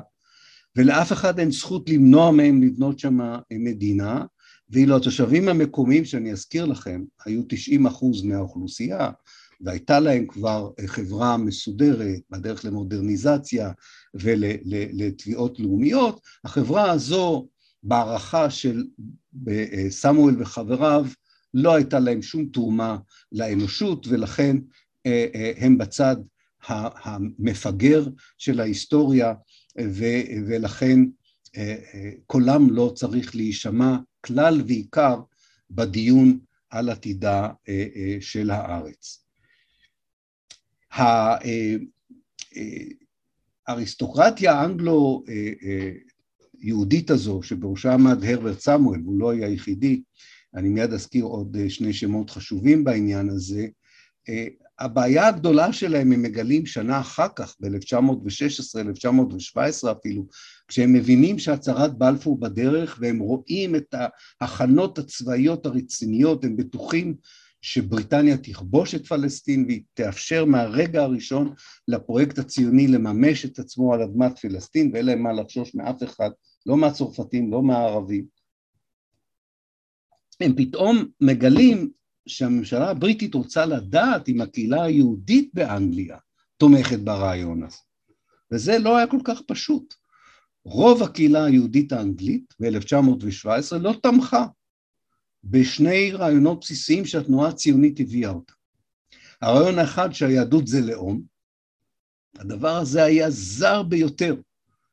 ולאף 0.76 1.12
אחד 1.12 1.38
אין 1.38 1.50
זכות 1.50 1.88
למנוע 1.88 2.30
מהם 2.30 2.62
לבנות 2.62 2.98
שם 2.98 3.18
מדינה, 3.50 4.24
ואילו 4.70 4.96
התושבים 4.96 5.48
המקומיים, 5.48 6.04
שאני 6.04 6.32
אזכיר 6.32 6.64
לכם, 6.64 7.04
היו 7.24 7.42
90 7.48 7.86
אחוז 7.86 8.22
מהאוכלוסייה, 8.22 9.10
והייתה 9.60 10.00
להם 10.00 10.26
כבר 10.26 10.70
חברה 10.86 11.36
מסודרת 11.36 12.20
בדרך 12.30 12.64
למודרניזציה 12.64 13.70
ולתביעות 14.14 15.60
לאומיות, 15.60 16.20
החברה 16.44 16.90
הזו 16.90 17.48
בהערכה 17.82 18.50
של 18.50 18.84
סמואל 19.88 20.42
וחבריו 20.42 21.06
לא 21.54 21.74
הייתה 21.74 21.98
להם 21.98 22.22
שום 22.22 22.46
תרומה 22.52 22.96
לאנושות 23.32 24.06
ולכן 24.06 24.56
הם 25.56 25.78
בצד 25.78 26.16
המפגר 26.68 28.06
של 28.38 28.60
ההיסטוריה 28.60 29.34
ולכן 30.48 31.00
קולם 32.26 32.70
לא 32.70 32.92
צריך 32.94 33.36
להישמע 33.36 33.96
כלל 34.20 34.62
ועיקר 34.66 35.20
בדיון 35.70 36.38
על 36.70 36.88
עתידה 36.88 37.48
של 38.20 38.50
הארץ. 38.50 39.24
האריסטוקרטיה 43.66 44.52
האנגלו-יהודית 44.52 47.10
הזו, 47.10 47.42
שבראשה 47.42 47.92
עמד 47.92 48.24
הרברט 48.24 48.60
סמואל, 48.60 49.00
והוא 49.04 49.20
לא 49.20 49.30
היה 49.30 49.46
היחידי, 49.46 50.02
אני 50.54 50.68
מיד 50.68 50.92
אזכיר 50.92 51.24
עוד 51.24 51.56
שני 51.68 51.92
שמות 51.92 52.30
חשובים 52.30 52.84
בעניין 52.84 53.28
הזה, 53.28 53.66
הבעיה 54.78 55.28
הגדולה 55.28 55.72
שלהם 55.72 56.12
הם 56.12 56.22
מגלים 56.22 56.66
שנה 56.66 57.00
אחר 57.00 57.26
כך, 57.36 57.56
ב-1916, 57.60 58.80
1917 58.80 59.92
אפילו, 59.92 60.26
כשהם 60.68 60.92
מבינים 60.92 61.38
שהצהרת 61.38 61.98
בלפור 61.98 62.40
בדרך 62.40 62.98
והם 63.00 63.18
רואים 63.18 63.74
את 63.74 63.94
ההכנות 64.40 64.98
הצבאיות 64.98 65.66
הרציניות, 65.66 66.44
הם 66.44 66.56
בטוחים 66.56 67.14
שבריטניה 67.62 68.36
תכבוש 68.36 68.94
את 68.94 69.06
פלסטין 69.06 69.64
והיא 69.64 69.82
תאפשר 69.94 70.44
מהרגע 70.44 71.02
הראשון 71.02 71.54
לפרויקט 71.88 72.38
הציוני 72.38 72.88
לממש 72.88 73.44
את 73.44 73.58
עצמו 73.58 73.94
על 73.94 74.02
אדמת 74.02 74.38
פלסטין 74.38 74.90
ואין 74.92 75.06
להם 75.06 75.22
מה 75.22 75.32
לחשוש 75.32 75.74
מאף 75.74 76.02
אחד, 76.02 76.30
לא 76.66 76.76
מהצרפתים, 76.76 77.50
לא 77.50 77.62
מהערבים. 77.62 78.26
הם 80.40 80.56
פתאום 80.56 81.04
מגלים 81.20 81.90
שהממשלה 82.28 82.90
הבריטית 82.90 83.34
רוצה 83.34 83.66
לדעת 83.66 84.28
אם 84.28 84.40
הקהילה 84.40 84.82
היהודית 84.82 85.50
באנגליה 85.54 86.16
תומכת 86.56 86.98
ברעיון 86.98 87.62
הזה. 87.62 87.78
וזה 88.52 88.78
לא 88.78 88.96
היה 88.96 89.06
כל 89.06 89.20
כך 89.24 89.40
פשוט. 89.46 89.94
רוב 90.64 91.02
הקהילה 91.02 91.44
היהודית 91.44 91.92
האנגלית 91.92 92.54
ב-1917 92.60 93.78
לא 93.80 93.94
תמכה 94.02 94.46
בשני 95.44 96.12
רעיונות 96.12 96.60
בסיסיים 96.60 97.06
שהתנועה 97.06 97.48
הציונית 97.48 98.00
הביאה 98.00 98.30
אותם. 98.30 98.54
הרעיון 99.40 99.78
האחד 99.78 100.12
שהיהדות 100.12 100.66
זה 100.66 100.80
לאום, 100.80 101.22
הדבר 102.38 102.76
הזה 102.76 103.04
היה 103.04 103.30
זר 103.30 103.82
ביותר 103.82 104.36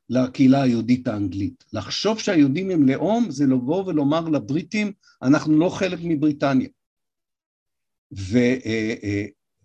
לקהילה 0.10 0.62
היהודית 0.62 1.08
האנגלית. 1.08 1.64
לחשוב 1.74 2.20
שהיהודים 2.20 2.70
הם 2.70 2.90
לאום 2.90 3.32
זה 3.32 3.46
לבוא 3.46 3.86
ולומר 3.86 4.30
לבריטים 4.30 4.92
אנחנו 5.22 5.60
לא 5.60 5.70
חלק 5.70 6.00
מבריטניה. 6.04 6.70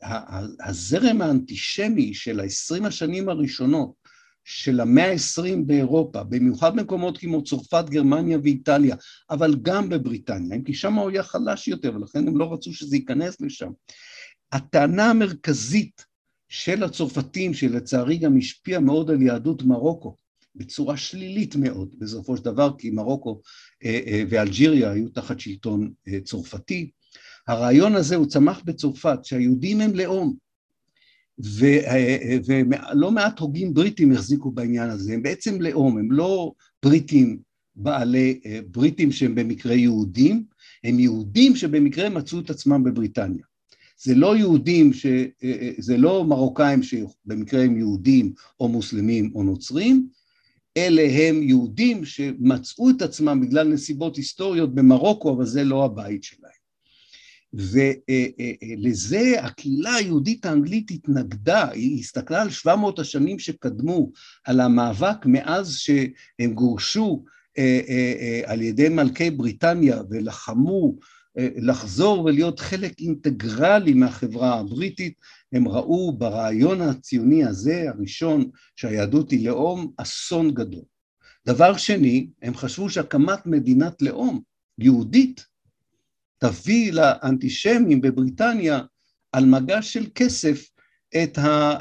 והזרם 0.02 1.22
האנטישמי 1.22 2.14
של 2.14 2.40
העשרים 2.40 2.84
השנים 2.84 3.28
הראשונות 3.28 4.01
של 4.44 4.80
המאה 4.80 5.10
העשרים 5.10 5.66
באירופה, 5.66 6.22
במיוחד 6.22 6.76
במקומות 6.76 7.18
כמו 7.18 7.44
צרפת, 7.44 7.84
גרמניה 7.88 8.38
ואיטליה, 8.42 8.96
אבל 9.30 9.56
גם 9.62 9.88
בבריטניה, 9.88 10.58
כי 10.64 10.74
שם 10.74 10.94
הוא 10.94 11.10
היה 11.10 11.22
חלש 11.22 11.68
יותר 11.68 11.94
ולכן 11.94 12.28
הם 12.28 12.36
לא 12.36 12.52
רצו 12.52 12.72
שזה 12.72 12.96
ייכנס 12.96 13.40
לשם. 13.40 13.70
הטענה 14.52 15.10
המרכזית 15.10 16.04
של 16.48 16.82
הצרפתים, 16.82 17.54
שלצערי 17.54 18.18
גם 18.18 18.38
השפיעה 18.38 18.80
מאוד 18.80 19.10
על 19.10 19.22
יהדות 19.22 19.62
מרוקו, 19.62 20.16
בצורה 20.54 20.96
שלילית 20.96 21.56
מאוד 21.56 21.94
בסופו 21.98 22.36
של 22.36 22.44
דבר, 22.44 22.70
כי 22.78 22.90
מרוקו 22.90 23.40
ואלג'יריה 24.30 24.90
היו 24.90 25.08
תחת 25.08 25.40
שלטון 25.40 25.92
צרפתי, 26.24 26.90
הרעיון 27.48 27.94
הזה 27.94 28.16
הוא 28.16 28.26
צמח 28.26 28.60
בצרפת, 28.64 29.18
שהיהודים 29.24 29.80
הם 29.80 29.94
לאום, 29.94 30.34
ולא 31.42 33.10
מעט 33.10 33.38
הוגים 33.38 33.74
בריטים 33.74 34.12
החזיקו 34.12 34.50
בעניין 34.50 34.90
הזה, 34.90 35.14
הם 35.14 35.22
בעצם 35.22 35.60
לאום, 35.60 35.98
הם 35.98 36.12
לא 36.12 36.52
בריטים 36.82 37.38
בעלי, 37.76 38.40
בריטים 38.70 39.12
שהם 39.12 39.34
במקרה 39.34 39.74
יהודים, 39.74 40.44
הם 40.84 40.98
יהודים 40.98 41.56
שבמקרה 41.56 42.08
מצאו 42.08 42.38
את 42.38 42.50
עצמם 42.50 42.84
בבריטניה. 42.84 43.44
זה 44.02 44.14
לא 44.14 44.36
יהודים, 44.36 44.92
ש... 44.92 45.06
זה 45.78 45.96
לא 45.96 46.24
מרוקאים 46.24 46.82
שבמקרה 46.82 47.62
הם 47.64 47.76
יהודים 47.76 48.32
או 48.60 48.68
מוסלמים 48.68 49.30
או 49.34 49.42
נוצרים, 49.42 50.08
אלה 50.76 51.02
הם 51.02 51.42
יהודים 51.42 52.04
שמצאו 52.04 52.90
את 52.90 53.02
עצמם 53.02 53.40
בגלל 53.40 53.68
נסיבות 53.68 54.16
היסטוריות 54.16 54.74
במרוקו, 54.74 55.32
אבל 55.32 55.46
זה 55.46 55.64
לא 55.64 55.84
הבית 55.84 56.22
שלהם. 56.22 56.61
ולזה 57.54 59.34
הקהילה 59.42 59.94
היהודית 59.94 60.46
האנגלית 60.46 60.90
התנגדה, 60.90 61.70
היא 61.70 62.00
הסתכלה 62.00 62.42
על 62.42 62.50
700 62.50 62.98
השנים 62.98 63.38
שקדמו, 63.38 64.10
על 64.44 64.60
המאבק 64.60 65.26
מאז 65.26 65.76
שהם 65.76 66.54
גורשו 66.54 67.24
אה, 67.58 67.80
אה, 67.88 68.14
אה, 68.20 68.52
על 68.52 68.62
ידי 68.62 68.88
מלכי 68.88 69.30
בריטניה 69.30 70.02
ולחמו 70.10 70.94
לחזור 71.36 72.24
ולהיות 72.24 72.60
חלק 72.60 73.00
אינטגרלי 73.00 73.94
מהחברה 73.94 74.58
הבריטית, 74.58 75.14
הם 75.52 75.68
ראו 75.68 76.12
ברעיון 76.12 76.80
הציוני 76.80 77.44
הזה, 77.44 77.84
הראשון, 77.88 78.50
שהיהדות 78.76 79.30
היא 79.30 79.48
לאום, 79.48 79.92
אסון 79.96 80.54
גדול. 80.54 80.82
דבר 81.46 81.76
שני, 81.76 82.28
הם 82.42 82.54
חשבו 82.54 82.90
שהקמת 82.90 83.46
מדינת 83.46 84.02
לאום 84.02 84.40
יהודית 84.78 85.46
תביא 86.42 86.92
לאנטישמים 86.92 88.00
בבריטניה 88.00 88.80
על 89.32 89.44
מגש 89.44 89.92
של 89.92 90.06
כסף 90.14 90.68
את, 91.22 91.38
ה, 91.38 91.78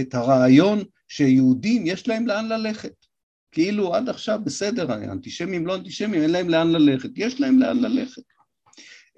את 0.00 0.14
הרעיון 0.14 0.82
שיהודים 1.08 1.86
יש 1.86 2.08
להם 2.08 2.26
לאן 2.26 2.48
ללכת. 2.48 2.92
כאילו 3.52 3.94
עד 3.94 4.08
עכשיו 4.08 4.40
בסדר, 4.44 4.92
האנטישמים 4.92 5.66
לא 5.66 5.74
אנטישמים, 5.74 6.22
אין 6.22 6.30
להם 6.30 6.48
לאן 6.48 6.72
ללכת, 6.72 7.10
יש 7.16 7.40
להם 7.40 7.58
לאן 7.58 7.78
ללכת. 7.78 8.22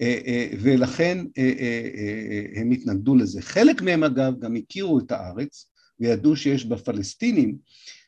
אה, 0.01 0.19
אה, 0.27 0.49
ולכן 0.61 1.25
אה, 1.39 2.61
הם 2.61 2.71
התנגדו 2.71 3.15
לזה. 3.15 3.43
חלק 3.43 3.83
מהם 3.83 4.05
אגב 4.05 4.41
גם 4.41 4.57
הכירו 4.57 4.99
את 4.99 5.13
הארץ 5.13 5.71
וידעו 6.01 6.37
שיש 6.37 6.67
בה 6.67 6.77
פלסטינים, 6.77 7.57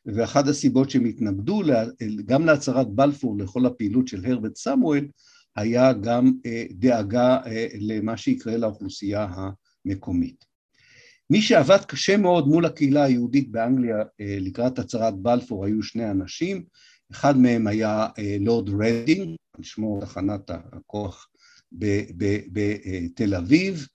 ואחת 0.07 0.48
הסיבות 0.48 0.90
שהם 0.90 1.05
התנגדו 1.05 1.62
גם 2.26 2.46
להצהרת 2.46 2.88
בלפור 2.88 3.38
לכל 3.38 3.66
הפעילות 3.66 4.09
של 4.09 4.26
הרבט 4.26 4.57
סמואל 4.57 5.07
היה 5.56 5.92
גם 5.92 6.32
דאגה 6.70 7.38
למה 7.80 8.16
שיקרה 8.16 8.56
לאוכלוסייה 8.56 9.26
המקומית. 9.84 10.44
מי 11.30 11.42
שעבד 11.42 11.84
קשה 11.84 12.16
מאוד 12.16 12.48
מול 12.48 12.66
הקהילה 12.66 13.04
היהודית 13.04 13.50
באנגליה 13.50 13.96
לקראת 14.18 14.78
הצהרת 14.78 15.14
בלפור 15.14 15.64
היו 15.64 15.82
שני 15.82 16.10
אנשים, 16.10 16.64
אחד 17.12 17.38
מהם 17.38 17.66
היה 17.66 18.08
לורד 18.40 18.68
רדינג, 18.68 19.36
על 19.58 19.64
שמו 19.64 20.00
תחנת 20.00 20.50
הכוח 20.50 21.28
בתל 21.72 23.34
אביב, 23.34 23.86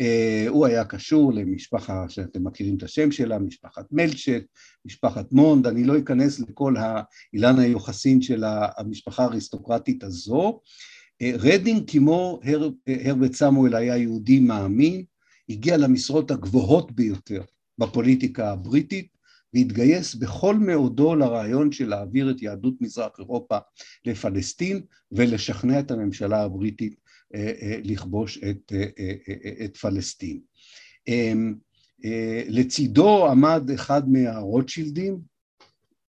אה, 0.00 0.44
הוא 0.48 0.66
היה 0.66 0.84
קשור 0.84 1.32
למשפחה 1.32 2.08
שאתם 2.08 2.46
מכירים 2.46 2.76
את 2.76 2.82
השם 2.82 3.12
שלה, 3.12 3.38
משפחת 3.38 3.86
מלצ'ט, 3.90 4.44
משפחת 4.84 5.32
מונד, 5.32 5.66
אני 5.66 5.84
לא 5.84 5.98
אכנס 5.98 6.40
לכל 6.40 6.74
אילן 7.34 7.58
היוחסין 7.58 8.22
של 8.22 8.44
המשפחה 8.46 9.22
האריסטוקרטית 9.22 10.04
הזו. 10.04 10.60
רדינג 11.22 11.90
כמו 11.90 12.40
הר, 12.44 12.68
הרבט 12.86 13.32
סמואל 13.32 13.74
היה 13.74 13.96
יהודי 13.96 14.40
מאמין, 14.40 15.04
הגיע 15.48 15.76
למשרות 15.76 16.30
הגבוהות 16.30 16.92
ביותר 16.92 17.42
בפוליטיקה 17.78 18.50
הבריטית 18.50 19.08
והתגייס 19.54 20.14
בכל 20.14 20.56
מאודו 20.56 21.14
לרעיון 21.14 21.72
של 21.72 21.88
להעביר 21.88 22.30
את 22.30 22.42
יהדות 22.42 22.74
מזרח 22.80 23.12
אירופה 23.18 23.58
לפלסטין 24.04 24.80
ולשכנע 25.12 25.80
את 25.80 25.90
הממשלה 25.90 26.42
הבריטית 26.42 26.94
אה, 27.34 27.52
אה, 27.62 27.80
לכבוש 27.84 28.38
את, 28.38 28.72
אה, 28.72 29.64
את 29.64 29.76
פלסטין. 29.76 30.40
אמ, 31.08 31.54
לצידו 32.48 33.26
עמד 33.26 33.70
אחד 33.74 34.08
מהרוטשילדים, 34.08 35.18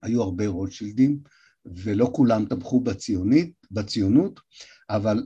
היו 0.04 0.22
הרבה 0.22 0.48
רוטשילדים, 0.48 1.20
ולא 1.66 2.10
כולם 2.14 2.46
תמכו 2.46 2.80
בציונית, 2.80 3.54
בציונות, 3.72 4.40
אבל 4.94 5.24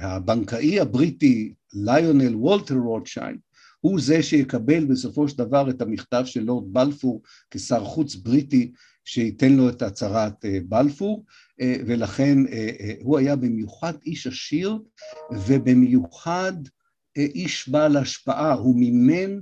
הבנקאי 0.00 0.80
הבריטי 0.80 1.54
ליונל 1.72 2.36
וולטר 2.36 2.74
רוטשיילד 2.74 3.38
הוא 3.80 4.00
זה 4.00 4.22
שיקבל 4.22 4.84
בסופו 4.84 5.28
של 5.28 5.38
דבר 5.38 5.70
את 5.70 5.82
המכתב 5.82 6.22
של 6.26 6.40
לורד 6.40 6.72
בלפור 6.72 7.22
כשר 7.50 7.84
חוץ 7.84 8.14
בריטי 8.14 8.72
שייתן 9.04 9.52
לו 9.52 9.68
את 9.68 9.82
הצהרת 9.82 10.44
אה, 10.44 10.58
בלפור, 10.68 11.24
אה, 11.60 11.76
ולכן 11.86 12.46
אה, 12.46 12.92
הוא 13.00 13.18
היה 13.18 13.36
במיוחד 13.36 13.92
איש 14.06 14.26
עשיר 14.26 14.78
ובמיוחד 15.32 16.52
איש 17.16 17.68
בעל 17.68 17.96
השפעה, 17.96 18.52
הוא 18.52 18.76
מימן 18.76 19.38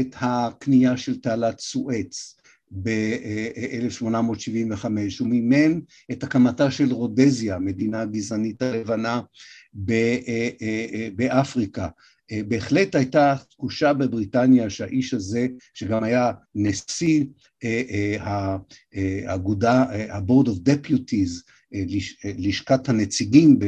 את 0.00 0.16
הקנייה 0.20 0.96
של 0.96 1.20
תעלת 1.20 1.60
סואץ 1.60 2.36
ב-1875, 2.70 4.86
הוא 5.20 5.28
מימן 5.28 5.80
את 6.12 6.24
הקמתה 6.24 6.70
של 6.70 6.92
רודזיה, 6.92 7.58
מדינה 7.58 8.04
גזענית 8.04 8.62
הלבנה 8.62 9.20
באפריקה, 11.14 11.88
אה, 12.32 12.40
בהחלט 12.48 12.94
הייתה 12.94 13.34
תחושה 13.50 13.92
בבריטניה 13.92 14.70
שהאיש 14.70 15.14
הזה, 15.14 15.46
שגם 15.74 16.04
היה 16.04 16.32
נשיא 16.54 17.24
אה, 17.64 17.82
אה, 17.90 18.56
האגודה, 19.26 19.82
ה-board 19.82 20.46
of 20.46 20.68
deputies, 20.68 21.50
לשכת 22.38 22.88
הנציגים 22.88 23.58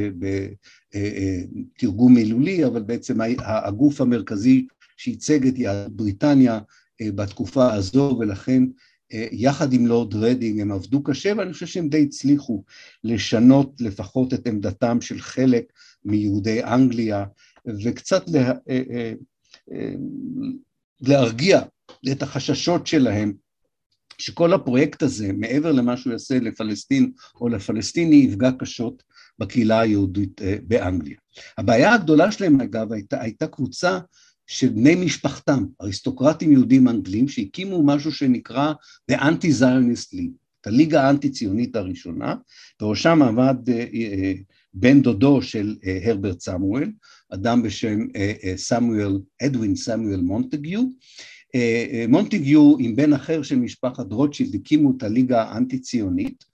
בתרגום 1.74 2.14
מילולי, 2.14 2.64
אבל 2.64 2.82
בעצם 2.82 3.18
הגוף 3.38 4.00
המרכזי 4.00 4.66
שייצג 4.96 5.46
את 5.46 5.54
בריטניה 5.92 6.58
בתקופה 7.02 7.74
הזו, 7.74 8.16
ולכן 8.20 8.62
יחד 9.12 9.72
עם 9.72 9.86
לורד 9.86 10.14
רדינג 10.14 10.60
הם 10.60 10.72
עבדו 10.72 11.02
קשה, 11.02 11.32
ואני 11.36 11.52
חושב 11.52 11.66
שהם 11.66 11.88
די 11.88 12.02
הצליחו 12.02 12.64
לשנות 13.04 13.80
לפחות 13.80 14.34
את 14.34 14.46
עמדתם 14.46 15.00
של 15.00 15.20
חלק 15.20 15.72
מיהודי 16.04 16.64
אנגליה 16.64 17.24
וקצת 17.84 18.28
לה, 18.28 18.40
אה, 18.40 18.52
אה, 18.68 19.12
אה, 19.72 19.92
להרגיע 21.00 21.60
את 22.12 22.22
החששות 22.22 22.86
שלהם 22.86 23.32
שכל 24.18 24.52
הפרויקט 24.52 25.02
הזה, 25.02 25.32
מעבר 25.32 25.72
למה 25.72 25.96
שהוא 25.96 26.12
יעשה 26.12 26.38
לפלסטין 26.38 27.12
או 27.40 27.48
לפלסטיני, 27.48 28.16
יפגע 28.16 28.50
קשות 28.58 29.02
בקהילה 29.38 29.80
היהודית 29.80 30.40
באנגליה. 30.62 31.16
הבעיה 31.58 31.94
הגדולה 31.94 32.32
שלהם, 32.32 32.60
אגב, 32.60 32.92
הייתה, 32.92 33.22
הייתה 33.22 33.46
קבוצה 33.46 33.98
של 34.48 34.68
בני 34.68 34.94
משפחתם, 34.94 35.64
אריסטוקרטים 35.82 36.52
יהודים 36.52 36.88
אנגלים, 36.88 37.28
שהקימו 37.28 37.82
משהו 37.82 38.12
שנקרא 38.12 38.72
The 39.12 39.14
Anti-Zionist 39.14 40.14
League, 40.14 40.36
את 40.60 40.66
הליגה 40.66 41.02
האנטי-ציונית 41.02 41.76
הראשונה, 41.76 42.34
בראשם 42.80 43.22
עמד 43.22 43.56
בן 44.74 45.02
דודו 45.02 45.42
של 45.42 45.76
הרברט 46.04 46.40
סמואל, 46.40 46.90
אדם 47.30 47.62
בשם 47.62 47.98
אה, 48.16 48.32
אה, 48.44 48.56
סמואל, 48.56 49.18
אדווין 49.42 49.76
סמואל 49.76 50.20
מונטגיו. 50.20 50.82
אה, 51.54 52.04
מונטגיו 52.08 52.76
עם 52.78 52.96
בן 52.96 53.12
אחר 53.12 53.42
של 53.42 53.56
משפחת 53.56 54.12
רוטשילד 54.12 54.54
הקימו 54.54 54.92
את 54.96 55.02
הליגה 55.02 55.42
האנטי-ציונית 55.42 56.44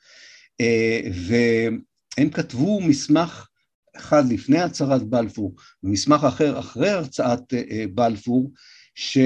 והם 1.29 2.31
כתבו 2.31 2.81
מסמך 2.81 3.49
אחד 3.97 4.33
לפני 4.33 4.61
הצהרת 4.61 5.03
בלפור 5.03 5.55
ומסמך 5.83 6.25
אחר 6.25 6.59
אחרי 6.59 6.91
הרצאת 6.91 7.55
בלפור 7.95 8.53
שהיו 8.95 9.23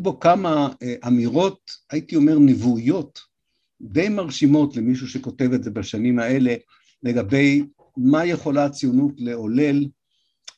בו 0.00 0.20
כמה 0.20 0.68
אמירות, 1.06 1.70
הייתי 1.90 2.16
אומר 2.16 2.38
נבואיות, 2.38 3.20
די 3.82 4.08
מרשימות 4.08 4.76
למישהו 4.76 5.08
שכותב 5.08 5.52
את 5.52 5.64
זה 5.64 5.70
בשנים 5.70 6.18
האלה 6.18 6.54
לגבי 7.02 7.62
מה 7.96 8.26
יכולה 8.26 8.64
הציונות 8.64 9.12
לעולל 9.16 9.86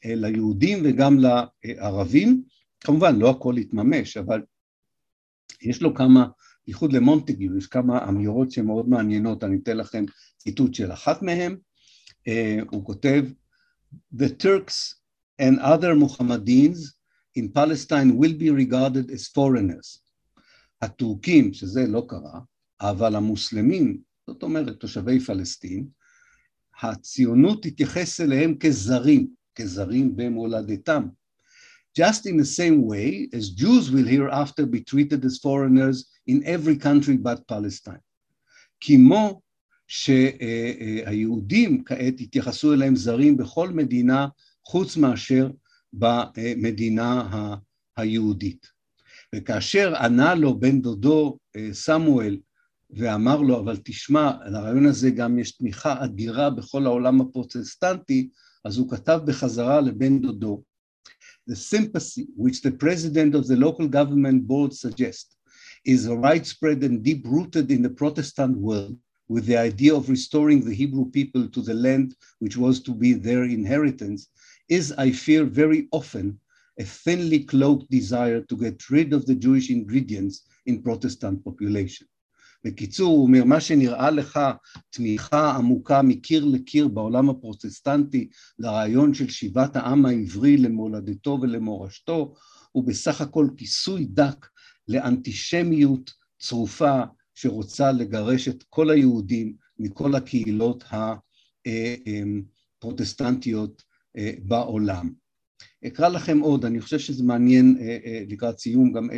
אה, 0.05 0.14
ליהודים 0.14 0.78
וגם 0.84 1.18
לערבים. 1.18 2.42
כמובן, 2.80 3.18
לא 3.18 3.30
הכל 3.30 3.55
יתממש, 3.59 4.16
אבל 4.16 4.42
יש 5.62 5.82
לו 5.82 5.95
כמה, 5.95 6.26
בייחוד 6.66 6.92
למונטגיו, 6.92 7.58
יש 7.58 7.66
כמה 7.66 8.08
אמירות 8.08 8.50
שהן 8.50 8.66
מאוד 8.66 8.88
מעניינות, 8.88 9.44
אני 9.44 9.56
אתן 9.62 9.76
לכם 9.76 10.04
ציטוט 10.38 10.74
של 10.74 10.92
אחת 10.92 11.22
מהן. 11.22 11.56
אה, 12.28 12.58
הוא 12.70 12.84
כותב, 12.84 13.24
The 14.14 14.42
Turks 14.42 14.94
and 15.42 15.58
other 15.58 15.94
Mohammedans 15.94 16.94
in 17.38 17.48
Palestine 17.54 18.18
will 18.18 18.34
be 18.38 18.50
regarded 18.50 19.10
as 19.10 19.28
foreigners. 19.34 20.00
הטורקים, 20.82 21.54
שזה 21.54 21.86
לא 21.86 22.06
קרה, 22.08 22.40
אבל 22.80 23.16
המוסלמים, 23.16 23.98
זאת 24.26 24.42
אומרת 24.42 24.80
תושבי 24.80 25.20
פלסטין, 25.20 25.88
הציונות 26.82 27.62
תתייחס 27.62 28.20
אליהם 28.20 28.58
כזרים, 28.58 29.28
כזרים 29.54 30.16
במולדתם. 30.16 31.08
Just 31.95 32.26
in 32.26 32.36
the 32.36 32.51
same 32.61 32.78
way 32.82 33.28
as 33.32 33.51
Jews 33.51 33.90
will 33.92 34.09
hereafter 34.16 34.66
be 34.66 34.80
treated 34.80 35.24
as 35.24 35.38
foreigners 35.38 35.97
in 36.26 36.42
every 36.45 36.76
country 36.76 37.16
but 37.16 37.47
Palestine. 37.47 38.03
כמו 38.80 39.40
שהיהודים 39.88 41.84
כעת 41.84 42.20
יתייחסו 42.20 42.72
אליהם 42.72 42.97
זרים 42.97 43.36
בכל 43.36 43.70
מדינה 43.70 44.26
חוץ 44.66 44.97
מאשר 44.97 45.51
במדינה 45.92 47.28
היהודית. 47.97 48.66
וכאשר 49.34 49.95
ענה 49.97 50.34
לו 50.34 50.61
בן 50.61 50.80
דודו 50.80 51.38
סמואל 51.72 52.38
ואמר 52.90 53.36
לו, 53.42 53.61
אבל 53.61 53.76
תשמע, 53.84 54.32
לרעיון 54.47 54.86
הזה 54.86 55.11
גם 55.11 55.38
יש 55.38 55.53
תמיכה 55.53 56.05
אדירה 56.05 56.51
בכל 56.51 56.86
העולם 56.86 57.20
הפרוטסטנטי, 57.20 58.28
אז 58.64 58.78
הוא 58.78 58.90
כתב 58.90 59.20
בחזרה 59.24 59.80
לבן 59.80 60.18
דודו, 60.20 60.62
The 61.47 61.57
sympathy 61.57 62.26
which 62.36 62.62
the 62.62 62.70
president 62.72 63.34
of 63.34 63.47
the 63.47 63.57
local 63.57 63.86
government 63.86 64.47
board 64.47 64.72
suggests 64.72 65.36
is 65.84 66.09
widespread 66.09 66.82
and 66.82 67.03
deep-rooted 67.03 67.70
in 67.70 67.82
the 67.82 67.90
Protestant 67.90 68.57
world 68.57 68.97
with 69.28 69.45
the 69.45 69.59
idea 69.59 69.95
of 69.95 70.09
restoring 70.09 70.64
the 70.64 70.72
Hebrew 70.74 71.11
people 71.11 71.47
to 71.49 71.61
the 71.61 71.74
land 71.74 72.16
which 72.38 72.57
was 72.57 72.80
to 72.84 72.95
be 72.95 73.12
their 73.12 73.45
inheritance 73.45 74.28
is, 74.70 74.92
I 74.92 75.12
fear, 75.12 75.45
very 75.45 75.86
often 75.92 76.40
a 76.78 76.84
thinly 76.84 77.45
cloaked 77.45 77.90
desire 77.90 78.40
to 78.40 78.57
get 78.57 78.88
rid 78.88 79.12
of 79.12 79.26
the 79.26 79.34
Jewish 79.34 79.68
ingredients 79.68 80.45
in 80.64 80.82
Protestant 80.82 81.45
population. 81.45 82.07
בקיצור, 82.64 83.16
הוא 83.16 83.22
אומר, 83.26 83.44
מה 83.44 83.60
שנראה 83.60 84.10
לך 84.10 84.40
תמיכה 84.90 85.50
עמוקה 85.56 86.02
מקיר 86.02 86.44
לקיר 86.44 86.88
בעולם 86.88 87.30
הפרוטסטנטי 87.30 88.28
לרעיון 88.58 89.14
של 89.14 89.28
שיבת 89.30 89.76
העם 89.76 90.06
העברי 90.06 90.56
למולדתו 90.56 91.38
ולמורשתו, 91.42 92.34
הוא 92.72 92.84
בסך 92.84 93.20
הכל 93.20 93.48
כיסוי 93.56 94.04
דק 94.04 94.46
לאנטישמיות 94.88 96.10
צרופה 96.38 97.02
שרוצה 97.34 97.92
לגרש 97.92 98.48
את 98.48 98.62
כל 98.70 98.90
היהודים 98.90 99.56
מכל 99.78 100.14
הקהילות 100.14 100.84
הפרוטסטנטיות 102.80 103.82
אה, 104.16 104.32
בעולם. 104.38 105.24
אקרא 105.86 106.09
לכם 106.09 106.38
עוד, 106.38 106.64
אני 106.64 106.80
חושב 106.80 106.98
שזה 106.98 107.24
מעניין 107.24 107.76
אה, 107.80 107.98
אה, 108.05 108.22
לקראת 108.28 108.59
סיום 108.59 108.92
גם 108.92 109.09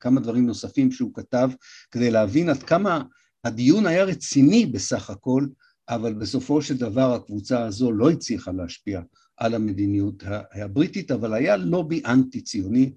כמה 0.00 0.20
דברים 0.20 0.46
נוספים 0.46 0.92
שהוא 0.92 1.14
כתב 1.14 1.50
כדי 1.90 2.10
להבין 2.10 2.48
עד 2.48 2.62
כמה 2.62 3.02
הדיון 3.44 3.86
היה 3.86 4.04
רציני 4.04 4.66
בסך 4.66 5.10
הכל, 5.10 5.46
אבל 5.88 6.14
בסופו 6.14 6.62
של 6.62 6.76
דבר 6.76 7.14
הקבוצה 7.14 7.64
הזו 7.64 7.92
לא 7.92 8.10
הצליחה 8.10 8.52
להשפיע 8.52 9.00
על 9.36 9.54
המדיניות 9.54 10.22
הבריטית, 10.52 11.10
אבל 11.10 11.34
היה 11.34 11.56
לובי 11.56 12.02
אנטי 12.06 12.40
ציוני 12.40 12.92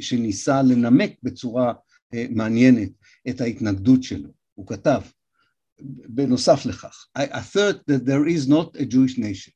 שניסה 0.00 0.62
לנמק 0.62 1.12
בצורה 1.22 1.72
מעניינת 2.30 2.90
את 3.28 3.40
ההתנגדות 3.40 4.02
שלו. 4.02 4.28
הוא 4.54 4.66
כתב, 4.66 5.00
בנוסף 6.08 6.66
לכך, 6.66 7.06
I 7.18 7.22
assert 7.22 7.76
that 7.86 8.04
there 8.04 8.26
is 8.26 8.48
not 8.48 8.76
a 8.76 8.84
Jewish 8.84 9.18
nation. 9.18 9.52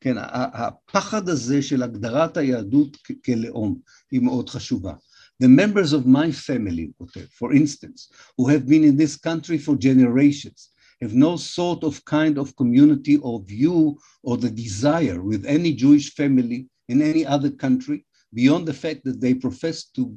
כן, 0.00 0.14
הפחד 0.18 1.28
הזה 1.28 1.62
של 1.62 1.82
הגדרת 1.82 2.36
היהדות 2.36 2.96
כלאום 3.24 3.78
היא 4.10 4.20
מאוד 4.20 4.48
חשובה. 4.48 4.94
The 5.42 5.48
members 5.48 5.92
of 5.92 6.06
my 6.06 6.30
family, 6.30 6.92
for 7.38 7.52
instance, 7.52 8.08
who 8.38 8.46
have 8.48 8.66
been 8.68 8.84
in 8.84 8.96
this 8.96 9.16
country 9.16 9.58
for 9.58 9.74
generations, 9.76 10.70
have 11.00 11.14
no 11.14 11.36
sort 11.36 11.82
of 11.84 12.04
kind 12.04 12.38
of 12.38 12.54
community 12.56 13.16
or 13.16 13.42
view 13.42 13.98
or 14.22 14.36
the 14.36 14.50
desire 14.50 15.20
with 15.22 15.44
any 15.46 15.72
Jewish 15.72 16.14
family 16.14 16.68
in 16.88 17.02
any 17.02 17.26
other 17.26 17.50
country 17.50 18.06
beyond 18.32 18.66
the 18.66 18.78
fact 18.84 19.00
that 19.04 19.20
they 19.20 19.34
profess 19.34 19.84
to, 19.96 20.16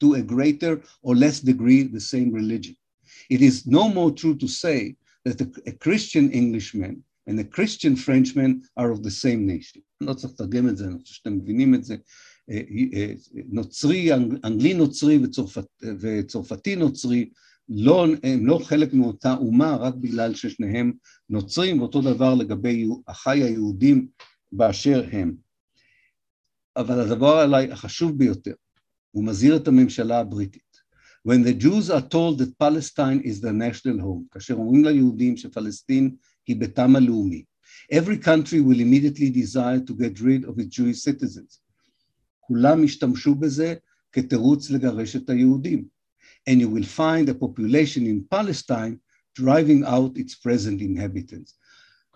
to 0.00 0.14
a 0.14 0.22
greater 0.22 0.82
or 1.02 1.14
less 1.14 1.40
degree 1.40 1.82
the 1.82 2.00
same 2.14 2.30
religion. 2.32 2.76
It 3.28 3.42
is 3.42 3.66
no 3.66 3.88
more 3.88 4.12
true 4.12 4.36
to 4.36 4.48
say 4.48 4.96
that 5.24 5.40
a, 5.40 5.48
a 5.66 5.72
Christian 5.72 6.30
Englishman 6.30 7.02
and 7.29 7.39
a 7.39 7.43
Christian 7.43 7.95
Frenchman 7.95 8.61
are 8.77 8.91
of 8.91 9.03
the 9.03 9.11
same 9.11 9.45
nation. 9.47 9.81
לא 10.01 10.13
צריך 10.13 10.33
לתרגם 10.33 10.69
את 10.69 10.77
זה, 10.77 10.87
אני 10.87 10.99
חושב 10.99 11.13
שאתם 11.13 11.33
מבינים 11.33 11.75
את 11.75 11.83
זה. 11.83 11.95
נוצרי, 13.49 14.13
אנגלי 14.43 14.73
נוצרי 14.73 15.17
וצרפת, 15.17 15.65
וצרפתי 15.99 16.75
נוצרי, 16.75 17.29
לא, 17.69 18.05
הם 18.23 18.45
לא 18.45 18.59
חלק 18.63 18.93
מאותה 18.93 19.33
אומה 19.33 19.75
רק 19.75 19.95
בגלל 19.95 20.35
ששניהם 20.35 20.93
נוצרים, 21.29 21.79
ואותו 21.79 22.01
דבר 22.01 22.35
לגבי 22.35 22.87
אחיי 23.05 23.43
היהודים 23.43 24.07
באשר 24.51 25.05
הם. 25.11 25.35
אבל 26.77 26.99
הדבר 26.99 27.37
עליי 27.37 27.71
החשוב 27.71 28.17
ביותר, 28.17 28.53
הוא 29.11 29.23
מזהיר 29.23 29.55
את 29.55 29.67
הממשלה 29.67 30.19
הבריטית. 30.19 30.65
When 31.27 31.43
the 31.43 31.63
Jews 31.63 31.89
are 31.89 32.07
told 32.13 32.37
that 32.37 32.57
Palestine 32.59 33.21
is 33.23 33.41
their 33.41 33.53
national 33.53 33.99
home, 33.99 34.23
כאשר 34.31 34.53
אומרים 34.53 34.85
ליהודים 34.85 35.37
שפלסטין 35.37 36.15
היא 36.46 36.56
ביתם 36.56 36.96
הלאומי, 36.96 37.44
every 37.92 38.18
country 38.24 38.60
will 38.60 38.80
immediately 38.80 39.30
desire 39.30 39.80
to 39.80 39.94
get 39.94 40.20
rid 40.20 40.44
of 40.44 40.58
its 40.58 40.76
Jewish 40.76 41.02
citizens. 41.02 41.60
כולם 42.40 42.84
השתמשו 42.84 43.34
בזה 43.34 43.74
כתירוץ 44.12 44.70
לגרש 44.70 45.16
את 45.16 45.30
היהודים. 45.30 45.84
And 46.50 46.60
you 46.60 46.68
will 46.68 46.86
find 46.98 47.28
a 47.28 47.34
population 47.34 48.06
in 48.06 48.24
Palestine 48.30 48.98
driving 49.34 49.84
out 49.84 50.16
its 50.16 50.34
present 50.34 50.80
inhabitants. 50.80 51.54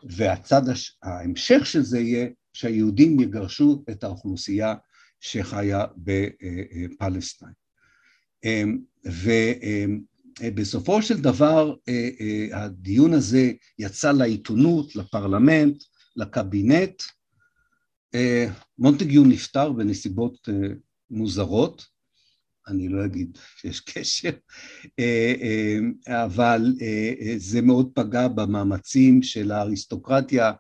והצד, 0.05 0.63
ההמשך 1.03 1.67
של 1.67 1.83
זה 1.83 2.01
יהיה 2.01 2.29
שהיהודים 2.53 3.21
יגרשו 3.21 3.85
את 3.91 4.05
האוכלוסייה 4.05 4.75
שחיה 5.21 5.85
בפלסטין. 5.97 7.49
ובסופו 10.42 11.02
של 11.02 11.22
דבר 11.22 11.76
הדיון 12.54 13.14
הזה 13.14 13.52
יצא 13.80 14.12
לעיתונות, 14.12 14.96
לפרלמנט, 14.96 15.84
לקבינט. 16.16 17.02
מונטגיו 18.80 19.24
נפטר 19.24 19.72
בנסיבות 19.72 20.50
מוזרות, 21.12 21.86
אני 22.68 22.90
לא 22.90 23.06
אגיד 23.06 23.38
שיש 23.58 23.80
קשר, 23.80 24.30
אבל 26.08 26.74
זה 27.38 27.62
מאוד 27.62 27.90
פגע 27.94 28.28
במאמצים 28.28 29.24
של 29.24 29.52
האריסטוקרטיה 29.52 30.52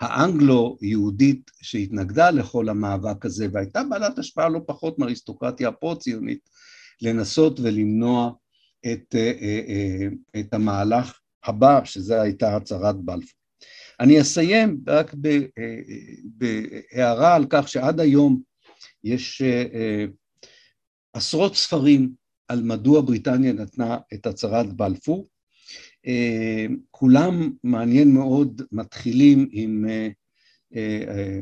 האנגלו-יהודית 0.00 1.50
שהתנגדה 1.62 2.30
לכל 2.30 2.68
המאבק 2.68 3.24
הזה 3.24 3.46
והייתה 3.52 3.82
בעלת 3.90 4.18
השפעה 4.18 4.48
לא 4.48 4.60
פחות 4.66 4.98
מהאריסטוקרטיה 4.98 5.68
הפרו-ציונית 5.68 6.48
לנסות 7.02 7.60
ולמנוע 7.60 8.32
את, 8.92 9.14
אה, 9.14 9.32
אה, 9.40 9.60
אה, 9.68 10.40
את 10.40 10.54
המהלך 10.54 11.20
הבא, 11.44 11.84
שזה 11.84 12.22
הייתה 12.22 12.56
הצהרת 12.56 12.96
בלפור. 12.96 13.40
אני 14.00 14.20
אסיים 14.20 14.80
רק 14.86 15.14
בהערה 16.24 17.34
על 17.34 17.46
כך 17.50 17.68
שעד 17.68 18.00
היום 18.00 18.40
יש 19.04 19.42
עשרות 21.12 21.56
ספרים 21.56 22.12
על 22.48 22.62
מדוע 22.62 23.00
בריטניה 23.00 23.52
נתנה 23.52 23.98
את 24.14 24.26
הצהרת 24.26 24.72
בלפור. 24.72 25.28
כולם, 26.90 27.52
מעניין 27.64 28.14
מאוד, 28.14 28.62
מתחילים 28.72 29.48
עם 29.52 29.86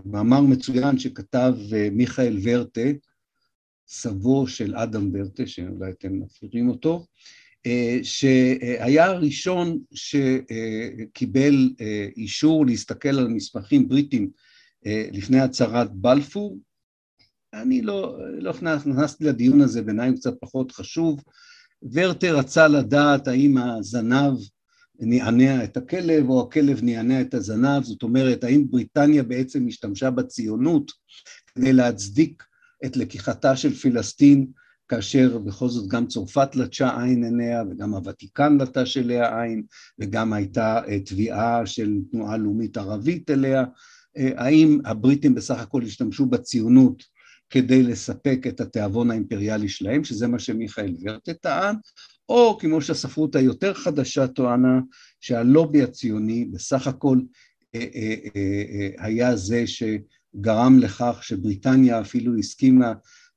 מאמר 0.05 0.41
מצוין 0.41 0.99
שכתב 0.99 1.55
מיכאל 1.93 2.39
ורטה, 2.43 2.89
סבו 3.93 4.47
של 4.47 4.77
אדם 4.77 5.11
ורטה, 5.13 5.47
שאולי 5.47 5.91
אתם 5.91 6.21
מכירים 6.21 6.69
אותו, 6.69 7.07
אה, 7.67 7.99
שהיה 8.03 9.07
הראשון 9.07 9.79
שקיבל 9.95 11.71
אה, 11.81 12.09
אישור 12.17 12.67
להסתכל 12.67 13.09
על 13.09 13.29
מסמכים 13.29 13.89
בריטיים 13.89 14.31
אה, 14.87 15.09
לפני 15.13 15.41
הצהרת 15.41 15.93
בלפור. 15.93 16.59
אני 17.55 17.83
לא, 17.83 18.19
לא 18.39 18.53
נכנסתי 18.87 19.25
לדיון 19.25 19.61
הזה, 19.61 19.83
בעיניי 19.83 20.15
קצת 20.15 20.35
פחות 20.41 20.73
חשוב. 20.73 21.23
ורטה 21.93 22.31
רצה 22.31 22.69
לדעת 22.69 23.29
האם 23.29 23.59
הזנב 23.59 24.33
נענע 25.01 25.65
את 25.65 25.77
הכלב 25.77 26.29
או 26.29 26.43
הכלב 26.43 26.83
נענע 26.83 27.21
את 27.21 27.35
הזנב, 27.35 27.83
זאת 27.83 28.03
אומרת 28.03 28.45
האם 28.45 28.65
בריטניה 28.71 29.23
בעצם 29.23 29.67
השתמשה 29.69 30.11
בציונות 30.11 30.93
כדי 31.47 31.73
להצדיק 31.73 32.43
את 32.85 32.97
לקיחתה 32.97 33.57
של 33.57 33.75
פלסטין, 33.75 34.47
כאשר 34.89 35.39
בכל 35.39 35.69
זאת 35.69 35.89
גם 35.89 36.07
צרפת 36.07 36.57
לטשה 36.57 37.03
עין 37.03 37.25
עיניה 37.25 37.63
וגם 37.71 37.95
הוותיקן 37.95 38.59
לטש 38.59 38.97
אליה 38.97 39.43
עין 39.43 39.63
וגם 39.99 40.33
הייתה 40.33 40.81
אה, 40.89 41.01
תביעה 41.01 41.67
של 41.67 41.99
תנועה 42.11 42.37
לאומית 42.37 42.77
ערבית 42.77 43.31
אליה, 43.31 43.65
אה, 44.17 44.31
האם 44.37 44.79
הבריטים 44.85 45.35
בסך 45.35 45.59
הכל 45.59 45.83
השתמשו 45.83 46.27
בציונות 46.27 47.03
כדי 47.51 47.83
לספק 47.83 48.39
את 48.49 48.61
התיאבון 48.61 49.11
האימפריאלי 49.11 49.69
שלהם, 49.69 50.05
שזה 50.05 50.27
מה 50.27 50.39
שמיכאל 50.39 50.97
ורטה 51.03 51.35
טען, 51.35 51.77
או 52.29 52.59
כמו 52.61 52.83
שהספרות 52.83 53.37
היותר 53.37 53.75
חדשה 53.75 54.27
טוענה, 54.27 54.81
שהלובי 55.21 55.83
הציוני 55.83 56.45
בסך 56.45 56.87
הכל 56.87 57.19
אה, 57.75 58.89
היה 58.99 59.37
זה 59.37 59.67
ש... 59.67 59.83
גרם 60.37 60.79
לכך 60.79 61.19
שבריטניה 61.23 62.01
אפילו 62.01 62.39
הסכימה 62.39 62.93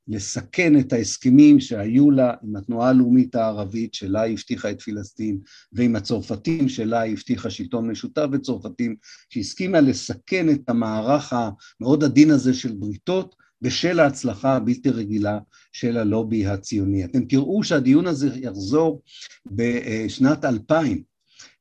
לסכן 0.08 0.78
את 0.78 0.92
ההסכמים 0.92 1.60
שהיו 1.60 2.10
לה 2.10 2.34
עם 2.42 2.56
התנועה 2.56 2.88
הלאומית 2.88 3.34
הערבית 3.34 3.94
שלה 3.94 4.20
היא 4.20 4.32
הבטיחה 4.32 4.70
את 4.70 4.82
פלסטין 4.82 5.38
ועם 5.72 5.96
הצרפתים 5.96 6.68
שלה 6.68 7.00
היא 7.00 7.12
הבטיחה 7.12 7.50
שלטון 7.50 7.90
משותף 7.90 8.26
וצרפתים 8.32 8.96
שהסכימה 9.30 9.80
לסכן 9.80 10.50
את 10.50 10.68
המערך 10.68 11.32
המאוד 11.32 12.04
עדין 12.04 12.30
הזה 12.30 12.54
של 12.54 12.72
בריתות 12.72 13.34
בשל 13.62 14.00
ההצלחה 14.00 14.56
הבלתי 14.56 14.90
רגילה 14.90 15.38
של 15.72 15.96
הלובי 15.96 16.46
הציוני. 16.46 17.04
אתם 17.04 17.24
תראו 17.24 17.64
שהדיון 17.64 18.06
הזה 18.06 18.28
יחזור 18.36 19.02
בשנת 19.46 20.44
2000 20.44 21.02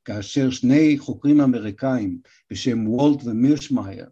כאשר 0.06 0.50
שני 0.50 0.96
חוקרים 1.00 1.42
אמריקאים 1.42 2.18
בשם 2.52 2.88
וולט 2.88 3.24
ומירשמאייר 3.24 4.06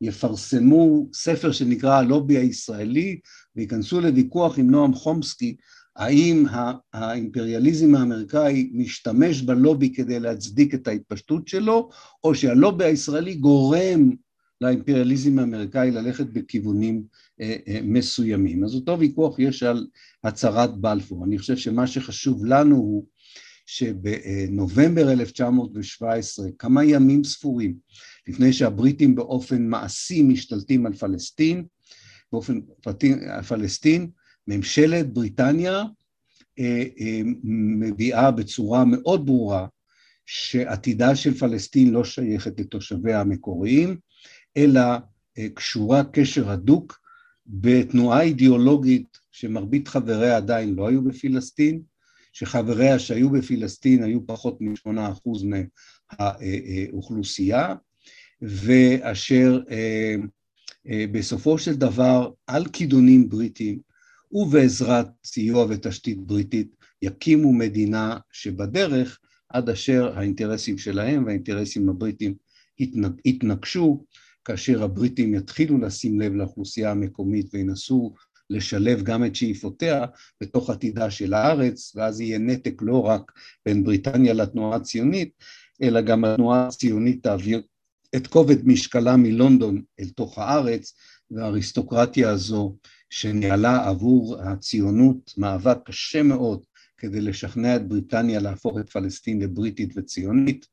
יפרסמו 0.00 1.08
ספר 1.12 1.52
שנקרא 1.52 1.94
הלובי 1.94 2.38
הישראלי 2.38 3.20
וייכנסו 3.56 4.00
לוויכוח 4.00 4.58
עם 4.58 4.70
נועם 4.70 4.94
חומסקי 4.94 5.56
האם 5.96 6.44
האימפריאליזם 6.92 7.94
האמריקאי 7.94 8.70
משתמש 8.74 9.42
בלובי 9.42 9.94
כדי 9.94 10.20
להצדיק 10.20 10.74
את 10.74 10.88
ההתפשטות 10.88 11.48
שלו 11.48 11.88
או 12.24 12.34
שהלובי 12.34 12.84
הישראלי 12.84 13.34
גורם 13.34 14.10
לאימפריאליזם 14.60 15.38
האמריקאי 15.38 15.90
ללכת 15.90 16.26
בכיוונים 16.26 17.02
אה, 17.40 17.56
אה, 17.68 17.80
מסוימים. 17.82 18.64
אז 18.64 18.74
אותו 18.74 18.98
ויכוח 18.98 19.38
יש 19.38 19.62
על 19.62 19.86
הצהרת 20.24 20.78
בלפור. 20.78 21.24
אני 21.24 21.38
חושב 21.38 21.56
שמה 21.56 21.86
שחשוב 21.86 22.44
לנו 22.44 22.76
הוא 22.76 23.06
שבנובמבר 23.72 25.12
1917, 25.12 26.46
כמה 26.58 26.84
ימים 26.84 27.24
ספורים 27.24 27.74
לפני 28.28 28.52
שהבריטים 28.52 29.14
באופן 29.14 29.66
מעשי 29.66 30.22
משתלטים 30.22 30.86
על 30.86 30.94
פלסטין, 30.94 31.64
באופן 32.32 32.60
פלסטין, 33.48 34.10
ממשלת 34.48 35.12
בריטניה 35.12 35.84
אה, 36.58 36.84
אה, 37.00 37.20
מביעה 37.44 38.30
בצורה 38.30 38.84
מאוד 38.84 39.26
ברורה 39.26 39.66
שעתידה 40.26 41.16
של 41.16 41.34
פלסטין 41.34 41.90
לא 41.90 42.04
שייכת 42.04 42.60
לתושביה 42.60 43.20
המקוריים, 43.20 43.96
אלא 44.56 44.80
אה, 45.38 45.48
קשורה 45.54 46.04
קשר 46.04 46.50
הדוק 46.50 47.00
בתנועה 47.46 48.22
אידיאולוגית 48.22 49.18
שמרבית 49.30 49.88
חבריה 49.88 50.36
עדיין 50.36 50.74
לא 50.74 50.88
היו 50.88 51.04
בפלסטין, 51.04 51.82
שחבריה 52.32 52.98
שהיו 52.98 53.30
בפלסטין 53.30 54.02
היו 54.02 54.26
פחות 54.26 54.60
משמונה 54.60 55.10
אחוז 55.10 55.44
מהאוכלוסייה, 56.18 57.74
ואשר 58.42 59.60
אה, 59.70 60.14
אה, 60.90 61.04
בסופו 61.12 61.58
של 61.58 61.74
דבר 61.74 62.30
על 62.46 62.66
כידונים 62.72 63.28
בריטים 63.28 63.78
ובעזרת 64.32 65.06
סיוע 65.24 65.66
ותשתית 65.68 66.18
בריטית 66.18 66.76
יקימו 67.02 67.52
מדינה 67.52 68.18
שבדרך 68.32 69.18
עד 69.48 69.68
אשר 69.68 70.18
האינטרסים 70.18 70.78
שלהם 70.78 71.24
והאינטרסים 71.24 71.88
הבריטים 71.88 72.34
יתנגשו, 73.24 74.04
כאשר 74.44 74.82
הבריטים 74.82 75.34
יתחילו 75.34 75.78
לשים 75.78 76.20
לב 76.20 76.32
לאוכלוסייה 76.32 76.90
המקומית 76.90 77.46
וינסו 77.54 78.14
לשלב 78.50 79.02
גם 79.02 79.24
את 79.24 79.36
שאיפותיה 79.36 80.04
בתוך 80.40 80.70
עתידה 80.70 81.10
של 81.10 81.34
הארץ, 81.34 81.92
ואז 81.96 82.20
יהיה 82.20 82.38
נתק 82.38 82.82
לא 82.82 83.02
רק 83.02 83.32
בין 83.66 83.84
בריטניה 83.84 84.32
לתנועה 84.32 84.76
הציונית, 84.76 85.30
אלא 85.82 86.00
גם 86.00 86.24
התנועה 86.24 86.66
הציונית 86.66 87.22
תעביר 87.22 87.62
את 88.16 88.26
כובד 88.26 88.68
משקלה 88.68 89.16
מלונדון 89.16 89.82
אל 90.00 90.08
תוך 90.08 90.38
הארץ, 90.38 90.94
והאריסטוקרטיה 91.30 92.30
הזו 92.30 92.76
שניהלה 93.10 93.88
עבור 93.88 94.40
הציונות 94.40 95.34
מאבק 95.36 95.78
קשה 95.84 96.22
מאוד 96.22 96.64
כדי 96.98 97.20
לשכנע 97.20 97.76
את 97.76 97.88
בריטניה 97.88 98.40
להפוך 98.40 98.78
את 98.78 98.90
פלסטין 98.90 99.42
לבריטית 99.42 99.92
וציונית, 99.96 100.66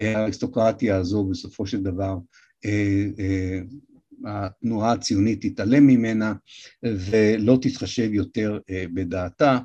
האריסטוקרטיה 0.00 0.96
הזו 0.96 1.24
בסופו 1.24 1.66
של 1.66 1.82
דבר 1.82 2.18
אה, 2.64 3.06
אה, 3.18 3.60
התנועה 4.26 4.92
הציונית 4.92 5.46
תתעלם 5.46 5.86
ממנה 5.86 6.34
ולא 6.82 7.58
תתחשב 7.62 8.12
יותר 8.12 8.58
אה, 8.70 8.84
בדעתה 8.94 9.58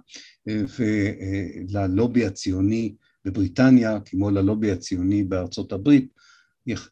וללובי 0.48 2.26
הציוני 2.26 2.96
בבריטניה 3.26 4.00
כמו 4.06 4.30
ללובי 4.30 4.72
הציוני 4.72 5.24
בארצות 5.24 5.72
הברית 5.72 6.14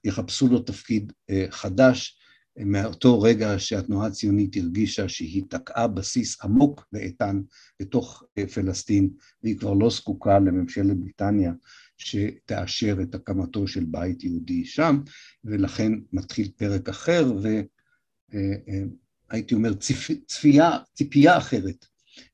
יחפשו 0.04 0.48
לו 0.48 0.60
תפקיד 0.60 1.14
אה, 1.30 1.46
חדש 1.50 2.18
מאותו 2.58 3.22
רגע 3.22 3.56
שהתנועה 3.58 4.08
הציונית 4.08 4.58
הרגישה 4.58 5.10
שהיא 5.10 5.44
תקעה 5.50 5.88
בסיס 5.88 6.42
עמוק 6.44 6.88
ואיתן 6.94 7.42
בתוך 7.82 8.24
אה, 8.38 8.48
פלסטין 8.48 9.10
והיא 9.44 9.58
כבר 9.58 9.74
לא 9.74 9.90
זקוקה 9.90 10.40
לממשלת 10.40 10.98
בריטניה 10.98 11.52
שתאשר 11.98 12.98
את 13.02 13.16
הקמתו 13.16 13.68
של 13.68 13.84
בית 13.88 14.24
יהודי 14.24 14.66
שם 14.66 15.00
ולכן 15.44 15.92
מתחיל 16.14 16.52
פרק 16.58 16.90
אחר 16.90 17.34
והייתי 19.32 19.54
אה, 19.54 19.58
אומר 19.58 19.74
צפייה, 20.28 20.72
ציפייה 20.94 21.38
אחרת 21.38 21.86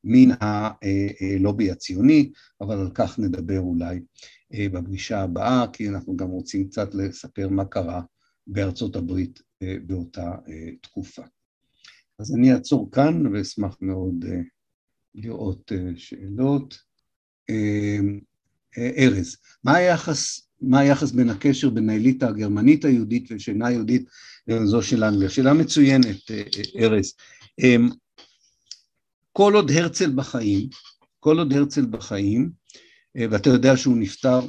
מן 0.04 0.30
הלובי 0.40 1.72
הציוני, 1.72 2.32
אבל 2.62 2.80
על 2.80 2.92
כך 2.94 3.20
נדבר 3.20 3.60
אולי 3.60 4.00
אה, 4.54 4.70
בפגישה 4.70 5.22
הבאה, 5.22 5.66
כי 5.74 5.90
אנחנו 5.90 6.18
גם 6.18 6.28
רוצים 6.28 6.68
קצת 6.68 6.96
לספר 6.96 7.50
מה 7.50 7.66
קרה 7.66 8.02
בארצות 8.48 8.96
הברית 8.96 9.42
אה, 9.62 9.76
באותה 9.86 10.36
אה, 10.48 10.70
תקופה. 10.82 11.22
אז 12.20 12.36
אני 12.36 12.54
אעצור 12.54 12.92
כאן 12.92 13.28
ואשמח 13.28 13.78
מאוד 13.82 14.26
לראות 15.16 15.72
שאלות. 15.96 16.78
ארז, 18.78 19.38
מה 19.64 19.76
היחס, 19.76 20.48
מה 20.62 20.80
היחס 20.80 21.12
בין 21.12 21.30
הקשר 21.30 21.70
בין 21.70 21.90
האליטה 21.90 22.28
הגרמנית 22.28 22.86
היהודית 22.86 23.28
ושאינה 23.32 23.72
יהודית 23.72 24.06
לזו 24.48 24.82
של 24.82 25.04
אנגליה? 25.04 25.30
שאלה 25.30 25.54
מצוינת, 25.54 26.32
ארז. 26.80 27.14
כל 29.34 29.54
עוד 29.56 29.72
הרצל 29.72 30.12
בחיים, 30.16 30.70
כל 31.20 31.38
עוד 31.38 31.54
הרצל 31.54 31.86
בחיים, 31.86 32.50
אה, 33.18 33.26
ואתה 33.32 33.50
יודע 33.50 33.78
שהוא 33.78 33.98
נפטר 33.98 34.40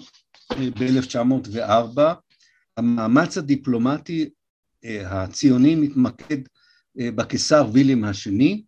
אה, 0.52 0.68
ב-1904, 0.78 2.00
המאמץ 2.76 3.38
הדיפלומטי 3.38 4.30
אה, 4.84 5.22
הציוני 5.22 5.74
מתמקד 5.74 6.38
בקיסר 6.96 7.66
ויליאם 7.72 8.04
השני 8.04 8.62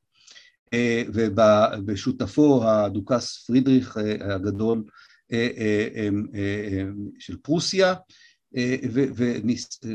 ובשותפו 1.14 2.68
הדוכס 2.68 3.44
פרידריך 3.46 3.96
הגדול 4.20 4.84
של 7.18 7.36
פרוסיה 7.42 7.94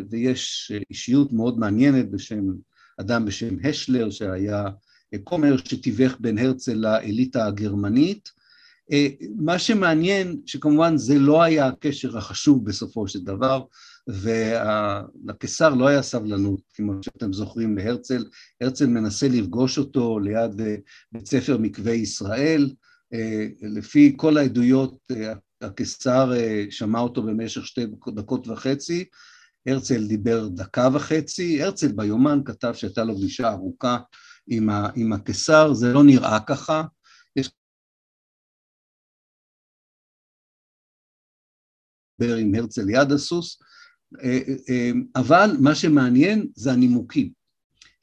ויש 0.09 0.71
אישיות 0.89 1.33
מאוד 1.33 1.59
מעניינת 1.59 2.11
בשם, 2.11 2.45
אדם 2.99 3.25
בשם 3.25 3.55
השלר 3.63 4.09
שהיה 4.09 4.65
כומר 5.23 5.57
שתיווך 5.57 6.13
בין 6.19 6.37
הרצל 6.37 6.73
לאליטה 6.73 7.45
הגרמנית. 7.45 8.29
אה, 8.91 9.07
מה 9.35 9.59
שמעניין 9.59 10.41
שכמובן 10.45 10.97
זה 10.97 11.19
לא 11.19 11.41
היה 11.43 11.67
הקשר 11.67 12.17
החשוב 12.17 12.65
בסופו 12.65 13.07
של 13.07 13.23
דבר 13.23 13.63
ולקיסר 14.07 15.69
לא 15.69 15.87
היה 15.87 16.01
סבלנות 16.01 16.61
כמו 16.73 16.93
שאתם 17.01 17.33
זוכרים 17.33 17.77
להרצל, 17.77 18.25
הרצל 18.61 18.87
מנסה 18.87 19.27
לפגוש 19.27 19.77
אותו 19.77 20.19
ליד 20.19 20.61
אה, 20.61 20.75
בית 21.11 21.27
ספר 21.27 21.57
מקווה 21.57 21.93
ישראל, 21.93 22.63
אה, 22.63 22.78
לפי 23.61 24.13
כל 24.17 24.37
העדויות 24.37 25.11
הקיסר 25.61 26.31
שמע 26.69 26.99
אותו 26.99 27.23
במשך 27.23 27.65
שתי 27.65 27.85
דקות 28.07 28.47
וחצי, 28.47 29.05
הרצל 29.67 30.07
דיבר 30.07 30.47
דקה 30.47 30.89
וחצי, 30.93 31.63
הרצל 31.63 31.91
ביומן 31.91 32.39
כתב 32.45 32.73
שהייתה 32.73 33.03
לו 33.03 33.15
פגישה 33.15 33.49
ארוכה 33.49 33.97
עם 34.95 35.13
הקיסר, 35.13 35.73
זה 35.73 35.93
לא 35.93 36.03
נראה 36.03 36.39
ככה, 36.47 36.83
לדבר 42.19 42.35
עם 42.35 42.55
הרצל 42.55 42.81
ליד 42.81 43.11
הסוס, 43.11 43.59
אה, 44.23 44.39
אה, 44.69 44.91
אבל 45.15 45.49
מה 45.59 45.75
שמעניין 45.75 46.47
זה 46.55 46.71
הנימוקים. 46.71 47.31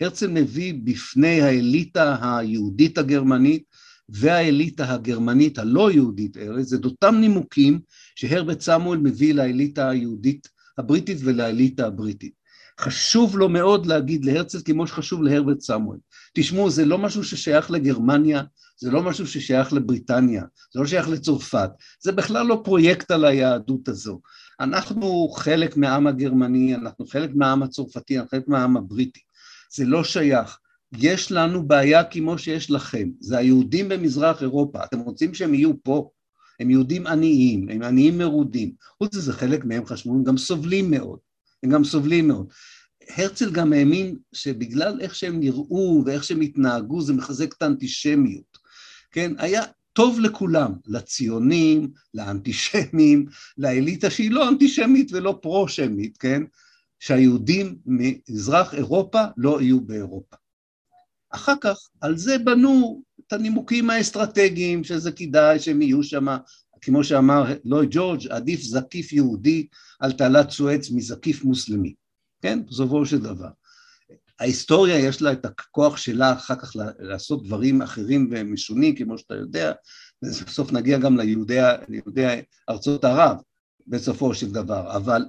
הרצל 0.00 0.30
מביא 0.30 0.74
בפני 0.84 1.42
האליטה 1.42 2.38
היהודית 2.38 2.98
הגרמנית 2.98 3.64
והאליטה 4.08 4.92
הגרמנית 4.94 5.58
הלא 5.58 5.90
יהודית 5.90 6.36
ארץ, 6.36 6.72
את 6.72 6.84
אותם 6.84 7.14
נימוקים 7.20 7.80
שהרבט 8.16 8.60
סמואל 8.60 8.98
מביא 8.98 9.34
לאליטה 9.34 9.88
היהודית 9.88 10.48
הבריטית 10.78 11.18
ולאליטה 11.24 11.86
הבריטית. 11.86 12.32
חשוב 12.80 13.36
לו 13.36 13.48
מאוד 13.48 13.86
להגיד 13.86 14.24
להרצל 14.24 14.58
כמו 14.64 14.86
שחשוב 14.86 15.22
להרבט 15.22 15.60
סמואל. 15.60 15.98
תשמעו, 16.34 16.70
זה 16.70 16.84
לא 16.84 16.98
משהו 16.98 17.24
ששייך 17.24 17.70
לגרמניה, 17.70 18.42
זה 18.78 18.90
לא 18.90 19.02
משהו 19.02 19.26
ששייך 19.26 19.72
לבריטניה, 19.72 20.44
זה 20.74 20.80
לא 20.80 20.86
שייך 20.86 21.08
לצרפת, 21.08 21.70
זה 22.02 22.12
בכלל 22.12 22.46
לא 22.46 22.60
פרויקט 22.64 23.10
על 23.10 23.24
היהדות 23.24 23.88
הזו. 23.88 24.20
אנחנו 24.60 25.28
חלק 25.28 25.76
מהעם 25.76 26.06
הגרמני, 26.06 26.74
אנחנו 26.74 27.06
חלק 27.06 27.30
מהעם 27.34 27.62
הצרפתי, 27.62 28.18
אנחנו 28.18 28.30
חלק 28.30 28.48
מהעם 28.48 28.76
הבריטי. 28.76 29.20
זה 29.74 29.84
לא 29.84 30.04
שייך. 30.04 30.58
יש 30.92 31.32
לנו 31.32 31.68
בעיה 31.68 32.04
כמו 32.04 32.38
שיש 32.38 32.70
לכם, 32.70 33.10
זה 33.20 33.38
היהודים 33.38 33.88
במזרח 33.88 34.42
אירופה, 34.42 34.84
אתם 34.84 35.00
רוצים 35.00 35.34
שהם 35.34 35.54
יהיו 35.54 35.82
פה, 35.82 36.10
הם 36.60 36.70
יהודים 36.70 37.06
עניים, 37.06 37.68
הם 37.68 37.82
עניים 37.82 38.18
מרודים, 38.18 38.72
חוץ 38.98 39.16
מזה 39.16 39.32
חלק 39.32 39.64
מהם 39.64 39.86
חשבו, 39.86 40.14
הם 40.14 40.24
גם 40.24 40.38
סובלים 40.38 40.90
מאוד, 40.90 41.18
הם 41.62 41.70
גם 41.70 41.84
סובלים 41.84 42.28
מאוד. 42.28 42.46
הרצל 43.08 43.50
גם 43.50 43.72
האמין 43.72 44.16
שבגלל 44.32 45.00
איך 45.00 45.14
שהם 45.14 45.40
נראו 45.40 46.02
ואיך 46.06 46.24
שהם 46.24 46.40
התנהגו 46.40 47.02
זה 47.02 47.12
מחזק 47.12 47.52
את 47.52 47.62
האנטישמיות, 47.62 48.58
כן? 49.10 49.32
היה 49.38 49.62
טוב 49.92 50.20
לכולם, 50.20 50.72
לציונים, 50.86 51.90
לאנטישמים, 52.14 53.26
לאליטה 53.58 54.10
שהיא 54.10 54.30
לא 54.30 54.48
אנטישמית 54.48 55.12
ולא 55.12 55.38
פרו-שמית, 55.42 56.16
כן? 56.18 56.42
שהיהודים 57.00 57.78
ממזרח 57.86 58.74
אירופה 58.74 59.22
לא 59.36 59.62
יהיו 59.62 59.80
באירופה. 59.80 60.36
אחר 61.30 61.54
כך 61.60 61.76
על 62.00 62.16
זה 62.16 62.38
בנו 62.38 63.02
את 63.20 63.32
הנימוקים 63.32 63.90
האסטרטגיים 63.90 64.84
שזה 64.84 65.12
כדאי 65.12 65.58
שהם 65.58 65.82
יהיו 65.82 66.02
שם, 66.02 66.26
כמו 66.80 67.04
שאמר 67.04 67.44
לואי 67.64 67.86
ג'ורג', 67.90 68.28
עדיף 68.28 68.60
זקיף 68.60 69.12
יהודי 69.12 69.66
על 70.00 70.12
תעלת 70.12 70.50
סואץ 70.50 70.90
מזקיף 70.90 71.44
מוסלמי, 71.44 71.94
כן? 72.42 72.66
בסופו 72.66 73.06
של 73.06 73.18
דבר. 73.18 73.48
ההיסטוריה 74.40 74.98
יש 74.98 75.22
לה 75.22 75.32
את 75.32 75.44
הכוח 75.44 75.96
שלה 75.96 76.32
אחר 76.32 76.56
כך 76.56 76.72
לעשות 76.98 77.46
דברים 77.46 77.82
אחרים 77.82 78.28
ומשונים, 78.30 78.94
כמו 78.94 79.18
שאתה 79.18 79.34
יודע, 79.34 79.72
ובסוף 80.22 80.72
נגיע 80.72 80.98
גם 80.98 81.16
ליהודי, 81.16 81.60
ליהודי 81.88 82.26
ארצות 82.68 83.04
ערב 83.04 83.36
בסופו 83.86 84.34
של 84.34 84.50
דבר, 84.50 84.96
אבל, 84.96 85.24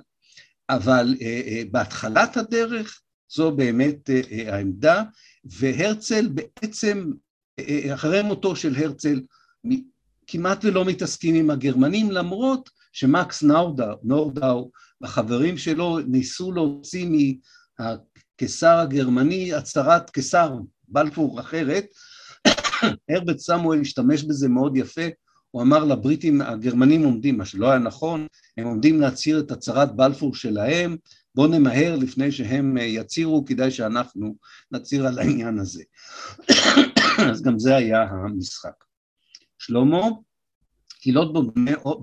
אבל 0.70 1.16
אה, 1.22 1.42
אה, 1.48 1.64
בהתחלת 1.72 2.38
הדרך 2.38 3.02
זו 3.30 3.52
באמת 3.52 4.10
אה, 4.10 4.22
אה, 4.32 4.56
העמדה, 4.56 5.04
והרצל 5.46 6.28
בעצם, 6.28 7.12
אה, 7.60 7.94
אחרי 7.94 8.22
מותו 8.22 8.56
של 8.56 8.76
הרצל, 8.76 9.22
כמעט 10.28 10.66
ולא 10.66 10.86
מתעסקים 10.86 11.36
עם 11.36 11.50
הגרמנים, 11.50 12.12
למרות 12.12 12.70
שמקס 12.94 13.44
נורדאו, 13.44 13.96
נורדאו 14.04 14.72
והחברים 15.02 15.58
שלו 15.58 16.00
ניסו 16.00 16.52
להוציא 16.52 17.06
הקיסר 17.80 18.78
הגרמני, 18.78 19.54
הצהרת 19.54 20.10
קיסר 20.10 20.54
בלפור 20.88 21.40
אחרת, 21.40 21.86
הרבט 23.10 23.38
סמואל 23.38 23.82
השתמש 23.82 24.24
בזה 24.24 24.50
מאוד 24.50 24.78
יפה, 24.78 25.08
הוא 25.52 25.62
אמר 25.62 25.84
לבריטים, 25.84 26.42
הגרמנים 26.42 27.04
עומדים, 27.04 27.38
מה 27.38 27.46
שלא 27.46 27.70
היה 27.70 27.80
נכון, 27.80 28.28
הם 28.58 28.66
עומדים 28.66 29.02
להצהיר 29.02 29.40
את 29.40 29.52
הצהרת 29.52 29.96
בלפור 29.96 30.36
שלהם, 30.36 30.98
בואו 31.38 31.48
נמהר 31.48 31.96
לפני 31.96 32.32
שהם 32.32 32.78
יצהירו, 32.78 33.46
כדאי 33.46 33.72
שאנחנו 33.72 34.36
נצהיר 34.72 35.08
על 35.08 35.20
העניין 35.20 35.60
הזה. 35.60 35.84
אז 37.32 37.42
גם 37.42 37.60
זה 37.60 37.76
היה 37.76 38.04
המשחק. 38.04 38.84
שלמה, 39.58 40.02
קהילות 41.02 41.34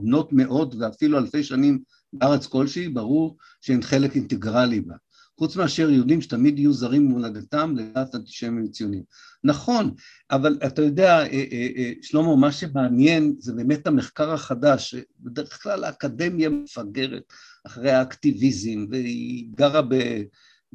בנות 0.02 0.32
מאות 0.32 0.74
ואפילו 0.74 1.18
אלפי 1.18 1.44
שנים 1.44 1.82
בארץ 2.12 2.46
כלשהי, 2.46 2.88
ברור 2.88 3.36
שהן 3.60 3.82
חלק 3.82 4.14
אינטגרלי 4.14 4.80
בה. 4.80 4.94
חוץ 5.38 5.56
מאשר 5.56 5.90
יהודים 5.90 6.20
שתמיד 6.20 6.58
יהיו 6.58 6.72
זרים 6.72 7.08
במולדתם 7.08 7.74
לדעת 7.76 8.14
אנטישמים 8.14 8.68
ציונים. 8.68 9.02
נכון, 9.44 9.94
אבל 10.30 10.58
אתה 10.66 10.82
יודע, 10.82 11.10
אה, 11.10 11.44
אה, 11.52 11.68
אה, 11.76 11.92
שלמה, 12.02 12.36
מה 12.36 12.52
שמעניין 12.52 13.34
זה 13.38 13.52
באמת 13.52 13.86
המחקר 13.86 14.32
החדש, 14.32 14.94
בדרך 15.20 15.62
כלל 15.62 15.84
האקדמיה 15.84 16.50
מפגרת 16.50 17.32
אחרי 17.66 17.90
האקטיביזם, 17.90 18.86
והיא 18.90 19.46
גרה 19.54 19.82
ב... 19.82 20.22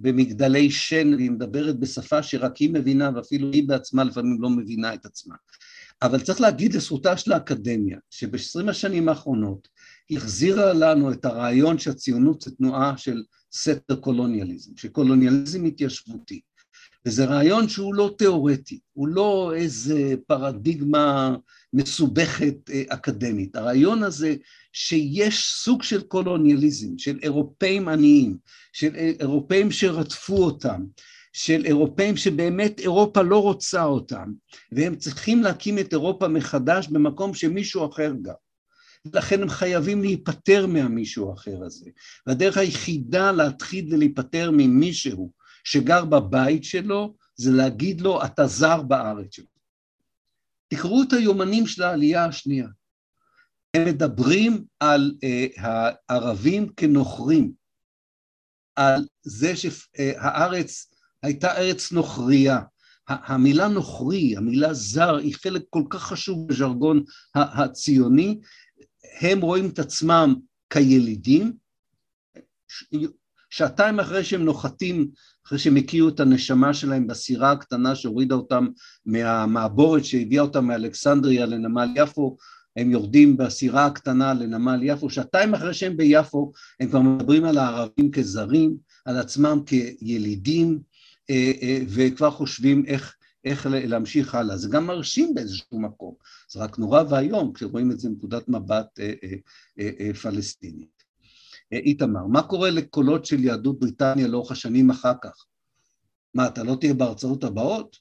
במגדלי 0.01 0.71
שן, 0.71 1.13
והיא 1.13 1.31
מדברת 1.31 1.79
בשפה 1.79 2.23
שרק 2.23 2.57
היא 2.57 2.73
מבינה, 2.73 3.11
ואפילו 3.15 3.51
היא 3.51 3.67
בעצמה 3.67 4.03
לפעמים 4.03 4.41
לא 4.41 4.49
מבינה 4.49 4.93
את 4.93 5.05
עצמה. 5.05 5.35
אבל 6.01 6.19
צריך 6.19 6.41
להגיד 6.41 6.73
לזכותה 6.73 7.17
של 7.17 7.31
האקדמיה, 7.31 7.97
שבעשרים 8.09 8.69
השנים 8.69 9.09
האחרונות 9.09 9.67
החזירה 10.11 10.73
לנו 10.73 11.11
את 11.11 11.25
הרעיון 11.25 11.77
שהציונות 11.77 12.41
זה 12.41 12.51
תנועה 12.51 12.97
של 12.97 13.23
סתר 13.53 13.95
קולוניאליזם, 13.95 14.71
שקולוניאליזם 14.75 15.65
התיישבותי. 15.65 16.41
וזה 17.05 17.25
רעיון 17.25 17.69
שהוא 17.69 17.95
לא 17.95 18.15
תיאורטי, 18.17 18.79
הוא 18.93 19.07
לא 19.07 19.53
איזה 19.55 20.13
פרדיגמה 20.27 21.35
מסובכת 21.73 22.69
אה, 22.69 22.83
אקדמית. 22.87 23.55
הרעיון 23.55 24.03
הזה 24.03 24.35
שיש 24.73 25.53
סוג 25.63 25.83
של 25.83 26.01
קולוניאליזם, 26.01 26.97
של 26.97 27.19
אירופאים 27.23 27.87
עניים, 27.87 28.37
של 28.73 28.95
אירופאים 28.95 29.71
שרדפו 29.71 30.43
אותם, 30.43 30.85
של 31.33 31.65
אירופאים 31.65 32.17
שבאמת 32.17 32.79
אירופה 32.79 33.21
לא 33.21 33.41
רוצה 33.41 33.83
אותם, 33.83 34.31
והם 34.71 34.95
צריכים 34.95 35.43
להקים 35.43 35.79
את 35.79 35.93
אירופה 35.93 36.27
מחדש 36.27 36.87
במקום 36.87 37.33
שמישהו 37.33 37.89
אחר 37.89 38.13
גר. 38.21 38.33
ולכן 39.05 39.41
הם 39.41 39.49
חייבים 39.49 40.01
להיפטר 40.01 40.67
מהמישהו 40.67 41.31
האחר 41.31 41.63
הזה. 41.63 41.89
והדרך 42.27 42.57
היחידה 42.57 43.31
להתחיל 43.31 43.93
ולהיפטר 43.93 44.51
ממישהו 44.51 45.31
שגר 45.63 46.05
בבית 46.05 46.63
שלו, 46.63 47.15
זה 47.35 47.51
להגיד 47.51 48.01
לו, 48.01 48.25
אתה 48.25 48.47
זר 48.47 48.81
בארץ 48.81 49.35
שלו. 49.35 49.45
תקראו 50.67 51.03
את 51.03 51.13
היומנים 51.13 51.67
של 51.67 51.83
העלייה 51.83 52.25
השנייה. 52.25 52.67
הם 53.73 53.85
מדברים 53.85 54.65
על 54.79 55.11
uh, 55.15 55.61
הערבים 56.09 56.69
כנוכרים, 56.69 57.51
על 58.75 59.07
זה 59.21 59.53
שהארץ 59.55 60.93
הייתה 61.23 61.57
ארץ 61.57 61.91
נוכרייה. 61.91 62.59
המילה 63.07 63.67
נוכרי, 63.67 64.37
המילה 64.37 64.73
זר, 64.73 65.15
היא 65.15 65.35
חלק 65.35 65.61
כל 65.69 65.83
כך 65.89 66.03
חשוב 66.03 66.47
בז'רגון 66.47 67.03
הציוני, 67.35 68.39
הם 69.21 69.41
רואים 69.41 69.69
את 69.69 69.79
עצמם 69.79 70.35
כילידים, 70.69 71.53
שעתיים 73.49 73.99
אחרי 73.99 74.23
שהם 74.23 74.45
נוחתים, 74.45 75.07
אחרי 75.45 75.59
שהם 75.59 75.75
הקיאו 75.75 76.09
את 76.09 76.19
הנשמה 76.19 76.73
שלהם 76.73 77.07
בסירה 77.07 77.51
הקטנה 77.51 77.95
שהורידה 77.95 78.35
אותם 78.35 78.67
מהמעבורת 79.05 80.05
שהביאה 80.05 80.41
אותם 80.41 80.65
מאלכסנדריה 80.65 81.45
לנמל 81.45 81.89
יפו, 81.95 82.37
הם 82.75 82.91
יורדים 82.91 83.37
בסירה 83.37 83.85
הקטנה 83.85 84.33
לנמל 84.33 84.79
יפו, 84.83 85.09
שעתיים 85.09 85.53
אחרי 85.53 85.73
שהם 85.73 85.97
ביפו 85.97 86.51
הם 86.79 86.89
כבר 86.89 86.99
מדברים 86.99 87.45
על 87.45 87.57
הערבים 87.57 88.11
כזרים, 88.11 88.77
על 89.05 89.17
עצמם 89.17 89.59
כילידים, 89.65 90.79
אה, 91.29 91.51
אה, 91.61 91.79
וכבר 91.87 92.31
חושבים 92.31 92.83
איך 92.87 93.15
איך 93.45 93.67
להמשיך 93.71 94.35
הלאה. 94.35 94.57
זה 94.57 94.69
גם 94.69 94.87
מרשים 94.87 95.33
באיזשהו 95.33 95.81
מקום, 95.81 96.13
זה 96.51 96.59
רק 96.59 96.79
נורא 96.79 97.03
ואיום 97.09 97.53
כשרואים 97.53 97.91
את 97.91 97.99
זה 97.99 98.09
מנקודת 98.09 98.49
מבט 98.49 98.99
אה, 98.99 99.13
אה, 99.23 99.29
אה, 99.79 99.89
אה, 99.99 100.13
פלסטינית. 100.13 101.03
אה, 101.73 101.77
איתמר, 101.77 102.27
מה 102.27 102.41
קורה 102.41 102.69
לקולות 102.69 103.25
של 103.25 103.43
יהדות 103.43 103.79
בריטניה 103.79 104.27
לאורך 104.27 104.51
השנים 104.51 104.89
אחר 104.89 105.13
כך? 105.21 105.45
מה, 106.33 106.47
אתה 106.47 106.63
לא 106.63 106.77
תהיה 106.79 106.93
בהרצאות 106.93 107.43
הבאות? 107.43 107.97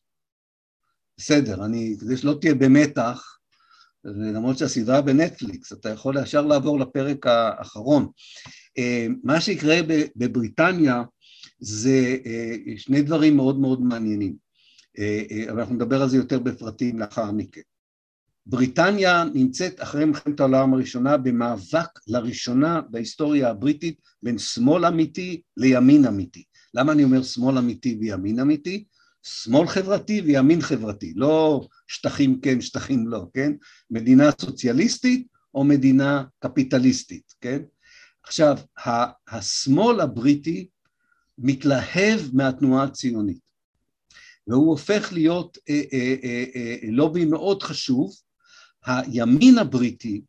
בסדר, 1.16 1.64
אני, 1.64 1.96
כדי 2.00 2.16
שלא 2.16 2.38
תהיה 2.40 2.54
במתח, 2.54 3.38
למרות 4.04 4.58
שהסדרה 4.58 5.02
בנטפליקס, 5.02 5.72
אתה 5.72 5.88
יכול 5.88 6.22
ישר 6.22 6.46
לעבור 6.46 6.80
לפרק 6.80 7.26
האחרון. 7.26 8.08
אה, 8.78 9.06
מה 9.24 9.40
שיקרה 9.40 9.76
בבריטניה 10.16 11.02
זה 11.58 12.16
אה, 12.26 12.54
שני 12.76 13.02
דברים 13.02 13.36
מאוד 13.36 13.58
מאוד 13.60 13.82
מעניינים. 13.82 14.47
אה, 14.98 15.22
אה, 15.30 15.50
אבל 15.50 15.60
אנחנו 15.60 15.74
נדבר 15.74 16.02
על 16.02 16.08
זה 16.08 16.16
יותר 16.16 16.38
בפרטים 16.38 16.98
לאחר 16.98 17.32
מכן. 17.32 17.60
בריטניה 18.46 19.24
נמצאת 19.34 19.82
אחרי 19.82 20.04
מלחמת 20.04 20.40
העולם 20.40 20.74
הראשונה 20.74 21.16
במאבק 21.16 21.88
לראשונה 22.06 22.80
בהיסטוריה 22.90 23.50
הבריטית 23.50 24.00
בין 24.22 24.38
שמאל 24.38 24.84
אמיתי 24.84 25.42
לימין 25.56 26.04
אמיתי. 26.04 26.44
למה 26.74 26.92
אני 26.92 27.04
אומר 27.04 27.22
שמאל 27.22 27.58
אמיתי 27.58 27.98
וימין 28.00 28.40
אמיתי? 28.40 28.84
שמאל 29.22 29.66
חברתי 29.66 30.20
וימין 30.20 30.60
חברתי, 30.60 31.12
לא 31.16 31.66
שטחים 31.86 32.40
כן, 32.40 32.60
שטחים 32.60 33.08
לא, 33.08 33.26
כן? 33.34 33.52
מדינה 33.90 34.30
סוציאליסטית 34.40 35.26
או 35.54 35.64
מדינה 35.64 36.24
קפיטליסטית, 36.38 37.34
כן? 37.40 37.62
עכשיו, 38.22 38.58
השמאל 39.28 40.00
הבריטי 40.00 40.68
מתלהב 41.38 42.20
מהתנועה 42.32 42.84
הציונית. 42.84 43.47
והוא 44.48 44.70
הופך 44.70 45.12
להיות 45.12 45.58
אה, 45.68 45.82
אה, 45.92 46.14
אה, 46.24 46.44
אה, 46.56 46.76
לובי 46.82 47.24
מאוד 47.24 47.62
חשוב. 47.62 48.14
הימין 48.86 49.58
הבריטי, 49.58 50.22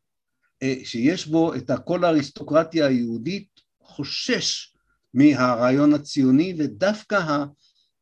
אה, 0.64 0.76
שיש 0.84 1.28
בו 1.28 1.56
את 1.56 1.72
כל 1.86 2.04
האריסטוקרטיה 2.04 2.88
היהודית, 2.88 3.48
חושש 3.84 4.74
מהרעיון 5.14 5.94
הציוני, 5.94 6.56
ודווקא 6.58 7.44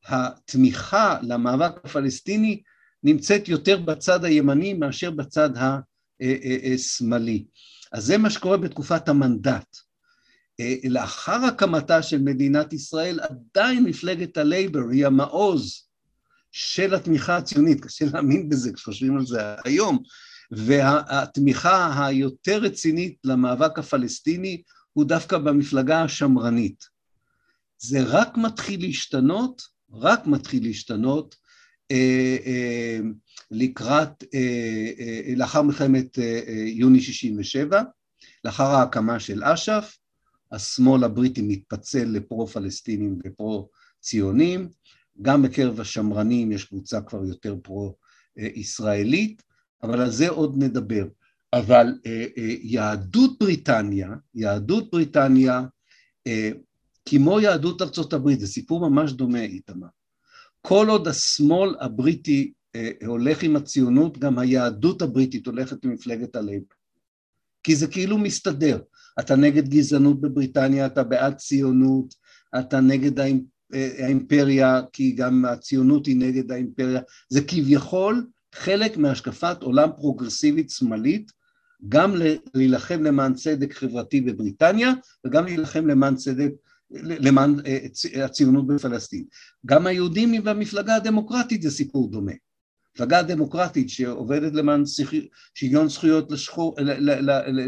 התמיכה 0.08 1.18
למאבק 1.22 1.86
הפלסטיני 1.86 2.62
נמצאת 3.04 3.48
יותר 3.48 3.78
בצד 3.78 4.26
הימני 4.26 4.74
מאשר 4.74 5.12
בצד 5.12 5.50
השמאלי. 6.74 7.46
אז 7.92 8.06
זה 8.06 8.18
מה 8.18 8.30
שקורה 8.30 8.58
בתקופת 8.58 9.10
המנדט. 9.10 9.78
לאחר 10.84 11.46
הקמתה 11.46 12.02
של 12.02 12.22
מדינת 12.22 12.74
ישראל 12.74 13.20
עדיין 13.20 13.84
מפלגת 13.84 14.38
הלייבר 14.38 14.82
היא 14.92 15.06
המעוז 15.06 15.87
של 16.52 16.96
התמיכה 16.96 17.38
הציונית, 17.38 17.86
קשה 17.86 18.06
להאמין 18.14 18.50
בזה 18.50 18.74
כשחושבים 18.74 19.18
על 19.18 19.26
זה 19.26 19.40
היום, 19.66 20.00
והתמיכה 20.52 22.06
היותר 22.08 22.58
רצינית 22.62 23.18
למאבק 23.24 23.80
הפלסטיני 23.80 24.62
הוא 24.94 25.06
דווקא 25.06 25.38
במפלגה 25.38 26.04
השמרנית. 26.04 26.84
זה 27.78 28.04
רק 28.04 28.38
מתחיל 28.38 28.82
להשתנות, 28.82 29.62
רק 29.92 30.28
מתחיל 30.28 30.64
להשתנות 30.64 31.36
אה, 31.92 32.38
אה, 32.46 33.00
לקראת, 33.52 34.24
אה, 34.34 34.92
אה, 35.00 35.34
לאחר 35.36 35.62
מלחמת 35.62 36.20
אה, 36.20 36.42
אה, 36.48 36.54
יוני 36.54 37.02
67, 37.02 37.84
לאחר 38.44 38.64
ההקמה 38.64 39.20
של 39.20 39.44
אש"ף, 39.44 39.98
השמאל 40.52 41.04
הבריטי 41.04 41.42
מתפצל 41.42 42.06
לפרו-פלסטינים 42.06 43.20
ופרו-ציונים, 43.26 44.70
גם 45.22 45.42
בקרב 45.42 45.80
השמרנים 45.80 46.52
יש 46.52 46.66
קבוצה 46.66 47.02
כבר 47.02 47.26
יותר 47.26 47.56
פרו-ישראלית, 47.64 49.44
אבל 49.84 50.02
על 50.02 50.12
זה 50.12 50.30
עוד 50.30 50.64
נדבר. 50.64 51.06
אבל 51.54 51.88
אה, 52.06 52.26
אה, 52.38 52.56
יהדות 52.62 53.40
בריטניה, 53.40 54.10
יהדות 54.36 54.92
בריטניה, 54.92 55.62
אה, 56.28 56.50
כמו 57.10 57.40
יהדות 57.40 57.82
ארצות 57.82 58.14
הברית, 58.14 58.40
זה 58.40 58.48
סיפור 58.48 58.90
ממש 58.90 59.12
דומה, 59.12 59.42
איתמר. 59.42 59.88
כל 60.62 60.88
עוד 60.90 61.08
השמאל 61.08 61.76
הבריטי 61.80 62.54
הולך 63.06 63.44
עם 63.44 63.56
הציונות, 63.56 64.18
גם 64.18 64.40
היהדות 64.40 65.02
הבריטית 65.02 65.46
הולכת 65.46 65.86
עם 65.86 65.94
מפלגת 65.94 66.36
הלב. 66.36 66.62
כי 67.64 67.76
זה 67.76 67.88
כאילו 67.88 68.18
מסתדר. 68.18 68.80
אתה 69.20 69.36
נגד 69.36 69.68
גזענות 69.68 70.22
בבריטניה, 70.22 70.86
אתה 70.86 71.04
בעד 71.04 71.36
ציונות, 71.36 72.14
אתה 72.60 72.80
נגד 72.80 73.20
האימפריה, 73.74 74.82
כי 74.94 75.12
גם 75.12 75.46
הציונות 75.46 76.06
היא 76.06 76.18
נגד 76.18 76.52
האימפריה. 76.52 77.02
זה 77.30 77.42
כביכול 77.42 78.28
חלק 78.56 78.98
מהשקפת 78.98 79.64
עולם 79.64 79.90
פרוגרסיבית 79.96 80.70
שמאלית, 80.70 81.32
גם 81.90 82.16
להילחם 82.54 83.04
למען 83.04 83.34
צדק 83.34 83.74
חברתי 83.74 84.22
בבריטניה 84.22 84.94
וגם 85.26 85.46
להילחם 85.46 85.88
למען 85.88 86.16
צדק, 86.16 86.52
למען 86.92 87.56
אה, 87.66 88.26
הציונות 88.26 88.68
בפלסטין. 88.68 89.24
גם 89.66 89.88
היהודים 89.88 90.44
במפלגה 90.44 90.96
הדמוקרטית 90.96 91.62
זה 91.62 91.72
סיפור 91.72 92.12
דומה. 92.12 92.32
מפלגה 92.96 93.22
דמוקרטית 93.22 93.90
שעובדת 93.90 94.54
למען 94.54 94.84
שוויון 95.54 95.90
זכויות 95.90 96.32
לשחור, 96.32 96.76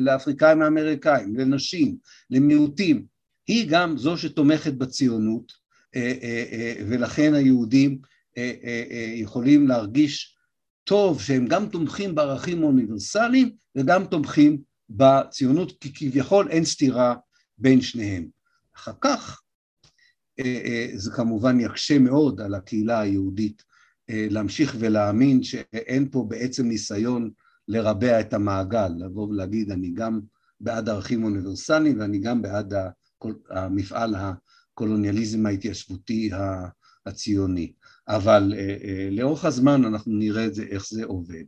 לאפריקאים 0.01 0.61
האמריקאים, 0.61 1.35
לנשים, 1.35 1.95
למיעוטים, 2.29 3.05
היא 3.47 3.65
גם 3.69 3.97
זו 3.97 4.17
שתומכת 4.17 4.73
בציונות 4.73 5.51
אה, 5.51 5.55
אה, 5.55 5.68
ולכן 6.87 7.33
היהודים 7.33 7.99
יכולים 9.15 9.67
להרגיש 9.67 10.35
טוב 10.83 11.21
שהם 11.21 11.47
גם 11.47 11.69
תומכים 11.69 12.15
בערכים 12.15 12.63
אוניברסליים 12.63 13.49
וגם 13.75 14.05
תומכים 14.05 14.61
בציונות, 14.89 15.71
כי 15.79 15.93
כביכול 15.93 16.47
אין 16.49 16.65
סתירה 16.65 17.15
בין 17.57 17.81
שניהם. 17.81 18.27
אחר 18.75 18.91
כך 19.01 19.41
אה, 20.39 20.61
אה, 20.65 20.87
זה 20.95 21.11
כמובן 21.11 21.59
יקשה 21.59 21.99
מאוד 21.99 22.41
על 22.41 22.55
הקהילה 22.55 22.99
היהודית 22.99 23.63
אה, 24.09 24.27
להמשיך 24.29 24.75
ולהאמין 24.79 25.43
שאין 25.43 26.09
פה 26.11 26.25
בעצם 26.29 26.67
ניסיון 26.67 27.31
לרבע 27.67 28.19
את 28.19 28.33
המעגל, 28.33 28.91
לבוא 28.97 29.27
ולהגיד 29.27 29.71
אני 29.71 29.91
גם 29.93 30.19
בעד 30.59 30.89
ערכים 30.89 31.23
אוניברסליים 31.23 31.99
ואני 31.99 32.19
גם 32.19 32.41
בעד 32.41 32.73
המפעל 33.49 34.15
הקולוניאליזם 34.79 35.45
ההתיישבותי 35.45 36.29
הציוני. 37.05 37.71
אבל 38.07 38.53
אה, 38.57 38.77
אה, 38.83 39.09
לאורך 39.11 39.45
הזמן 39.45 39.85
אנחנו 39.85 40.13
נראה 40.13 40.45
את 40.45 40.55
זה, 40.55 40.63
איך 40.69 40.87
זה 40.89 41.05
עובד. 41.05 41.43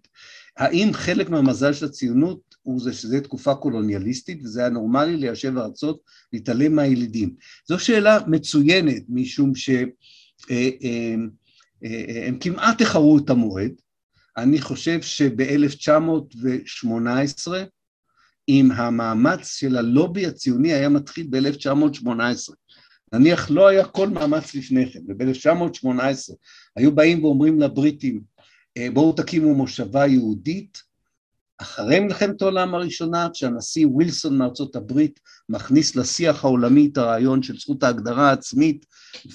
האם 0.57 0.89
חלק 0.93 1.29
מהמזל 1.29 1.73
של 1.73 1.85
הציונות 1.85 2.55
הוא 2.61 2.81
זה 2.81 2.93
שזו 2.93 3.19
תקופה 3.19 3.55
קולוניאליסטית 3.55 4.39
וזה 4.43 4.59
היה 4.59 4.69
נורמלי 4.69 5.17
ליישב 5.17 5.57
ארצות 5.57 6.01
להתעלם 6.33 6.75
מהילידים? 6.75 7.35
זו 7.67 7.79
שאלה 7.79 8.19
מצוינת 8.27 9.03
משום 9.09 9.55
שהם 9.55 9.89
אה, 11.83 12.29
כמעט 12.39 12.81
איחרו 12.81 13.17
את 13.17 13.29
המועד. 13.29 13.71
אני 14.37 14.61
חושב 14.61 15.01
שב-1918 15.01 17.47
אם 18.49 18.71
המאמץ 18.71 19.47
של 19.47 19.77
הלובי 19.77 20.25
הציוני 20.25 20.73
היה 20.73 20.89
מתחיל 20.89 21.27
ב-1918 21.29 22.53
נניח 23.13 23.51
לא 23.51 23.67
היה 23.67 23.85
כל 23.85 24.09
מאמץ 24.09 24.55
לפני 24.55 24.91
כן, 24.91 24.99
וב-1918 25.07 26.33
היו 26.75 26.95
באים 26.95 27.23
ואומרים 27.23 27.59
לבריטים 27.59 28.21
אה, 28.77 28.87
בואו 28.93 29.13
תקימו 29.13 29.55
מושבה 29.55 30.07
יהודית, 30.07 30.91
אחרי 31.57 31.99
מלחמת 31.99 32.41
העולם 32.41 32.75
הראשונה, 32.75 33.27
כשהנשיא 33.33 33.87
ווילסון 33.87 34.37
מארצות 34.37 34.75
הברית 34.75 35.19
מכניס 35.49 35.95
לשיח 35.95 36.45
העולמי 36.45 36.89
את 36.91 36.97
הרעיון 36.97 37.43
של 37.43 37.57
זכות 37.57 37.83
ההגדרה 37.83 38.29
העצמית 38.29 38.85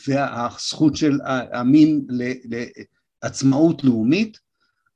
והזכות 0.08 0.96
של 0.96 1.18
המין 1.52 2.06
לעצמאות 3.22 3.84
לאומית, 3.84 4.38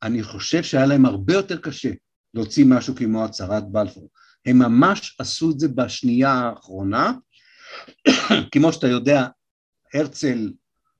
אני 0.02 0.22
חושב 0.22 0.62
שהיה 0.62 0.86
להם 0.86 1.06
הרבה 1.06 1.34
יותר 1.34 1.56
קשה 1.56 1.90
להוציא 2.34 2.64
משהו 2.64 2.94
כמו 2.94 3.24
הצהרת 3.24 3.68
בלפור. 3.68 4.08
הם 4.46 4.58
ממש 4.58 5.16
עשו 5.18 5.50
את 5.50 5.60
זה 5.60 5.68
בשנייה 5.68 6.32
האחרונה, 6.32 7.12
כמו 8.52 8.72
שאתה 8.72 8.88
יודע, 8.88 9.26
הרצל 9.94 10.52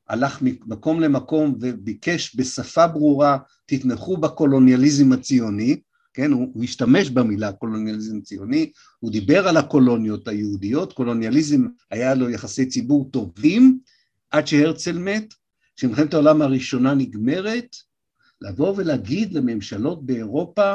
הלך 0.08 0.38
ממקום 0.42 1.00
למקום 1.00 1.54
וביקש 1.60 2.36
בשפה 2.36 2.86
ברורה, 2.86 3.38
תתמכו 3.66 4.16
בקולוניאליזם 4.16 5.12
הציוני, 5.12 5.80
כן, 6.14 6.32
הוא, 6.32 6.50
הוא 6.54 6.64
השתמש 6.64 7.10
במילה 7.10 7.52
קולוניאליזם 7.52 8.20
ציוני, 8.20 8.72
הוא 8.98 9.12
דיבר 9.12 9.48
על 9.48 9.56
הקולוניות 9.56 10.28
היהודיות, 10.28 10.92
קולוניאליזם 10.92 11.66
היה 11.90 12.14
לו 12.14 12.30
יחסי 12.30 12.66
ציבור 12.66 13.10
טובים 13.10 13.78
עד 14.30 14.46
שהרצל 14.46 14.98
מת, 14.98 15.34
כשמלחמת 15.76 16.14
העולם 16.14 16.42
הראשונה 16.42 16.94
נגמרת, 16.94 17.76
לבוא 18.40 18.74
ולהגיד 18.76 19.32
לממשלות 19.32 20.06
באירופה, 20.06 20.74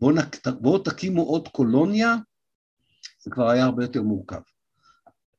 בואו 0.00 0.14
בוא 0.60 0.84
תקימו 0.84 1.22
עוד 1.22 1.48
קולוניה, 1.48 2.16
זה 3.22 3.30
כבר 3.30 3.48
היה 3.48 3.64
הרבה 3.64 3.84
יותר 3.84 4.02
מורכב. 4.02 4.40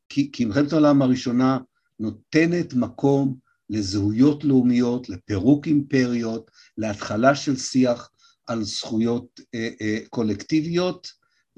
כי, 0.10 0.30
כי 0.32 0.46
מלחמת 0.46 0.74
העולם 0.74 1.02
הראשונה 1.02 1.58
נותנת 2.00 2.74
מקום 2.74 3.36
לזהויות 3.70 4.44
לאומיות, 4.44 5.10
לפירוק 5.10 5.68
אימפריות, 5.68 6.52
להתחלה 6.78 7.36
של 7.36 7.58
שיח 7.58 8.10
על 8.48 8.64
זכויות 8.64 9.40
אה, 9.56 9.70
אה, 9.82 9.98
קולקטיביות, 10.10 11.08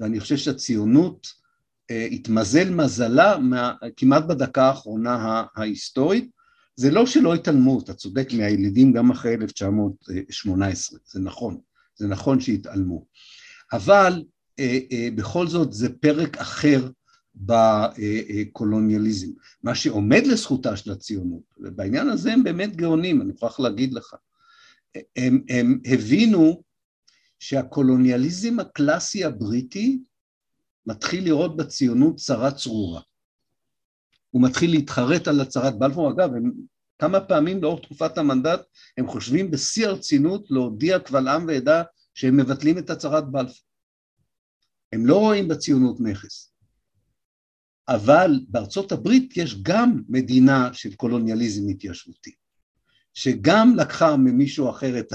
ואני 0.00 0.20
חושב 0.20 0.36
שהציונות 0.36 1.26
אה, 1.90 2.04
התמזל 2.04 2.70
מזלה 2.70 3.38
מה, 3.38 3.72
כמעט 3.96 4.24
בדקה 4.24 4.64
האחרונה 4.64 5.44
ההיסטורית. 5.56 6.30
זה 6.76 6.90
לא 6.90 7.06
שלא 7.06 7.34
התעלמו, 7.34 7.80
אתה 7.80 7.94
צודק, 7.94 8.28
מהילידים 8.32 8.92
גם 8.92 9.10
אחרי 9.10 9.34
1918, 9.34 10.98
זה 11.12 11.20
נכון, 11.20 11.58
זה 11.96 12.06
נכון 12.06 12.40
שהתעלמו. 12.40 13.06
אבל 13.72 14.22
אה, 14.58 14.78
אה, 14.92 15.08
בכל 15.14 15.46
זאת 15.46 15.72
זה 15.72 15.88
פרק 15.98 16.38
אחר 16.38 16.88
בקולוניאליזם. 17.34 19.28
מה 19.62 19.74
שעומד 19.74 20.26
לזכותה 20.26 20.76
של 20.76 20.92
הציונות, 20.92 21.42
ובעניין 21.58 22.08
הזה 22.08 22.32
הם 22.32 22.44
באמת 22.44 22.76
גאונים, 22.76 23.22
אני 23.22 23.30
מוכרח 23.30 23.60
להגיד 23.60 23.92
לך, 23.92 24.14
הם, 25.16 25.44
הם 25.48 25.80
הבינו 25.84 26.62
שהקולוניאליזם 27.38 28.60
הקלאסי 28.60 29.24
הבריטי 29.24 29.98
מתחיל 30.86 31.24
לראות 31.24 31.56
בציונות 31.56 32.16
צרה 32.16 32.52
צרורה. 32.52 33.00
הוא 34.30 34.42
מתחיל 34.42 34.70
להתחרט 34.70 35.28
על 35.28 35.40
הצהרת 35.40 35.78
בלפור, 35.78 36.10
אגב, 36.10 36.34
הם 36.34 36.52
כמה 36.98 37.20
פעמים 37.20 37.62
לאורך 37.62 37.84
תקופת 37.84 38.18
המנדט 38.18 38.60
הם 38.98 39.06
חושבים 39.06 39.50
בשיא 39.50 39.86
הרצינות 39.86 40.50
להודיע 40.50 40.98
קבל 40.98 41.28
עם 41.28 41.46
ועדה 41.48 41.82
שהם 42.14 42.36
מבטלים 42.36 42.78
את 42.78 42.90
הצהרת 42.90 43.30
בלפור. 43.30 43.66
הם 44.92 45.06
לא 45.06 45.16
רואים 45.18 45.48
בציונות 45.48 46.00
נכס. 46.00 46.51
אבל 47.88 48.40
בארצות 48.48 48.92
הברית 48.92 49.36
יש 49.36 49.62
גם 49.62 50.02
מדינה 50.08 50.70
של 50.72 50.94
קולוניאליזם 50.94 51.68
התיישבותי, 51.68 52.32
שגם 53.14 53.74
לקחה 53.76 54.16
ממישהו 54.16 54.70
אחר 54.70 54.98
את, 54.98 55.12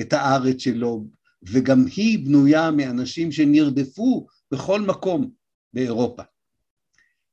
את 0.00 0.12
הארץ 0.12 0.60
שלו, 0.60 1.06
וגם 1.42 1.84
היא 1.96 2.26
בנויה 2.26 2.70
מאנשים 2.70 3.32
שנרדפו 3.32 4.26
בכל 4.50 4.80
מקום 4.80 5.30
באירופה. 5.72 6.22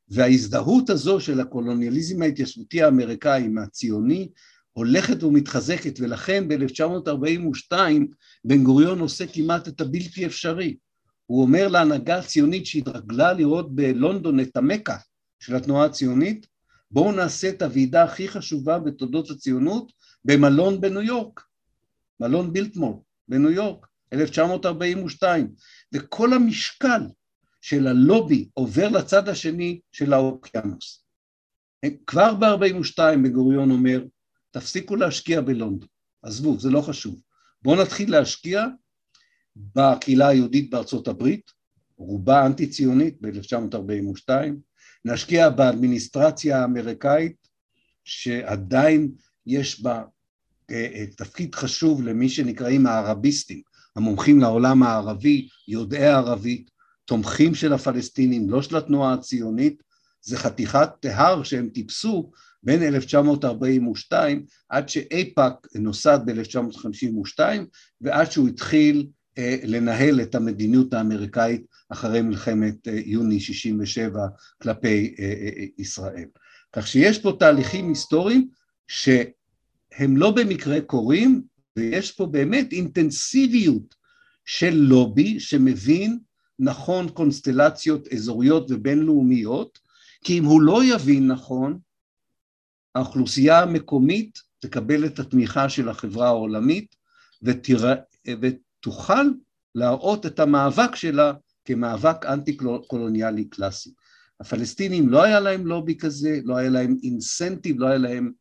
וההזדהות 0.09 0.89
הזו 0.89 1.19
של 1.19 1.39
הקולוניאליזם 1.39 2.21
ההתיישבותי 2.21 2.81
האמריקאי 2.83 3.43
עם 3.43 3.57
הציוני 3.57 4.29
הולכת 4.73 5.23
ומתחזקת, 5.23 5.99
ולכן 5.99 6.47
ב-1942 6.47 7.73
בן 8.45 8.63
גוריון 8.63 8.99
עושה 8.99 9.27
כמעט 9.27 9.67
את 9.67 9.81
הבלתי 9.81 10.25
אפשרי. 10.25 10.75
הוא 11.25 11.41
אומר 11.41 11.67
להנהגה 11.67 12.17
הציונית 12.17 12.65
שהתרגלה 12.65 13.33
לראות 13.33 13.75
בלונדון 13.75 14.39
את 14.39 14.57
המכה 14.57 14.97
של 15.39 15.55
התנועה 15.55 15.85
הציונית, 15.85 16.47
בואו 16.91 17.11
נעשה 17.11 17.49
את 17.49 17.61
הוועידה 17.61 18.03
הכי 18.03 18.27
חשובה 18.27 18.79
בתולדות 18.79 19.29
הציונות 19.29 19.91
במלון 20.25 20.81
בניו 20.81 21.01
יורק, 21.01 21.41
מלון 22.19 22.53
בילטמור 22.53 23.05
בניו 23.27 23.51
יורק, 23.51 23.87
1942, 24.13 25.53
וכל 25.93 26.33
המשקל 26.33 27.01
של 27.61 27.87
הלובי 27.87 28.49
עובר 28.53 28.89
לצד 28.89 29.29
השני 29.29 29.79
של 29.91 30.13
האוקיינוס. 30.13 31.05
כבר 32.07 32.35
ב-42 32.35 32.97
בן 32.97 33.31
גוריון 33.31 33.71
אומר, 33.71 34.03
תפסיקו 34.51 34.95
להשקיע 34.95 35.41
בלונדון, 35.41 35.87
עזבו, 36.23 36.59
זה 36.59 36.69
לא 36.69 36.81
חשוב. 36.81 37.21
בואו 37.61 37.81
נתחיל 37.81 38.11
להשקיע 38.11 38.65
בקהילה 39.55 40.27
היהודית 40.27 40.69
בארצות 40.69 41.07
הברית, 41.07 41.51
רובה 41.97 42.45
אנטי-ציונית 42.45 43.17
ב-1942, 43.21 44.29
נשקיע 45.05 45.49
באדמיניסטרציה 45.49 46.61
האמריקאית, 46.61 47.47
שעדיין 48.03 49.11
יש 49.45 49.81
בה 49.81 50.03
אה, 50.71 50.87
אה, 50.93 51.05
תפקיד 51.17 51.55
חשוב 51.55 52.03
למי 52.03 52.29
שנקראים 52.29 52.87
הערביסטים, 52.87 53.61
המומחים 53.95 54.39
לעולם 54.39 54.83
הערבי, 54.83 55.47
יודעי 55.67 56.07
ערבית, 56.07 56.69
תומכים 57.05 57.55
של 57.55 57.73
הפלסטינים, 57.73 58.49
לא 58.49 58.61
של 58.61 58.77
התנועה 58.77 59.13
הציונית, 59.13 59.83
זה 60.21 60.37
חתיכת 60.37 60.89
הר 61.03 61.43
שהם 61.43 61.69
טיפסו 61.69 62.31
בין 62.63 62.83
1942 62.83 64.45
עד 64.69 64.89
שאיפא"ק 64.89 65.67
נוסד 65.75 66.19
ב-1952 66.25 67.39
ועד 68.01 68.31
שהוא 68.31 68.47
התחיל 68.47 69.07
לנהל 69.63 70.21
את 70.21 70.35
המדיניות 70.35 70.93
האמריקאית 70.93 71.65
אחרי 71.89 72.21
מלחמת 72.21 72.87
אה, 72.87 72.99
יוני 73.05 73.39
67 73.39 74.27
כלפי 74.61 75.15
אה, 75.19 75.65
ישראל. 75.77 76.27
כך 76.73 76.87
שיש 76.87 77.19
פה 77.19 77.35
תהליכים 77.39 77.89
היסטוריים 77.89 78.47
שהם 78.87 80.17
לא 80.17 80.31
במקרה 80.31 80.81
קורים 80.81 81.41
ויש 81.77 82.11
פה 82.11 82.25
באמת 82.25 82.71
אינטנסיביות 82.71 83.95
של 84.45 84.75
לובי 84.75 85.39
שמבין 85.39 86.19
נכון 86.59 87.09
קונסטלציות 87.09 88.07
אזוריות 88.13 88.71
ובינלאומיות 88.71 89.79
כי 90.23 90.39
אם 90.39 90.45
הוא 90.45 90.61
לא 90.61 90.83
יבין 90.83 91.27
נכון 91.27 91.79
האוכלוסייה 92.95 93.59
המקומית 93.59 94.39
תקבל 94.59 95.05
את 95.05 95.19
התמיכה 95.19 95.69
של 95.69 95.89
החברה 95.89 96.27
העולמית 96.27 96.95
ותרא, 97.43 97.95
ותוכל 98.85 99.29
להראות 99.75 100.25
את 100.25 100.39
המאבק 100.39 100.95
שלה 100.95 101.33
כמאבק 101.65 102.25
אנטי 102.25 102.57
קולוניאלי 102.87 103.45
קלאסי. 103.45 103.93
הפלסטינים 104.39 105.09
לא 105.09 105.23
היה 105.23 105.39
להם 105.39 105.67
לובי 105.67 105.97
כזה, 105.97 106.39
לא 106.43 106.57
היה 106.57 106.69
להם 106.69 106.97
אינסנטיב, 107.03 107.79
לא 107.79 107.87
היה 107.87 107.97
להם 107.97 108.31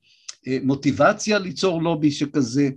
אה, 0.49 0.59
מוטיבציה 0.63 1.39
ליצור 1.39 1.83
לובי 1.83 2.11
שכזה, 2.11 2.71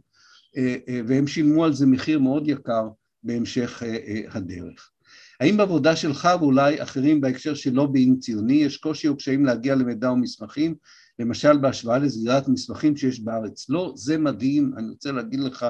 אה, 0.58 0.76
אה, 0.90 1.02
והם 1.08 1.28
שילמו 1.28 1.66
על 1.66 1.74
זה 1.74 1.86
מחיר 1.86 2.20
מאוד 2.20 2.48
יקר 2.48 2.88
בהמשך 3.24 3.84
הדרך. 4.30 4.92
האם 5.40 5.58
בעבודה 5.58 5.96
שלך 5.96 6.30
ואולי 6.40 6.84
אחרים 6.84 7.22
בהקשר 7.22 7.54
של 7.54 7.74
לובינג 7.74 8.20
ציוני 8.20 8.54
יש 8.54 8.78
קושי 8.78 9.08
או 9.08 9.18
קשיים 9.18 9.46
להגיע 9.46 9.76
למידע 9.76 10.12
ומסמכים, 10.12 10.76
למשל 11.20 11.58
בהשוואה 11.58 11.98
לסגירת 11.98 12.48
מסמכים 12.48 12.98
שיש 12.98 13.20
בארץ? 13.20 13.70
לא, 13.70 13.94
זה 13.96 14.18
מדהים, 14.18 14.74
אני 14.78 14.90
רוצה 14.90 15.12
להגיד 15.12 15.40
לך, 15.40 15.66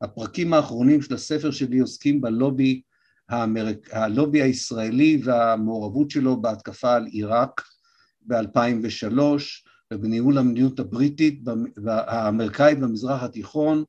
הפרקים 0.00 0.54
האחרונים 0.54 1.02
של 1.02 1.14
הספר 1.14 1.50
שלי 1.50 1.78
עוסקים 1.78 2.20
בלובי 2.20 2.82
האמריק... 3.28 3.94
הלובי 3.94 4.42
הישראלי 4.42 5.20
והמעורבות 5.24 6.10
שלו 6.10 6.42
בהתקפה 6.42 6.94
על 6.94 7.06
עיראק 7.06 7.62
ב-2003 8.20 9.20
ובניהול 9.92 10.38
המדיניות 10.38 10.80
הבריטית 10.80 11.40
והאמריקאית 11.84 12.78
במזרח 12.80 13.22
התיכון, 13.22 13.84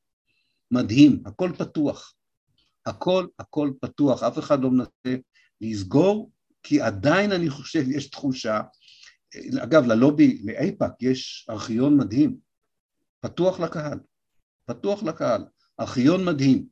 מדהים, 0.71 1.23
הכל 1.25 1.51
פתוח, 1.57 2.13
הכל 2.85 3.27
הכל 3.39 3.71
פתוח, 3.81 4.23
אף 4.23 4.39
אחד 4.39 4.61
לא 4.61 4.71
מנסה 4.71 5.21
לסגור, 5.61 6.31
כי 6.63 6.81
עדיין 6.81 7.31
אני 7.31 7.49
חושב, 7.49 7.89
יש 7.89 8.09
תחושה, 8.09 8.61
אגב 9.63 9.85
ללובי, 9.85 10.41
לאיפא"ק 10.45 10.91
יש 11.01 11.47
ארכיון 11.49 11.97
מדהים, 11.97 12.37
פתוח 13.21 13.59
לקהל, 13.59 13.99
פתוח 14.65 15.03
לקהל, 15.03 15.45
ארכיון 15.79 16.25
מדהים, 16.25 16.65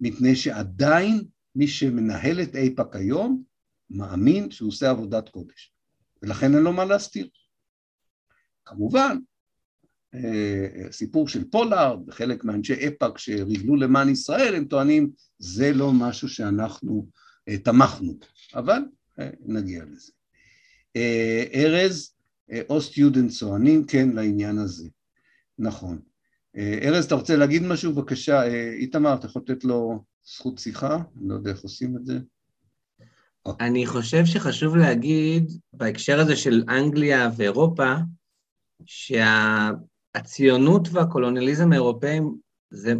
מפני 0.00 0.36
שעדיין 0.36 1.24
מי 1.54 1.68
שמנהל 1.68 2.42
את 2.42 2.56
איפא"ק 2.56 2.96
היום 2.96 3.42
מאמין 3.90 4.50
שהוא 4.50 4.68
עושה 4.68 4.90
עבודת 4.90 5.28
קודש, 5.28 5.72
ולכן 6.22 6.54
אין 6.54 6.62
לו 6.62 6.72
מה 6.72 6.84
להסתיר. 6.84 7.28
כמובן, 8.64 9.18
אה, 10.14 10.92
סיפור 10.92 11.28
של 11.28 11.50
פולארד 11.50 12.08
וחלק 12.08 12.44
מאנשי 12.44 12.74
איפא"ק 12.74 13.18
שריגלו 13.18 13.76
למען 13.76 14.08
ישראל, 14.08 14.54
הם 14.54 14.64
טוענים 14.64 15.10
זה 15.38 15.72
לא 15.72 15.92
משהו 15.92 16.28
שאנחנו 16.28 17.06
אה, 17.48 17.58
תמכנו, 17.58 18.18
אבל 18.54 18.82
אה, 19.18 19.30
נגיע 19.40 19.84
לזה. 19.84 20.12
ארז, 21.54 22.14
או 22.68 22.80
סטיודנט 22.80 23.30
צוענים, 23.30 23.84
כן, 23.84 24.08
לעניין 24.10 24.58
הזה. 24.58 24.88
נכון. 25.58 26.00
ארז, 26.56 27.04
אתה 27.04 27.14
רוצה 27.14 27.36
להגיד 27.36 27.62
משהו? 27.62 27.92
בבקשה. 27.92 28.42
איתמר, 28.72 29.14
אתה 29.14 29.26
יכול 29.26 29.42
לתת 29.48 29.64
לו 29.64 30.04
זכות 30.24 30.58
שיחה? 30.58 30.94
אני 30.94 31.28
לא 31.28 31.34
יודע 31.34 31.50
איך 31.50 31.60
עושים 31.60 31.96
את 31.96 32.06
זה. 32.06 32.18
אני 33.60 33.86
חושב 33.86 34.24
שחשוב 34.24 34.76
להגיד, 34.76 35.52
בהקשר 35.72 36.20
הזה 36.20 36.36
של 36.36 36.64
אנגליה 36.68 37.30
ואירופה, 37.36 37.94
שהציונות 40.14 40.88
והקולוניאליזם 40.92 41.72
האירופאים 41.72 42.36
זה, 42.70 42.94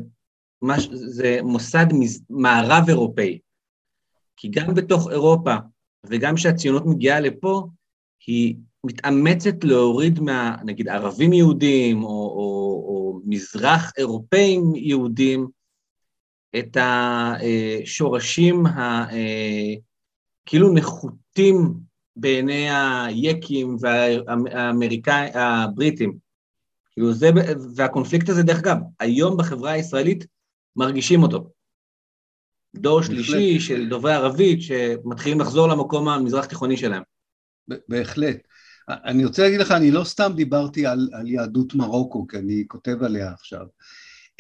מש, 0.63 0.89
זה 0.93 1.39
מוסד 1.43 1.87
מערב 2.31 2.85
אירופאי. 2.89 3.39
כי 4.37 4.49
גם 4.49 4.75
בתוך 4.75 5.11
אירופה, 5.11 5.55
וגם 6.07 6.35
כשהציונות 6.35 6.87
מגיעה 6.87 7.21
לפה, 7.21 7.69
היא 8.27 8.57
מתאמצת 8.85 9.65
להוריד 9.65 10.21
מה, 10.21 10.57
נגיד, 10.65 10.89
ערבים 10.89 11.33
יהודים, 11.33 12.03
או, 12.03 12.09
או, 12.09 12.85
או 12.89 12.98
מזרח 13.25 13.93
אירופאים 13.99 14.73
יהודים, 14.75 15.47
את 16.59 16.77
השורשים 16.81 18.65
הכאילו 20.47 20.75
נחותים 20.75 21.75
בעיני 22.17 22.69
היקים 22.71 23.77
והאמריקאים, 23.81 25.33
הבריטים. 25.35 26.17
כאילו 26.93 27.13
זה, 27.13 27.31
והקונפליקט 27.77 28.29
הזה, 28.29 28.43
דרך 28.43 28.59
אגב, 28.59 28.77
היום 29.01 29.37
בחברה 29.37 29.71
הישראלית 29.71 30.27
מרגישים 30.77 31.23
אותו. 31.23 31.51
דור 32.77 33.03
שלישי 33.03 33.61
של 33.61 33.89
דוברי 33.89 34.15
ערבית 34.15 34.63
שמתחילים 34.63 35.41
לחזור 35.41 35.69
למקום 35.69 36.09
המזרח 36.09 36.45
תיכוני 36.45 36.77
שלהם. 36.77 37.03
בהחלט. 37.89 38.37
אני 38.89 39.25
רוצה 39.25 39.43
להגיד 39.43 39.61
לך, 39.61 39.71
אני 39.71 39.91
לא 39.91 40.05
סתם 40.05 40.33
דיברתי 40.37 40.87
על, 40.87 41.09
על 41.13 41.29
יהדות 41.29 41.75
מרוקו, 41.75 42.27
כי 42.27 42.39
אני 42.39 42.65
כותב 42.69 43.03
עליה 43.03 43.33
עכשיו. 43.33 43.67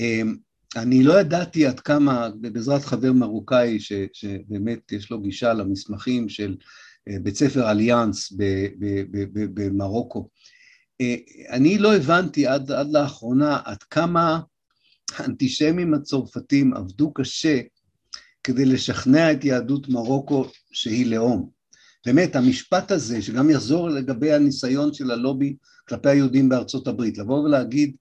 אמ, 0.01 0.36
אני 0.76 1.03
לא 1.03 1.20
ידעתי 1.20 1.66
עד 1.66 1.80
כמה, 1.80 2.28
בעזרת 2.40 2.84
חבר 2.84 3.12
מרוקאי 3.12 3.80
ש, 3.80 3.92
שבאמת 4.12 4.92
יש 4.92 5.11
לו 5.11 5.20
גישה 5.20 5.53
למסמכים 5.53 6.28
של 6.28 6.57
אה, 7.09 7.16
בית 7.22 7.36
ספר 7.36 7.70
אליאנס 7.70 8.32
במרוקו, 9.55 10.28
אה, 11.01 11.16
אני 11.51 11.78
לא 11.78 11.96
הבנתי 11.96 12.46
עד, 12.46 12.72
עד 12.72 12.90
לאחרונה 12.90 13.59
עד 13.64 13.82
כמה 13.82 14.40
האנטישמים 15.16 15.94
הצרפתים 15.94 16.74
עבדו 16.74 17.12
קשה 17.12 17.61
כדי 18.44 18.64
לשכנע 18.64 19.32
את 19.32 19.44
יהדות 19.44 19.88
מרוקו 19.88 20.44
שהיא 20.72 21.07
לאום. 21.07 21.57
באמת, 22.09 22.36
המשפט 22.36 22.90
הזה, 22.90 23.22
שגם 23.22 23.50
יחזור 23.50 23.88
לגבי 23.88 24.32
הניסיון 24.32 24.94
של 24.94 25.11
הלובי 25.11 25.56
כלפי 25.88 26.09
היהודים 26.09 26.48
בארצות 26.48 26.88
הברית, 26.88 27.18
לבוא 27.18 27.38
ולהגיד, 27.38 27.96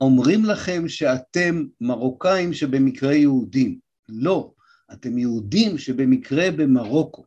אומרים 0.00 0.44
לכם 0.44 0.88
שאתם 0.88 1.64
מרוקאים 1.80 2.52
שבמקרה 2.52 3.14
יהודים. 3.14 3.78
לא, 4.08 4.52
אתם 4.92 5.18
יהודים 5.18 5.78
שבמקרה 5.78 6.50
במרוקו. 6.50 7.24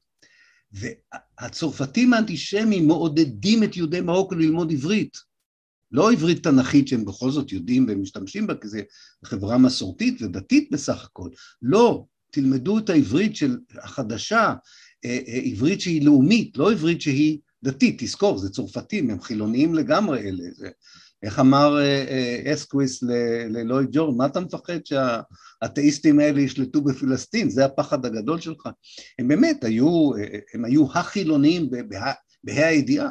והצרפתים 0.71 2.13
האנטישמים 2.13 2.87
מעודדים 2.87 3.63
את 3.63 3.77
יהודי 3.77 4.01
מרוקו 4.01 4.35
ללמוד 4.35 4.71
עברית. 4.71 5.17
לא 5.91 6.11
עברית 6.11 6.43
תנכית 6.43 6.87
שהם 6.87 7.05
בכל 7.05 7.31
זאת 7.31 7.51
יודעים 7.51 7.85
והם 7.87 8.01
משתמשים 8.01 8.47
בה, 8.47 8.55
כי 8.55 8.67
זו 8.67 8.77
חברה 9.25 9.57
מסורתית 9.57 10.21
ודתית 10.21 10.69
בסך 10.71 11.03
הכל. 11.03 11.29
לא, 11.61 12.05
תלמדו 12.31 12.77
את 12.79 12.89
העברית 12.89 13.35
של 13.35 13.57
החדשה, 13.83 14.53
עברית 15.45 15.81
שהיא 15.81 16.05
לאומית, 16.05 16.57
לא 16.57 16.71
עברית 16.71 17.01
שהיא 17.01 17.39
דתית. 17.63 18.03
תזכור, 18.03 18.37
זה 18.37 18.49
צרפתים, 18.49 19.09
הם 19.09 19.21
חילוניים 19.21 19.75
לגמרי 19.75 20.19
אלה. 20.19 20.43
זה, 20.51 20.69
איך 21.23 21.39
אמר 21.39 21.77
אה, 21.77 22.05
אה, 22.09 22.53
אסקוויס 22.53 23.03
ללואי 23.49 23.85
ג'ורד, 23.91 24.17
מה 24.17 24.25
אתה 24.25 24.39
מפחד 24.39 24.79
שהאתאיסטים 24.85 26.19
האלה 26.19 26.41
ישלטו 26.41 26.81
בפלסטין? 26.81 27.49
זה 27.49 27.65
הפחד 27.65 28.05
הגדול 28.05 28.39
שלך. 28.39 28.69
הם 29.19 29.27
באמת 29.27 29.63
היו, 29.63 30.11
אה, 30.15 30.39
הם 30.53 30.65
היו 30.65 30.85
החילוניים 30.93 31.69
בה"א 31.69 32.11
הידיעה, 32.45 33.09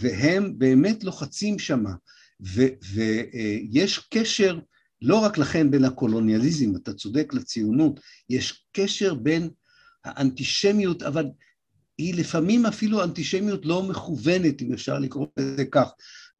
והם 0.00 0.58
באמת 0.58 1.04
לוחצים 1.04 1.58
שמה. 1.58 1.92
ויש 2.40 3.98
קשר 3.98 4.58
לא 5.02 5.16
רק 5.16 5.38
לכן 5.38 5.70
בין 5.70 5.84
הקולוניאליזם, 5.84 6.76
אתה 6.76 6.92
צודק, 6.92 7.34
לציונות, 7.34 8.00
יש 8.30 8.66
קשר 8.72 9.14
בין 9.14 9.50
האנטישמיות, 10.04 11.02
אבל 11.02 11.26
היא 11.98 12.14
לפעמים 12.14 12.66
אפילו 12.66 13.04
אנטישמיות 13.04 13.66
לא 13.66 13.82
מכוונת, 13.82 14.62
אם 14.62 14.72
אפשר 14.72 14.98
לקרוא 14.98 15.26
לזה 15.38 15.64
כך. 15.64 15.88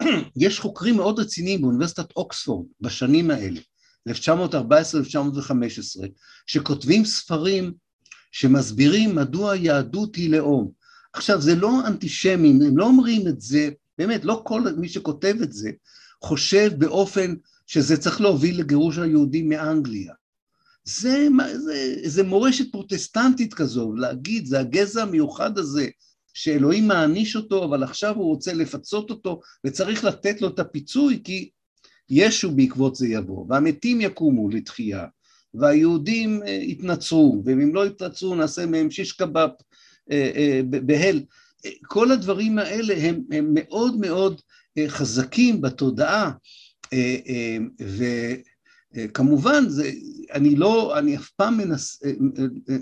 יש 0.36 0.60
חוקרים 0.60 0.96
מאוד 0.96 1.18
רציניים 1.18 1.62
באוניברסיטת 1.62 2.16
אוקספורד 2.16 2.66
בשנים 2.80 3.30
האלה, 3.30 3.60
1914-1915, 4.08 4.12
שכותבים 6.46 7.04
ספרים 7.04 7.72
שמסבירים 8.32 9.16
מדוע 9.16 9.52
היהדות 9.52 10.16
היא 10.16 10.30
לאום. 10.30 10.70
עכשיו, 11.12 11.40
זה 11.40 11.54
לא 11.54 11.86
אנטישמים, 11.86 12.62
הם 12.62 12.78
לא 12.78 12.84
אומרים 12.84 13.28
את 13.28 13.40
זה, 13.40 13.68
באמת, 13.98 14.24
לא 14.24 14.42
כל 14.46 14.62
מי 14.76 14.88
שכותב 14.88 15.34
את 15.42 15.52
זה 15.52 15.70
חושב 16.22 16.70
באופן 16.78 17.34
שזה 17.66 17.96
צריך 17.96 18.20
להוביל 18.20 18.60
לגירוש 18.60 18.98
היהודים 18.98 19.48
מאנגליה. 19.48 20.14
זה, 20.84 21.28
זה, 21.54 21.94
זה 22.04 22.22
מורשת 22.22 22.72
פרוטסטנטית 22.72 23.54
כזו, 23.54 23.92
להגיד, 23.92 24.46
זה 24.46 24.60
הגזע 24.60 25.02
המיוחד 25.02 25.58
הזה, 25.58 25.88
שאלוהים 26.34 26.88
מעניש 26.88 27.36
אותו, 27.36 27.64
אבל 27.64 27.82
עכשיו 27.82 28.16
הוא 28.16 28.24
רוצה 28.24 28.52
לפצות 28.52 29.10
אותו, 29.10 29.40
וצריך 29.66 30.04
לתת 30.04 30.42
לו 30.42 30.48
את 30.48 30.58
הפיצוי, 30.58 31.20
כי 31.24 31.50
ישו 32.10 32.50
בעקבות 32.50 32.96
זה 32.96 33.08
יבוא, 33.08 33.46
והמתים 33.48 34.00
יקומו 34.00 34.48
לתחייה, 34.48 35.06
והיהודים 35.54 36.42
אה, 36.42 36.50
יתנצרו, 36.50 37.42
ואם 37.44 37.74
לא 37.74 37.86
יתנצרו 37.86 38.34
נעשה 38.34 38.66
מהם 38.66 38.90
שיש 38.90 39.12
קבב 39.12 39.48
אה, 40.12 40.30
אה, 40.36 40.60
בהל. 40.64 41.22
כל 41.82 42.12
הדברים 42.12 42.58
האלה 42.58 42.94
הם, 42.98 43.22
הם 43.30 43.50
מאוד 43.54 43.96
מאוד 43.96 44.40
חזקים 44.88 45.60
בתודעה, 45.60 46.30
וכמובן, 48.94 49.68
זה, 49.68 49.90
אני 50.32 50.56
לא, 50.56 50.98
אני 50.98 51.16
אף 51.16 51.30
פעם 51.30 51.56
מנס, 51.56 52.02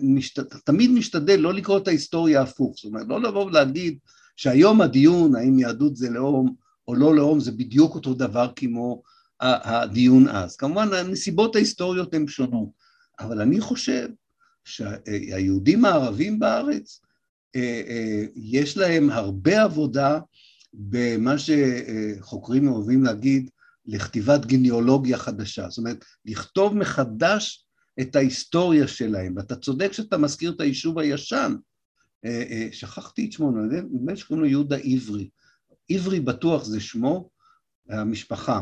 משת, 0.03 0.39
תמיד 0.65 0.91
משתדל 0.91 1.37
לא 1.37 1.55
לקרוא 1.55 1.79
את 1.79 1.89
ההיסטוריה 1.89 2.43
הפוך, 2.43 2.75
זאת 2.77 2.85
אומרת, 2.85 3.07
לא 3.09 3.23
לבוא 3.23 3.45
ולהגיד 3.45 3.99
שהיום 4.37 4.81
הדיון, 4.81 5.37
האם 5.37 5.59
יהדות 5.59 5.97
זה 5.97 6.11
לאום 6.11 6.55
או 6.89 6.95
לא 6.95 7.17
לאום, 7.17 7.41
זה 7.41 7.53
בדיוק 7.53 7.95
אותו 7.95 8.15
דבר 8.15 8.53
כמו 8.57 9.03
הדיון 9.41 10.29
אז. 10.29 10.57
כמובן 10.57 10.89
הנסיבות 10.93 11.57
ההיסטוריות 11.57 12.15
הן 12.15 12.29
שונות, 12.29 12.69
אבל 13.21 13.41
אני 13.41 13.61
חושב 13.61 14.09
שהיהודים 14.65 15.85
הערבים 15.85 16.39
בארץ, 16.39 17.01
אה, 17.57 17.83
אה, 17.89 18.25
יש 18.37 18.77
להם 18.77 19.11
הרבה 19.11 19.63
עבודה 19.63 20.19
במה 20.75 21.35
שחוקרים 21.39 22.69
אוהבים 22.69 23.05
להגיד 23.05 23.51
לכתיבת 23.89 24.47
גניאולוגיה 24.47 25.19
חדשה, 25.19 25.69
זאת 25.69 25.79
אומרת 25.79 26.05
לכתוב 26.25 26.77
מחדש 26.77 27.67
את 28.01 28.17
ההיסטוריה 28.17 28.89
שלהם, 28.89 29.37
ואתה 29.37 29.57
צודק 29.57 29.93
שאתה 29.93 30.19
מזכיר 30.19 30.53
את 30.53 30.61
היישוב 30.61 30.99
הישן, 30.99 31.55
אה, 32.25 32.69
שכחתי 32.73 33.27
את 33.27 33.33
שמו, 33.33 33.51
נדמה 33.51 34.13
לי 34.13 34.19
שקוראים 34.19 34.45
לו 34.45 34.51
יהודה 34.51 34.77
עברי, 34.77 35.31
עברי 35.91 36.21
בטוח 36.21 36.65
זה 36.65 36.81
שמו, 36.81 37.31
המשפחה. 37.89 38.61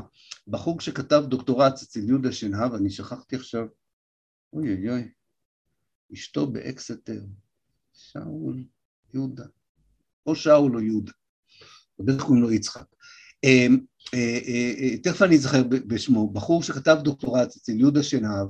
בחור 0.49 0.81
שכתב 0.81 1.23
דוקטורט 1.29 1.73
אצל 1.73 2.01
יהודה 2.09 2.33
שנהב, 2.33 2.75
אני 2.75 2.91
שכחתי 2.91 3.37
עכשיו, 3.37 3.67
אוי 4.53 4.75
אוי 4.75 4.91
אוי, 4.91 5.09
אשתו 6.13 6.47
באקסטר, 6.47 7.21
שאול 7.93 8.65
יהודה, 9.15 9.45
או 10.27 10.37
שאול 10.37 10.77
או 10.77 10.81
יהודה, 10.81 11.13
בטח 11.99 12.23
קוראים 12.23 12.43
לו 12.43 12.53
יצחק. 12.53 12.87
אה, 14.15 14.39
אה, 14.47 14.73
אה, 14.79 14.97
תכף 14.97 15.23
אני 15.23 15.37
אזכר 15.37 15.63
בשמו, 15.69 16.31
בחור 16.31 16.63
שכתב 16.63 16.97
דוקטורט 17.03 17.49
אצל 17.57 17.73
יהודה 17.73 18.03
שנהב 18.03 18.49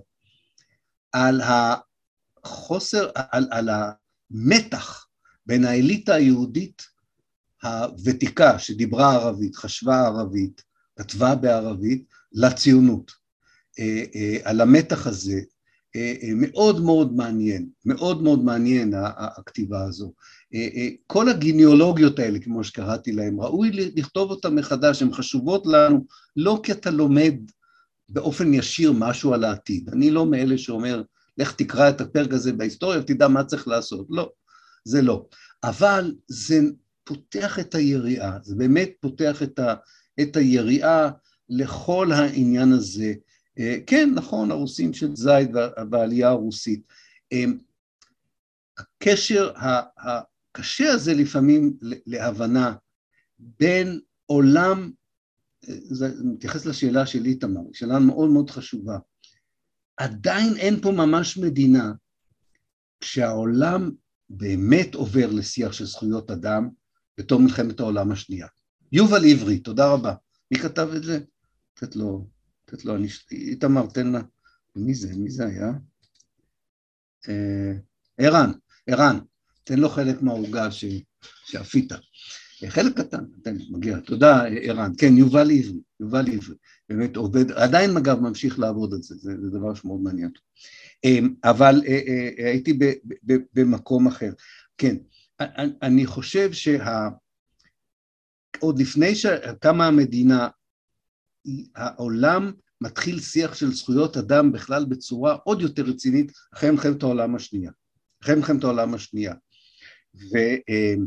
על 1.13 1.41
החוסר, 2.45 3.11
על, 3.15 3.49
על 3.51 3.69
המתח 3.69 5.07
בין 5.47 5.65
האליטה 5.65 6.15
היהודית 6.15 6.83
הוותיקה 7.63 8.59
שדיברה 8.59 9.15
ערבית, 9.15 9.57
חשבה 9.57 10.07
ערבית, 10.07 10.63
כתבה 10.99 11.35
בערבית, 11.35 12.05
לציונות. 12.33 13.27
על 14.45 14.61
המתח 14.61 15.07
הזה, 15.07 15.41
מאוד 16.37 16.85
מאוד 16.85 17.17
מעניין, 17.17 17.69
מאוד 17.85 18.23
מאוד 18.23 18.45
מעניין 18.45 18.95
הכתיבה 18.97 19.85
הזו. 19.85 20.13
כל 21.07 21.29
הגיניאולוגיות 21.29 22.19
האלה, 22.19 22.39
כמו 22.39 22.65
שקראתי 22.65 23.13
להן, 23.13 23.37
ראוי 23.39 23.71
לכתוב 23.73 24.31
אותן 24.31 24.55
מחדש, 24.55 25.03
הן 25.03 25.13
חשובות 25.13 25.67
לנו, 25.67 26.07
לא 26.37 26.61
כי 26.63 26.73
אתה 26.73 26.91
לומד 26.91 27.35
באופן 28.09 28.55
ישיר 28.55 28.93
משהו 28.93 29.35
על 29.35 29.45
העתיד. 29.45 29.89
אני 29.93 30.11
לא 30.11 30.27
מאלה 30.27 30.59
שאומר, 30.59 31.03
לך 31.39 31.53
תקרא 31.53 31.89
את 31.91 32.01
הפרק 32.01 32.33
הזה 32.33 32.53
בהיסטוריה 32.53 33.01
ותדע 33.01 33.29
מה 33.29 33.45
צריך 33.45 33.69
לעשות. 33.69 34.07
לא, 34.11 34.31
זה 34.85 35.03
לא. 35.03 35.27
אבל 35.65 36.15
זה 36.29 36.61
פותח 37.05 37.59
את 37.59 37.75
היריעה, 37.75 38.39
זה 38.43 38.55
באמת 38.57 38.91
פותח 39.01 39.43
את, 39.43 39.59
ה, 39.59 39.75
את 40.21 40.37
היריעה 40.37 41.11
לכל 41.49 42.13
העניין 42.13 42.73
הזה. 42.73 43.15
אה, 43.59 43.77
כן, 43.87 44.11
נכון, 44.15 44.51
הרוסים 44.51 44.95
של 44.95 45.17
זייד 45.17 45.51
והעלייה 45.91 46.29
הרוסית. 46.29 46.83
אה, 47.33 47.45
הקשר 48.79 49.53
הקשה 49.97 50.93
הזה 50.93 51.15
לפעמים 51.15 51.77
להבנה 52.07 52.75
בין 53.39 54.01
עולם, 54.27 54.91
אה, 55.69 55.75
זה 55.91 56.09
מתייחס 56.25 56.67
לשאלה 56.67 57.07
של 57.07 57.25
איתמר, 57.25 57.61
שאלה 57.73 57.99
מאוד 57.99 58.31
מאוד 58.31 58.51
חשובה. 58.51 58.99
עדיין 59.97 60.57
אין 60.57 60.81
פה 60.81 60.91
ממש 60.91 61.39
מדינה 61.39 61.93
כשהעולם 63.01 63.91
באמת 64.31 64.95
עובר 64.95 65.31
לשיח 65.31 65.73
של 65.73 65.85
זכויות 65.85 66.31
אדם, 66.31 66.69
בתום 67.19 67.45
מלחמת 67.45 67.81
העולם 67.81 68.13
השנייה. 68.13 68.47
יובל 68.93 69.25
עברי, 69.31 69.59
תודה 69.59 69.93
רבה. 69.93 70.15
מי 70.51 70.59
כתב 70.59 70.89
את 70.97 71.03
זה? 71.03 71.19
לתת 71.77 71.97
לו, 71.97 72.27
לתת 72.69 72.85
לו, 72.85 72.97
אני, 72.97 73.09
איתמר, 73.33 73.87
תן 73.87 74.13
לה. 74.13 74.21
מי 74.77 74.95
זה? 74.95 75.17
מי 75.17 75.31
זה 75.31 75.47
היה? 75.47 75.73
אה, 77.29 77.73
ערן, 78.19 78.53
ערן, 78.87 79.19
תן 79.65 79.79
לו 79.79 79.89
חלק 79.89 80.23
מהעוגה 80.23 80.69
שאפית. 81.45 81.93
אה, 82.65 82.71
חלק 82.71 82.97
קטן, 82.97 83.25
תן, 83.43 83.57
מגיע. 83.71 84.01
תודה, 84.01 84.45
ערן. 84.63 84.93
כן, 84.99 85.17
יובל 85.17 85.51
עברי, 85.51 85.81
יובל 86.01 86.29
עברי. 86.33 86.55
באמת 86.89 87.17
עובד, 87.17 87.51
עדיין 87.51 87.95
מג"ב 87.95 88.21
ממשיך 88.21 88.59
לעבוד 88.59 88.95
על 88.95 89.03
זה, 89.03 89.15
זה, 89.15 89.33
זה 89.43 89.59
דבר 89.59 89.75
שמאוד 89.75 90.01
מעניין. 90.01 90.31
אה, 91.05 91.19
אבל 91.45 91.81
הייתי 92.39 92.79
במקום 93.55 94.07
אחר. 94.07 94.33
כן, 94.79 94.97
אני 95.83 96.07
חושב 96.07 96.53
שה... 96.53 97.09
עוד 98.59 98.79
לפני 98.79 99.15
שקמה 99.15 99.87
המדינה, 99.87 100.49
העולם 101.75 102.53
מתחיל 102.81 103.21
שיח 103.21 103.55
של 103.55 103.73
זכויות 103.73 104.17
אדם 104.17 104.53
בכלל 104.53 104.85
בצורה 104.85 105.37
עוד 105.45 105.63
יותר 105.63 105.83
רצינית 105.83 106.33
אחרי 106.55 106.71
מלחמת 106.71 107.03
העולם 107.03 107.35
השנייה. 107.35 107.71
אחרי 108.23 108.35
מלחמת 108.35 108.65
העולם 108.65 108.95
השנייה. 108.95 109.35
ואני 110.15 111.07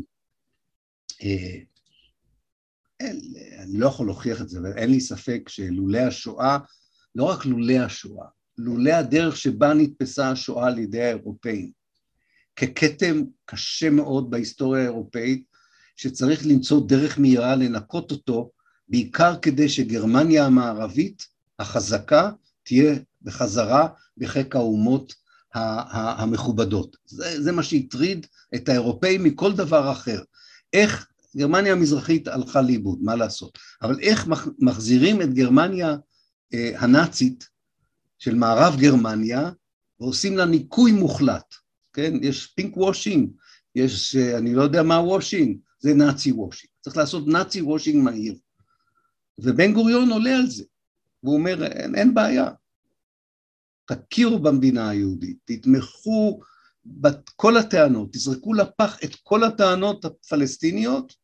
אה, 3.02 3.64
לא 3.68 3.86
יכול 3.86 4.06
להוכיח 4.06 4.40
את 4.40 4.48
זה, 4.48 4.58
אבל 4.58 4.72
אין 4.76 4.90
לי 4.90 5.00
ספק 5.00 5.48
שלולא 5.48 5.98
השואה, 5.98 6.58
לא 7.14 7.24
רק 7.24 7.46
לולא 7.46 7.72
השואה, 7.72 8.26
לולא 8.58 8.90
הדרך 8.90 9.36
שבה 9.36 9.74
נתפסה 9.74 10.30
השואה 10.30 10.66
על 10.66 10.78
ידי 10.78 11.02
האירופאים, 11.02 11.70
ככתם 12.56 13.22
קשה 13.44 13.90
מאוד 13.90 14.30
בהיסטוריה 14.30 14.82
האירופאית, 14.82 15.44
שצריך 15.96 16.46
למצוא 16.46 16.88
דרך 16.88 17.18
מהירה 17.18 17.56
לנקות 17.56 18.10
אותו, 18.10 18.50
בעיקר 18.90 19.36
כדי 19.42 19.68
שגרמניה 19.68 20.46
המערבית 20.46 21.26
החזקה 21.58 22.30
תהיה 22.62 22.94
בחזרה 23.22 23.88
בחיק 24.16 24.56
האומות 24.56 25.14
המכובדות. 25.54 26.96
זה, 27.06 27.42
זה 27.42 27.52
מה 27.52 27.62
שהטריד 27.62 28.26
את 28.54 28.68
האירופאים 28.68 29.24
מכל 29.24 29.52
דבר 29.52 29.92
אחר. 29.92 30.22
איך 30.72 31.06
גרמניה 31.36 31.72
המזרחית 31.72 32.28
הלכה 32.28 32.62
לאיבוד, 32.62 32.98
מה 33.02 33.14
לעשות? 33.14 33.58
אבל 33.82 34.00
איך 34.00 34.28
מחזירים 34.58 35.22
את 35.22 35.34
גרמניה 35.34 35.96
אה, 36.54 36.72
הנאצית 36.76 37.48
של 38.18 38.34
מערב 38.34 38.76
גרמניה 38.80 39.50
ועושים 40.00 40.36
לה 40.36 40.44
ניקוי 40.44 40.92
מוחלט. 40.92 41.54
כן? 41.92 42.12
יש 42.22 42.46
pink 42.46 42.76
washing, 42.76 43.30
יש, 43.74 44.16
אה, 44.16 44.38
אני 44.38 44.54
לא 44.54 44.62
יודע 44.62 44.82
מה 44.82 45.00
washing, 45.00 45.58
זה 45.78 45.94
Nazi 45.94 46.32
washing. 46.32 46.70
צריך 46.80 46.96
לעשות 46.96 47.26
Nazi 47.26 47.62
washing 47.62 48.04
מהיר. 48.04 48.34
ובן 49.42 49.72
גוריון 49.72 50.10
עולה 50.10 50.36
על 50.36 50.46
זה, 50.46 50.64
והוא 51.22 51.34
אומר, 51.34 51.64
אין, 51.64 51.94
אין 51.94 52.14
בעיה, 52.14 52.50
תכירו 53.84 54.38
במדינה 54.38 54.88
היהודית, 54.88 55.38
תתמכו 55.44 56.40
בכל 56.84 57.56
הטענות, 57.56 58.12
תזרקו 58.12 58.54
לפח 58.54 58.96
את 59.04 59.14
כל 59.22 59.44
הטענות 59.44 60.04
הפלסטיניות, 60.04 61.14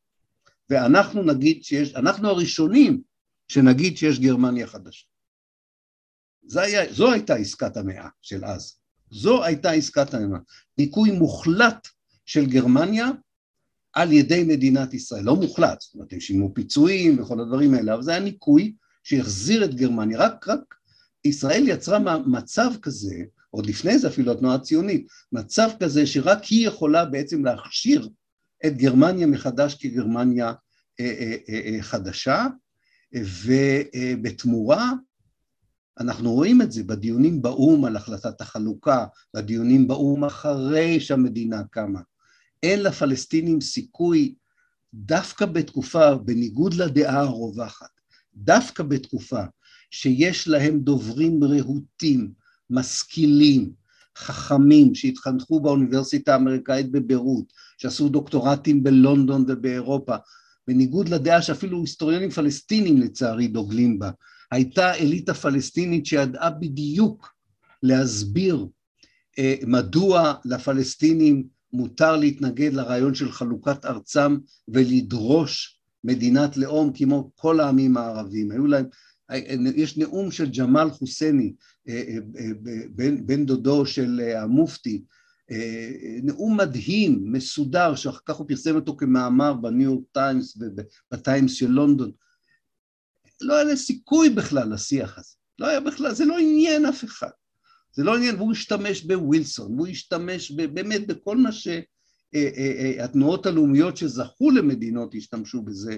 ואנחנו 0.71 1.23
נגיד 1.23 1.65
שיש, 1.65 1.95
אנחנו 1.95 2.29
הראשונים 2.29 3.03
שנגיד 3.49 3.97
שיש 3.97 4.19
גרמניה 4.19 4.67
חדשה. 4.67 5.07
היה, 6.55 6.93
זו 6.93 7.13
הייתה 7.13 7.35
עסקת 7.35 7.77
המאה 7.77 8.09
של 8.23 8.45
אז. 8.45 8.79
זו 9.11 9.45
הייתה 9.45 9.71
עסקת 9.71 10.15
המאה. 10.15 10.39
דיכוי 10.79 11.11
מוחלט 11.11 11.89
של 12.27 12.47
גרמניה 12.47 13.07
על 13.97 14.13
ידי 14.13 14.45
מדינת 14.45 14.95
ישראל. 14.95 15.25
לא 15.25 15.37
מוחלט, 15.37 15.81
זאת 15.81 15.95
אומרת, 15.95 16.13
הם 16.13 16.21
שילמו 16.21 16.55
פיצויים 16.55 17.23
וכל 17.23 17.41
הדברים 17.41 17.75
האלה, 17.75 17.95
אבל 17.95 18.03
זה 18.03 18.11
היה 18.11 18.21
ניקוי 18.21 18.75
שהחזיר 19.05 19.65
את 19.65 19.75
גרמניה. 19.75 20.19
רק, 20.19 20.49
רק 20.49 20.75
ישראל 21.25 21.69
יצרה 21.69 21.99
מצב 22.27 22.71
כזה, 22.83 23.15
עוד 23.51 23.67
לפני 23.67 23.99
זה 23.99 24.09
אפילו 24.09 24.33
התנועה 24.33 24.55
הציונית, 24.55 25.07
מצב 25.33 25.69
כזה 25.81 26.07
שרק 26.07 26.45
היא 26.45 26.67
יכולה 26.67 27.05
בעצם 27.05 27.45
להכשיר 27.45 28.09
את 28.67 28.77
גרמניה 28.77 29.27
מחדש 29.27 29.75
כגרמניה 29.75 30.53
אה, 31.01 31.15
אה, 31.21 31.37
אה, 31.49 31.83
חדשה, 31.83 32.47
ובתמורה 33.45 34.93
אנחנו 36.01 36.33
רואים 36.33 36.63
את 36.63 36.73
זה 36.73 36.85
בדיונים 36.85 37.43
באו"ם 37.43 37.85
על 37.85 37.97
החלטת 37.97 38.41
החלוקה, 38.41 39.07
בדיונים 39.35 39.89
באו"ם 39.89 40.25
אחרי 40.25 41.01
שהמדינה 41.01 41.63
קמה. 41.71 42.01
אין 42.63 42.83
לפלסטינים 42.83 43.61
סיכוי 43.61 44.35
דווקא 44.95 45.47
בתקופה, 45.47 46.15
בניגוד 46.15 46.75
לדעה 46.75 47.21
הרווחת, 47.21 47.91
דווקא 48.35 48.83
בתקופה 48.83 49.43
שיש 49.91 50.49
להם 50.49 50.81
דוברים 50.81 51.45
רהוטים, 51.45 52.33
משכילים, 52.71 53.73
חכמים, 54.19 54.95
שהתחנכו 54.95 55.61
באוניברסיטה 55.61 56.33
האמריקאית 56.33 56.91
בביירות, 56.91 57.53
שעשו 57.79 58.09
דוקטורטים 58.09 58.83
בלונדון 58.83 59.45
ובאירופה, 59.49 60.17
בניגוד 60.69 61.09
לדעה 61.09 61.43
שאפילו 61.43 61.81
היסטוריונים 61.81 62.31
פלסטינים 62.31 63.01
לצערי 63.01 63.49
דוגלים 63.49 63.99
בה, 63.99 64.11
הייתה 64.51 64.95
אליטה 64.95 65.35
פלסטינית 65.35 66.07
שידעה 66.07 66.51
בדיוק 66.51 67.35
להסביר 67.83 68.67
אה, 69.39 69.55
מדוע 69.67 70.35
לפלסטינים 70.45 71.56
מותר 71.77 72.17
להתנגד 72.17 72.73
לרעיון 72.73 73.15
של 73.15 73.33
חלוקת 73.33 73.85
ארצם 73.85 74.37
ולדרוש 74.69 75.81
מדינת 76.05 76.57
לאום 76.57 76.93
כמו 76.95 77.31
כל 77.35 77.61
העמים 77.61 77.97
הערבים. 77.97 78.51
היו 78.51 78.67
להם, 78.67 78.87
יש 79.77 79.99
נאום 79.99 80.31
של 80.31 80.51
ג'מאל 80.51 80.91
חוסייני, 80.91 81.53
אה, 81.89 82.03
אה, 82.39 82.47
בן, 82.91 83.27
בן 83.27 83.47
דודו 83.47 83.87
של 83.87 84.21
המופתי, 84.37 85.03
נאום 86.23 86.57
מדהים, 86.57 87.33
מסודר, 87.33 87.95
שאחר 87.95 88.19
כך 88.27 88.37
הוא 88.37 88.49
פרסם 88.49 88.75
אותו 88.75 88.97
כמאמר 88.97 89.55
בניו 89.55 89.91
יורק 89.91 90.05
טיימס 90.13 90.59
ובטיימס 90.61 91.53
של 91.53 91.71
לונדון. 91.71 92.11
לא 93.41 93.55
היה 93.55 93.65
לה 93.65 93.77
סיכוי 93.77 94.31
בכלל 94.31 94.73
לשיח 94.73 95.19
הזה. 95.19 95.35
לא 95.59 95.67
היה 95.67 95.81
בכלל, 95.81 96.15
זה 96.15 96.25
לא 96.25 96.39
עניין 96.39 96.87
אף 96.87 97.05
אחד. 97.05 97.31
זה 97.97 98.05
לא 98.05 98.17
עניין, 98.17 98.37
והוא 98.37 98.53
השתמש 98.53 99.03
בווילסון, 99.03 99.75
והוא 99.75 99.87
השתמש 99.87 100.51
באמת 100.51 101.07
בכל 101.07 101.37
מה 101.37 101.53
שהתנועות 101.53 103.47
אה, 103.47 103.51
אה, 103.51 103.57
אה, 103.57 103.57
הלאומיות 103.57 103.97
שזכו 103.97 104.51
למדינות 104.51 105.15
השתמשו 105.15 105.63
בזה, 105.63 105.97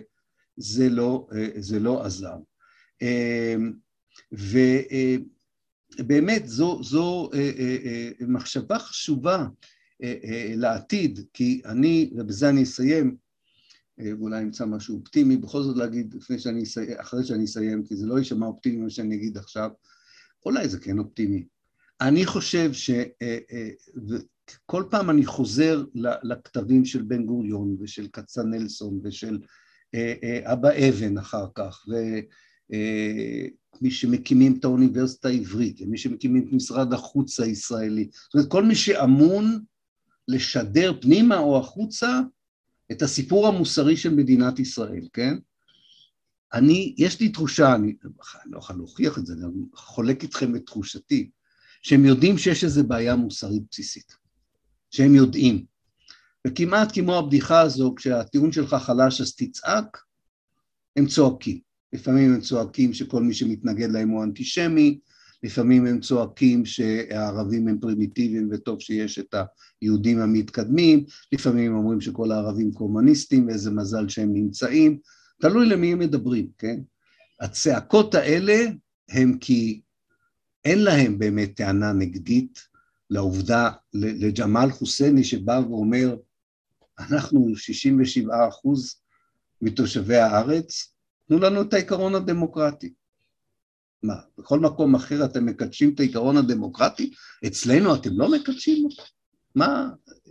זה 0.56 0.88
לא, 0.88 1.28
זה 1.58 1.78
לא 1.78 2.04
עזר. 2.04 2.36
ובאמת 5.98 6.48
זו, 6.48 6.82
זו 6.82 7.30
מחשבה 8.20 8.78
חשובה 8.78 9.46
לעתיד, 10.56 11.20
כי 11.32 11.62
אני, 11.64 12.10
ובזה 12.16 12.48
אני 12.48 12.62
אסיים, 12.62 13.16
ואולי 13.98 14.42
אמצא 14.42 14.66
משהו 14.66 14.98
אופטימי, 14.98 15.36
בכל 15.36 15.62
זאת 15.62 15.76
להגיד 15.76 16.14
לפני 16.14 16.38
שאני 16.38 16.62
אסיים, 16.62 16.90
אחרי 16.96 17.24
שאני 17.24 17.44
אסיים, 17.44 17.84
כי 17.84 17.96
זה 17.96 18.06
לא 18.06 18.18
יישמע 18.18 18.46
אופטימי 18.46 18.76
מה 18.76 18.90
שאני 18.90 19.14
אגיד 19.14 19.38
עכשיו, 19.38 19.70
אולי 20.46 20.68
זה 20.68 20.78
כן 20.80 20.98
אופטימי. 20.98 21.57
אני 22.00 22.26
חושב 22.26 22.70
שכל 22.72 24.84
פעם 24.90 25.10
אני 25.10 25.26
חוזר 25.26 25.84
לכתבים 26.22 26.84
של 26.84 27.02
בן 27.02 27.26
גוריון 27.26 27.76
ושל 27.80 28.08
כצנלסון 28.12 29.00
ושל 29.04 29.38
אבא 30.44 30.68
אבן 30.88 31.18
אחר 31.18 31.46
כך, 31.54 31.84
ומי 32.70 33.90
שמקימים 33.90 34.56
את 34.58 34.64
האוניברסיטה 34.64 35.28
העברית, 35.28 35.80
ומי 35.80 35.98
שמקימים 35.98 36.48
את 36.48 36.52
משרד 36.52 36.92
החוץ 36.92 37.40
הישראלי, 37.40 38.08
זאת 38.12 38.34
אומרת 38.34 38.50
כל 38.50 38.64
מי 38.64 38.74
שאמון 38.74 39.64
לשדר 40.28 40.92
פנימה 41.00 41.38
או 41.38 41.58
החוצה 41.58 42.20
את 42.92 43.02
הסיפור 43.02 43.48
המוסרי 43.48 43.96
של 43.96 44.14
מדינת 44.14 44.58
ישראל, 44.58 45.08
כן? 45.12 45.38
אני, 46.52 46.94
יש 46.98 47.20
לי 47.20 47.28
תחושה, 47.28 47.74
אני 47.74 47.96
לא 48.46 48.58
יכול 48.58 48.76
להוכיח 48.76 49.18
את 49.18 49.26
זה, 49.26 49.32
אני 49.32 49.42
חולק 49.74 50.22
איתכם 50.22 50.56
את 50.56 50.66
תחושתי, 50.66 51.30
שהם 51.82 52.04
יודעים 52.04 52.38
שיש 52.38 52.64
איזו 52.64 52.84
בעיה 52.84 53.16
מוסרית 53.16 53.62
בסיסית, 53.70 54.12
שהם 54.90 55.14
יודעים. 55.14 55.64
וכמעט 56.46 56.94
כמו 56.94 57.18
הבדיחה 57.18 57.60
הזו, 57.60 57.94
כשהטיעון 57.96 58.52
שלך 58.52 58.74
חלש 58.74 59.20
אז 59.20 59.34
תצעק, 59.34 59.98
הם 60.96 61.06
צועקים. 61.06 61.58
לפעמים 61.92 62.34
הם 62.34 62.40
צועקים 62.40 62.94
שכל 62.94 63.22
מי 63.22 63.34
שמתנגד 63.34 63.90
להם 63.90 64.08
הוא 64.08 64.24
אנטישמי, 64.24 64.98
לפעמים 65.42 65.86
הם 65.86 66.00
צועקים 66.00 66.66
שהערבים 66.66 67.68
הם 67.68 67.78
פרימיטיביים 67.80 68.48
וטוב 68.52 68.80
שיש 68.80 69.18
את 69.18 69.34
היהודים 69.82 70.20
המתקדמים, 70.20 71.04
לפעמים 71.32 71.72
הם 71.72 71.78
אומרים 71.78 72.00
שכל 72.00 72.32
הערבים 72.32 72.72
קומוניסטים 72.72 73.46
ואיזה 73.46 73.70
מזל 73.70 74.08
שהם 74.08 74.32
נמצאים, 74.32 74.98
תלוי 75.40 75.66
למי 75.66 75.92
הם 75.92 75.98
מדברים, 75.98 76.48
כן? 76.58 76.80
הצעקות 77.40 78.14
האלה 78.14 78.66
הם 79.08 79.38
כי 79.38 79.80
אין 80.64 80.84
להם 80.84 81.18
באמת 81.18 81.56
טענה 81.56 81.92
נגדית 81.92 82.58
לעובדה, 83.10 83.70
לג'מאל 83.94 84.70
חוסייני 84.70 85.24
שבא 85.24 85.60
ואומר, 85.68 86.16
אנחנו 86.98 87.56
67 87.56 88.48
אחוז 88.48 89.00
מתושבי 89.62 90.16
הארץ, 90.16 90.92
תנו 91.28 91.38
לנו 91.38 91.62
את 91.62 91.74
העיקרון 91.74 92.14
הדמוקרטי. 92.14 92.92
מה, 94.02 94.14
בכל 94.38 94.60
מקום 94.60 94.94
אחר 94.94 95.24
אתם 95.24 95.46
מקדשים 95.46 95.94
את 95.94 96.00
העיקרון 96.00 96.36
הדמוקרטי? 96.36 97.12
אצלנו 97.46 97.94
אתם 97.94 98.10
לא 98.12 98.30
מקדשים 98.30 98.84
אותו? 98.84 99.02
מה, 99.54 99.90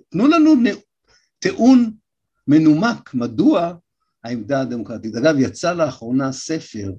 תנו 0.10 0.28
לנו 0.28 0.54
טיעון 1.40 1.94
מנומק, 2.48 3.14
מדוע 3.14 3.74
העמדה 4.24 4.62
הדמוקרטית. 4.62 5.16
אגב, 5.16 5.36
יצא 5.40 5.74
לאחרונה 5.74 6.32
ספר 6.32 6.94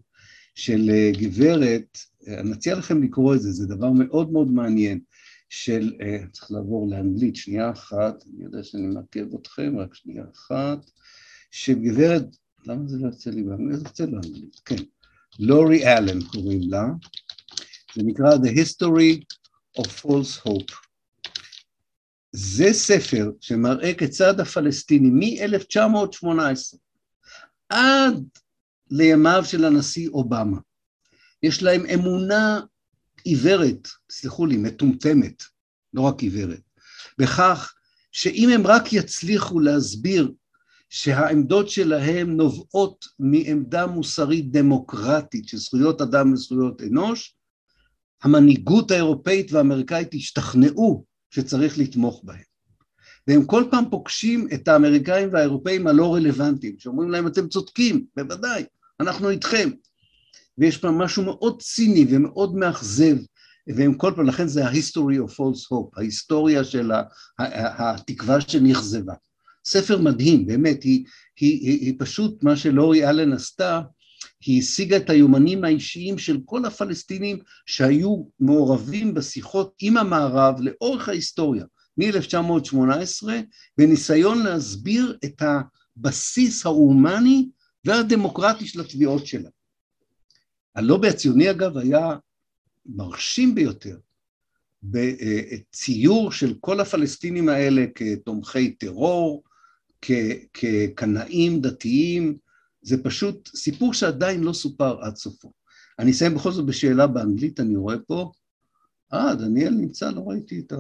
של 0.59 0.91
אה, 0.91 1.11
גברת, 1.21 1.99
אה, 2.29 2.41
אני 2.41 2.51
מציע 2.51 2.75
לכם 2.75 3.03
לקרוא 3.03 3.35
את 3.35 3.41
זה, 3.41 3.53
זה 3.53 3.67
דבר 3.67 3.91
מאוד 3.91 4.33
מאוד 4.33 4.53
מעניין, 4.53 5.01
של, 5.49 5.93
אה, 6.01 6.19
צריך 6.33 6.51
לעבור 6.51 6.91
לאנגלית, 6.91 7.37
שנייה 7.37 7.71
אחת, 7.71 8.25
אני 8.27 8.45
יודע 8.45 8.63
שאני 8.63 8.87
מעכב 8.87 9.35
אתכם, 9.35 9.79
רק 9.79 9.95
שנייה 9.95 10.25
אחת, 10.35 10.91
של 11.51 11.75
גברת, 11.75 12.37
למה 12.67 12.89
זה 12.89 12.99
לא 12.99 13.07
יוצא 13.07 13.31
לי 13.31 13.43
באנגלית? 13.43 13.79
זה 13.79 13.85
יוצא 13.87 14.07
באנגלית, 14.07 14.61
כן. 14.65 14.83
לורי 15.39 15.87
אלן 15.87 16.23
קוראים 16.23 16.61
לה, 16.71 16.85
זה 17.95 18.03
נקרא 18.05 18.37
The 18.37 18.59
History 18.59 19.23
of 19.81 19.87
False 20.03 20.47
Hope. 20.47 20.73
זה 22.33 22.73
ספר 22.73 23.31
שמראה 23.41 23.95
כיצד 23.95 24.41
הפלסטינים 24.41 25.19
מ-1918 25.19 26.77
עד 27.69 28.25
לימיו 28.91 29.45
של 29.45 29.65
הנשיא 29.65 30.09
אובמה, 30.09 30.59
יש 31.43 31.63
להם 31.63 31.87
אמונה 31.95 32.61
עיוורת, 33.25 33.89
סלחו 34.11 34.47
לי, 34.47 34.57
מטומטמת, 34.57 35.43
לא 35.95 36.03
רק 36.03 36.23
עיוורת, 36.23 36.61
בכך 37.19 37.75
שאם 38.13 38.49
הם 38.55 38.67
רק 38.67 38.93
יצליחו 38.93 39.61
להסביר 39.61 40.33
שהעמדות 40.91 41.71
שלהם 41.71 42.37
נובעות 42.37 43.05
מעמדה 43.19 43.87
מוסרית 43.87 44.51
דמוקרטית 44.51 45.49
של 45.49 45.57
זכויות 45.57 46.01
אדם 46.01 46.33
וזכויות 46.33 46.83
אנוש, 46.83 47.37
המנהיגות 48.23 48.91
האירופאית 48.91 49.53
והאמריקאית 49.53 50.15
השתכנעו 50.15 51.05
שצריך 51.31 51.79
לתמוך 51.79 52.21
בהם. 52.25 52.49
והם 53.27 53.45
כל 53.45 53.65
פעם 53.71 53.91
פוגשים 53.91 54.49
את 54.55 54.69
האמריקאים 54.69 55.33
והאירופאים 55.33 55.87
הלא 55.87 56.15
רלוונטיים, 56.15 56.79
שאומרים 56.79 57.11
להם 57.11 57.27
אתם 57.27 57.49
צודקים, 57.49 58.05
בוודאי, 58.17 58.65
אנחנו 59.01 59.31
איתכם. 59.31 59.71
ויש 60.59 60.77
פה 60.77 60.91
משהו 60.91 61.23
מאוד 61.23 61.63
ציני 61.63 62.07
ומאוד 62.11 62.55
מאכזב, 62.55 63.17
והם 63.77 63.95
כל 63.95 64.13
פעם, 64.17 64.27
לכן 64.27 64.49
זה 64.49 64.67
ה-history 64.67 65.19
of 65.27 65.31
false 65.31 65.73
hope, 65.73 65.91
ההיסטוריה 65.97 66.65
של 66.65 66.91
התקווה 67.39 68.41
שנכזבה. 68.41 69.15
ספר 69.65 69.99
מדהים, 69.99 70.47
באמת, 70.47 70.83
היא, 70.83 71.05
היא, 71.41 71.61
היא, 71.61 71.81
היא 71.81 71.95
פשוט, 71.99 72.43
מה 72.43 72.57
שלורי 72.57 73.09
אלן 73.09 73.33
עשתה, 73.33 73.81
היא 74.47 74.61
השיגה 74.63 74.97
את 74.97 75.11
היומנים 75.11 75.65
האישיים 75.65 76.19
של 76.19 76.39
כל 76.45 76.65
הפלסטינים 76.65 77.39
שהיו 77.67 78.25
מעורבים 78.41 79.15
בשיחות 79.15 79.75
עם 79.81 79.97
המערב 79.97 80.61
לאורך 80.61 81.09
ההיסטוריה, 81.09 81.65
מ-1918, 81.99 83.29
בניסיון 83.79 84.43
להסביר 84.43 85.19
את 85.25 85.43
הבסיס 85.43 86.67
ההומני 86.67 87.49
והדמוקרטי 87.85 88.67
של 88.67 88.81
התביעות 88.81 89.27
שלה. 89.27 89.51
הלובי 90.75 91.09
הציוני 91.09 91.51
אגב 91.51 91.79
היה 91.79 92.17
מרשים 92.87 93.55
ביותר 93.55 93.99
בציור 94.83 96.33
של 96.33 96.55
כל 96.61 96.81
הפלסטינים 96.81 97.49
האלה 97.49 97.85
כתומכי 97.95 98.71
טרור, 98.73 99.43
כקנאים 100.53 101.61
דתיים, 101.61 102.39
זה 102.83 103.03
פשוט 103.03 103.49
סיפור 103.57 103.95
שעדיין 103.95 104.45
לא 104.45 104.53
סופר 104.53 105.03
עד 105.03 105.17
סופו. 105.17 105.53
אני 105.99 106.11
אסיים 106.11 106.35
בכל 106.35 106.53
זאת 106.53 106.67
בשאלה 106.67 107.07
באנגלית, 107.07 107.61
אני 107.61 107.77
רואה 107.77 107.99
פה. 108.07 108.33
אה, 109.13 109.35
דניאל 109.35 109.71
נמצא, 109.71 110.11
לא 110.11 110.21
ראיתי 110.21 110.61
את, 110.61 110.73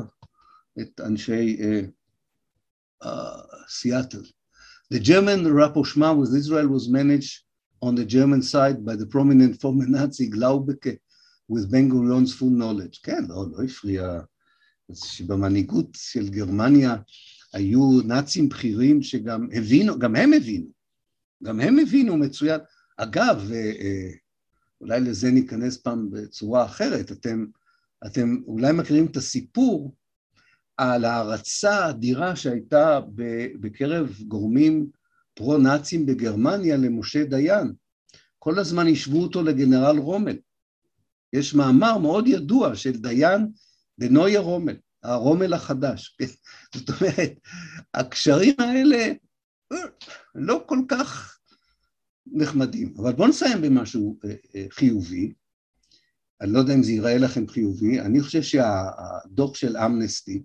את 0.80 1.00
אנשי 1.00 1.58
סיאטל. 3.68 4.18
Uh, 4.18 4.26
uh, 4.26 4.37
The 4.90 5.00
German 5.00 5.52
rapprochement 5.52 6.18
with 6.18 6.34
Israel 6.34 6.68
was 6.68 6.88
managed 6.88 7.42
on 7.82 7.94
the 7.94 8.06
German 8.06 8.42
side 8.42 8.84
by 8.84 8.96
the 8.96 9.06
prominent 9.06 9.60
former 9.60 9.86
Nazi 9.86 10.30
Glaubeke 10.30 10.98
with 11.46 11.70
Ben 11.70 11.90
Gurion's 11.90 12.34
full 12.34 12.50
knowledge. 12.50 13.00
כן, 13.02 13.24
לא, 13.28 13.46
לא 13.52 13.64
הפריע 13.64 14.20
שבמנהיגות 14.92 15.88
של 15.94 16.28
גרמניה 16.28 16.96
היו 17.52 18.00
נאצים 18.04 18.48
בכירים 18.48 19.02
שגם 19.02 19.48
הבינו, 19.52 19.98
גם 19.98 20.16
הם 20.16 20.32
הבינו, 20.32 20.66
גם 21.44 21.60
הם 21.60 21.78
הבינו 21.78 22.16
מצוין. 22.16 22.60
אגב, 22.96 23.50
אה, 23.52 23.56
אה, 23.56 24.10
אולי 24.80 25.00
לזה 25.00 25.30
ניכנס 25.30 25.76
פעם 25.76 26.10
בצורה 26.10 26.64
אחרת, 26.64 27.12
אתם, 27.12 27.46
אתם 28.06 28.36
אולי 28.46 28.72
מכירים 28.72 29.06
את 29.06 29.16
הסיפור 29.16 29.94
על 30.78 31.04
הערצה 31.04 31.84
האדירה 31.84 32.36
שהייתה 32.36 33.00
בקרב 33.60 34.16
גורמים 34.28 34.86
פרו-נאצים 35.34 36.06
בגרמניה 36.06 36.76
למשה 36.76 37.24
דיין. 37.24 37.72
כל 38.38 38.58
הזמן 38.58 38.86
השוו 38.92 39.22
אותו 39.22 39.42
לגנרל 39.42 39.98
רומל. 39.98 40.36
יש 41.32 41.54
מאמר 41.54 41.98
מאוד 41.98 42.26
ידוע 42.26 42.76
של 42.76 42.92
דיין 42.92 43.46
בנויה 43.98 44.40
רומל, 44.40 44.76
הרומל 45.02 45.52
החדש. 45.52 46.18
זאת 46.74 46.88
אומרת, 46.88 47.32
הקשרים 47.94 48.54
האלה 48.58 49.12
אה, 49.72 49.78
לא 50.34 50.64
כל 50.66 50.78
כך 50.88 51.38
נחמדים. 52.26 52.94
אבל 52.98 53.12
בואו 53.12 53.28
נסיים 53.28 53.62
במשהו 53.62 54.18
אה, 54.24 54.34
אה, 54.54 54.66
חיובי. 54.70 55.32
אני 56.40 56.52
לא 56.52 56.58
יודע 56.58 56.74
אם 56.74 56.82
זה 56.82 56.92
ייראה 56.92 57.18
לכם 57.18 57.48
חיובי, 57.48 58.00
אני 58.00 58.20
חושב 58.20 58.42
שהדוח 58.42 59.54
של 59.54 59.76
אמנסטי, 59.76 60.42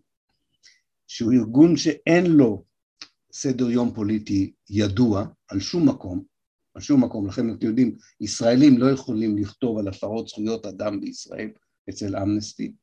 שהוא 1.14 1.34
ארגון 1.34 1.78
שאין 1.78 2.26
לו 2.26 2.64
סדר 3.34 3.70
יום 3.70 3.94
פוליטי 3.94 4.54
ידוע 4.70 5.26
על 5.48 5.60
שום 5.60 5.90
מקום, 5.90 6.24
על 6.76 6.82
שום 6.82 7.04
מקום, 7.04 7.28
לכן 7.28 7.54
אתם 7.54 7.68
יודעים, 7.68 7.96
ישראלים 8.22 8.78
לא 8.78 8.92
יכולים 8.92 9.38
לכתוב 9.38 9.78
על 9.78 9.88
הפרות 9.88 10.28
זכויות 10.28 10.66
אדם 10.66 11.02
בישראל 11.02 11.50
אצל 11.90 12.16
אמנסטי. 12.18 12.74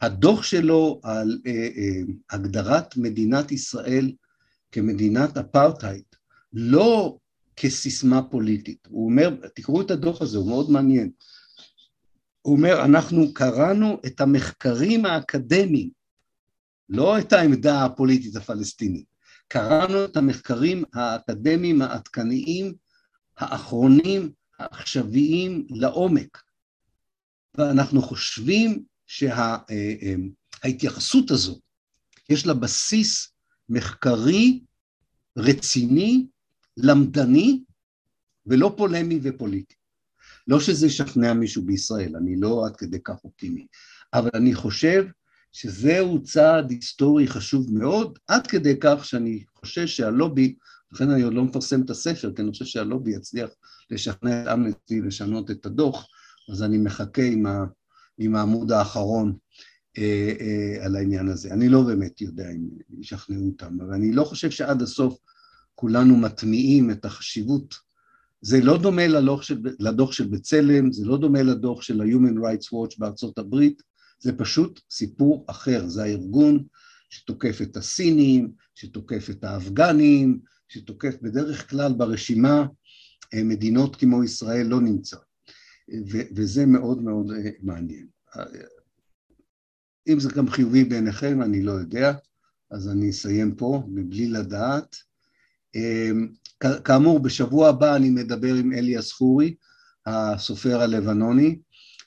הדוח 0.00 0.42
שלו 0.42 1.00
על 1.02 1.38
אה, 1.46 1.52
אה, 1.52 2.00
הגדרת 2.30 2.96
מדינת 2.96 3.52
ישראל 3.52 4.12
כמדינת 4.72 5.36
אפרטהייד, 5.36 6.04
לא 6.52 7.18
כסיסמה 7.56 8.22
פוליטית, 8.22 8.88
הוא 8.88 9.06
אומר, 9.10 9.36
תקראו 9.54 9.80
את 9.80 9.90
הדוח 9.90 10.22
הזה, 10.22 10.38
הוא 10.38 10.48
מאוד 10.48 10.70
מעניין, 10.70 11.10
הוא 12.42 12.56
אומר, 12.56 12.84
אנחנו 12.84 13.34
קראנו 13.34 14.00
את 14.06 14.20
המחקרים 14.20 15.06
האקדמיים, 15.06 15.95
לא 16.88 17.18
את 17.18 17.32
העמדה 17.32 17.84
הפוליטית 17.84 18.36
הפלסטינית, 18.36 19.06
קראנו 19.48 20.04
את 20.04 20.16
המחקרים 20.16 20.84
האקדמיים 20.94 21.82
העדכניים 21.82 22.74
האחרונים, 23.36 24.32
העכשוויים, 24.58 25.66
לעומק. 25.70 26.42
ואנחנו 27.58 28.02
חושבים 28.02 28.84
שההתייחסות 29.06 29.68
שה, 31.28 31.34
הזו, 31.34 31.60
יש 32.30 32.46
לה 32.46 32.54
בסיס 32.54 33.32
מחקרי, 33.68 34.60
רציני, 35.36 36.26
למדני, 36.76 37.62
ולא 38.46 38.74
פולמי 38.76 39.20
ופוליטי. 39.22 39.74
לא 40.48 40.60
שזה 40.60 40.86
ישכנע 40.86 41.32
מישהו 41.32 41.62
בישראל, 41.62 42.16
אני 42.16 42.40
לא 42.40 42.66
עד 42.66 42.76
כדי 42.76 42.98
כך 43.04 43.24
אופטימי, 43.24 43.66
אבל 44.14 44.30
אני 44.34 44.54
חושב 44.54 45.06
שזהו 45.56 46.22
צעד 46.22 46.70
היסטורי 46.70 47.28
חשוב 47.28 47.74
מאוד, 47.74 48.18
עד 48.28 48.46
כדי 48.46 48.74
כך 48.80 49.04
שאני 49.04 49.44
חושש 49.54 49.96
שהלובי, 49.96 50.54
לכן 50.92 51.10
אני 51.10 51.22
עוד 51.22 51.34
לא 51.34 51.44
מפרסם 51.44 51.82
את 51.82 51.90
הספר, 51.90 52.32
כי 52.32 52.42
אני 52.42 52.50
חושב 52.50 52.64
שהלובי 52.64 53.10
יצליח 53.10 53.50
לשכנע 53.90 54.42
את 54.42 54.48
אמנסטי 54.48 55.00
לשנות 55.00 55.50
את 55.50 55.66
הדוח, 55.66 56.06
אז 56.52 56.62
אני 56.62 56.78
מחכה 56.78 57.22
עם, 57.22 57.46
ה, 57.46 57.64
עם 58.18 58.36
העמוד 58.36 58.72
האחרון 58.72 59.36
אה, 59.98 60.32
אה, 60.40 60.84
על 60.84 60.96
העניין 60.96 61.28
הזה. 61.28 61.52
אני 61.52 61.68
לא 61.68 61.82
באמת 61.82 62.20
יודע 62.20 62.50
אם 62.50 62.68
ישכנעו 63.00 63.46
אותם, 63.46 63.80
אבל 63.80 63.94
אני 63.94 64.12
לא 64.12 64.24
חושב 64.24 64.50
שעד 64.50 64.82
הסוף 64.82 65.18
כולנו 65.74 66.16
מטמיעים 66.16 66.90
את 66.90 67.04
החשיבות. 67.04 67.74
זה 68.40 68.60
לא 68.60 68.78
דומה 68.78 69.06
לדוח 69.06 69.42
של, 69.42 69.60
לדוח 69.78 70.12
של 70.12 70.26
בצלם, 70.26 70.92
זה 70.92 71.06
לא 71.06 71.16
דומה 71.16 71.42
לדוח 71.42 71.82
של 71.82 72.00
ה-Human 72.00 72.36
Rights 72.38 72.66
Watch 72.66 72.96
בארצות 72.98 73.38
הברית, 73.38 73.82
זה 74.18 74.32
פשוט 74.38 74.80
סיפור 74.90 75.44
אחר, 75.48 75.88
זה 75.88 76.02
הארגון 76.02 76.64
שתוקף 77.10 77.58
את 77.62 77.76
הסינים, 77.76 78.52
שתוקף 78.74 79.30
את 79.30 79.44
האפגנים, 79.44 80.40
שתוקף 80.68 81.14
בדרך 81.22 81.70
כלל 81.70 81.92
ברשימה 81.92 82.66
אה, 83.34 83.44
מדינות 83.44 83.96
כמו 83.96 84.24
ישראל 84.24 84.66
לא 84.66 84.80
נמצא, 84.80 85.16
ו- 86.12 86.28
וזה 86.36 86.66
מאוד 86.66 87.02
מאוד 87.02 87.30
אה, 87.30 87.50
מעניין. 87.62 88.06
אם 90.08 90.20
זה 90.20 90.28
גם 90.30 90.50
חיובי 90.50 90.84
בעיניכם, 90.84 91.42
אני 91.42 91.62
לא 91.62 91.72
יודע, 91.72 92.12
אז 92.70 92.88
אני 92.88 93.10
אסיים 93.10 93.54
פה 93.54 93.82
מבלי 93.88 94.28
לדעת. 94.28 94.96
אה, 95.76 96.10
כאמור, 96.84 97.18
בשבוע 97.18 97.68
הבא 97.68 97.96
אני 97.96 98.10
מדבר 98.10 98.54
עם 98.54 98.72
אליאס 98.72 99.12
חורי, 99.12 99.54
הסופר 100.06 100.80
הלבנוני, 100.80 101.58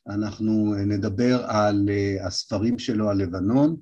אנחנו 0.07 0.75
נדבר 0.85 1.45
על 1.45 1.89
הספרים 2.21 2.79
שלו 2.79 3.09
על 3.09 3.17
לבנון, 3.17 3.75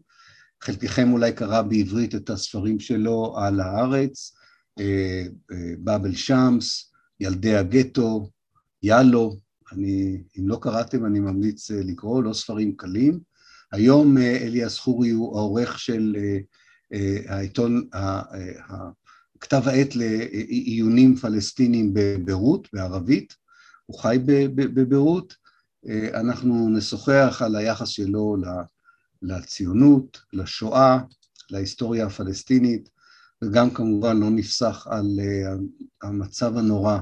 חלקכם 0.63 1.11
אולי 1.11 1.31
קרא 1.33 1.61
בעברית 1.61 2.15
את 2.15 2.29
הספרים 2.29 2.79
שלו 2.79 3.35
על 3.37 3.59
הארץ, 3.59 4.35
באבל 5.79 6.15
שמס, 6.15 6.91
ילדי 7.19 7.55
הגטו, 7.55 8.29
יאלו, 8.83 9.37
אני, 9.71 10.23
אם 10.39 10.47
לא 10.47 10.57
קראתם 10.61 11.05
אני 11.05 11.19
ממליץ 11.19 11.71
לקרוא, 11.71 12.23
לא 12.23 12.33
ספרים 12.33 12.75
קלים. 12.75 13.19
היום 13.71 14.17
אליאס 14.17 14.79
חורי 14.79 15.09
הוא 15.09 15.37
העורך 15.37 15.79
של 15.79 16.15
העיתון, 17.27 17.89
כתב 19.39 19.61
העת 19.65 19.95
לעיונים 19.95 21.15
פלסטינים 21.15 21.91
בביירות, 21.93 22.67
בערבית, 22.73 23.33
הוא 23.85 23.99
חי 23.99 24.17
בביירות, 24.55 25.33
אנחנו 26.13 26.69
נשוחח 26.69 27.41
על 27.45 27.55
היחס 27.55 27.87
שלו 27.87 28.37
לציונות, 29.21 30.21
לשואה, 30.33 30.99
להיסטוריה 31.49 32.05
הפלסטינית, 32.05 32.89
וגם 33.41 33.69
כמובן 33.69 34.17
לא 34.17 34.29
נפסח 34.29 34.87
על 34.89 35.19
המצב 36.01 36.57
הנורא 36.57 36.99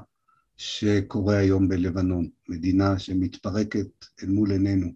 שקורה 0.57 1.37
היום 1.37 1.67
בלבנון, 1.69 2.27
מדינה 2.49 2.99
שמתפרקת 2.99 3.87
אל 4.23 4.29
מול 4.29 4.51
עינינו, 4.51 4.87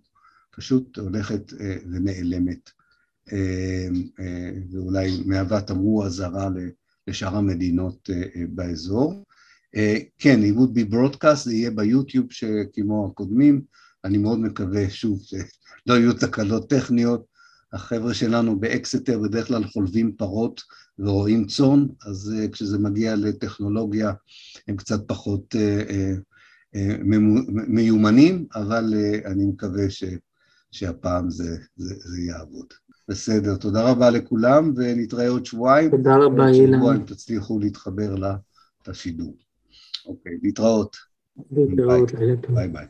פשוט 0.51 0.97
הולכת 0.97 1.53
ונעלמת, 1.91 2.69
ואולי 4.71 5.23
מהווה 5.25 5.61
תמרור 5.61 6.05
אזהרה 6.05 6.49
לשאר 7.07 7.35
המדינות 7.35 8.09
באזור. 8.49 9.23
כן, 10.17 10.39
it 10.43 10.57
would 10.57 10.77
be 10.77 10.93
broadcast, 10.93 11.35
זה 11.35 11.53
יהיה 11.53 11.71
ביוטיוב 11.71 12.27
כמו 12.73 13.09
הקודמים, 13.11 13.61
אני 14.05 14.17
מאוד 14.17 14.39
מקווה, 14.39 14.89
שוב, 14.89 15.21
שלא 15.23 15.93
יהיו 15.93 16.13
תקלות 16.13 16.69
טכניות. 16.69 17.29
החבר'ה 17.73 18.13
שלנו 18.13 18.59
באקסטר 18.59 19.19
בדרך 19.19 19.47
כלל 19.47 19.63
חולבים 19.63 20.15
פרות 20.17 20.61
ורועים 20.99 21.45
צאן, 21.45 21.85
אז 22.05 22.33
אה, 22.35 22.51
כשזה 22.51 22.79
מגיע 22.79 23.15
לטכנולוגיה 23.15 24.13
הם 24.67 24.75
קצת 24.75 25.07
פחות 25.07 25.55
אה, 25.55 25.89
אה, 25.89 26.19
אה, 26.75 27.03
מיומנים, 27.67 28.45
אבל 28.55 28.93
אה, 28.93 29.27
אני 29.27 29.45
מקווה 29.45 29.89
ש, 29.89 30.03
שהפעם 30.71 31.29
זה, 31.29 31.57
זה, 31.75 31.95
זה 31.97 32.21
יעבוד. 32.21 32.65
בסדר, 33.07 33.55
תודה 33.55 33.91
רבה 33.91 34.09
לכולם, 34.09 34.73
ונתראה 34.75 35.29
עוד 35.29 35.45
שבועיים. 35.45 35.91
תודה 35.91 36.15
רבה, 36.15 36.47
אילן. 36.47 36.73
עוד 36.73 36.79
שבועיים 36.79 37.03
תצליחו 37.05 37.59
להתחבר 37.59 38.15
לשידור. 38.87 39.37
אוקיי, 40.09 40.31
להתראות. 40.43 40.97
להתראות, 41.51 42.11
ביי 42.49 42.67
ביי. 42.67 42.85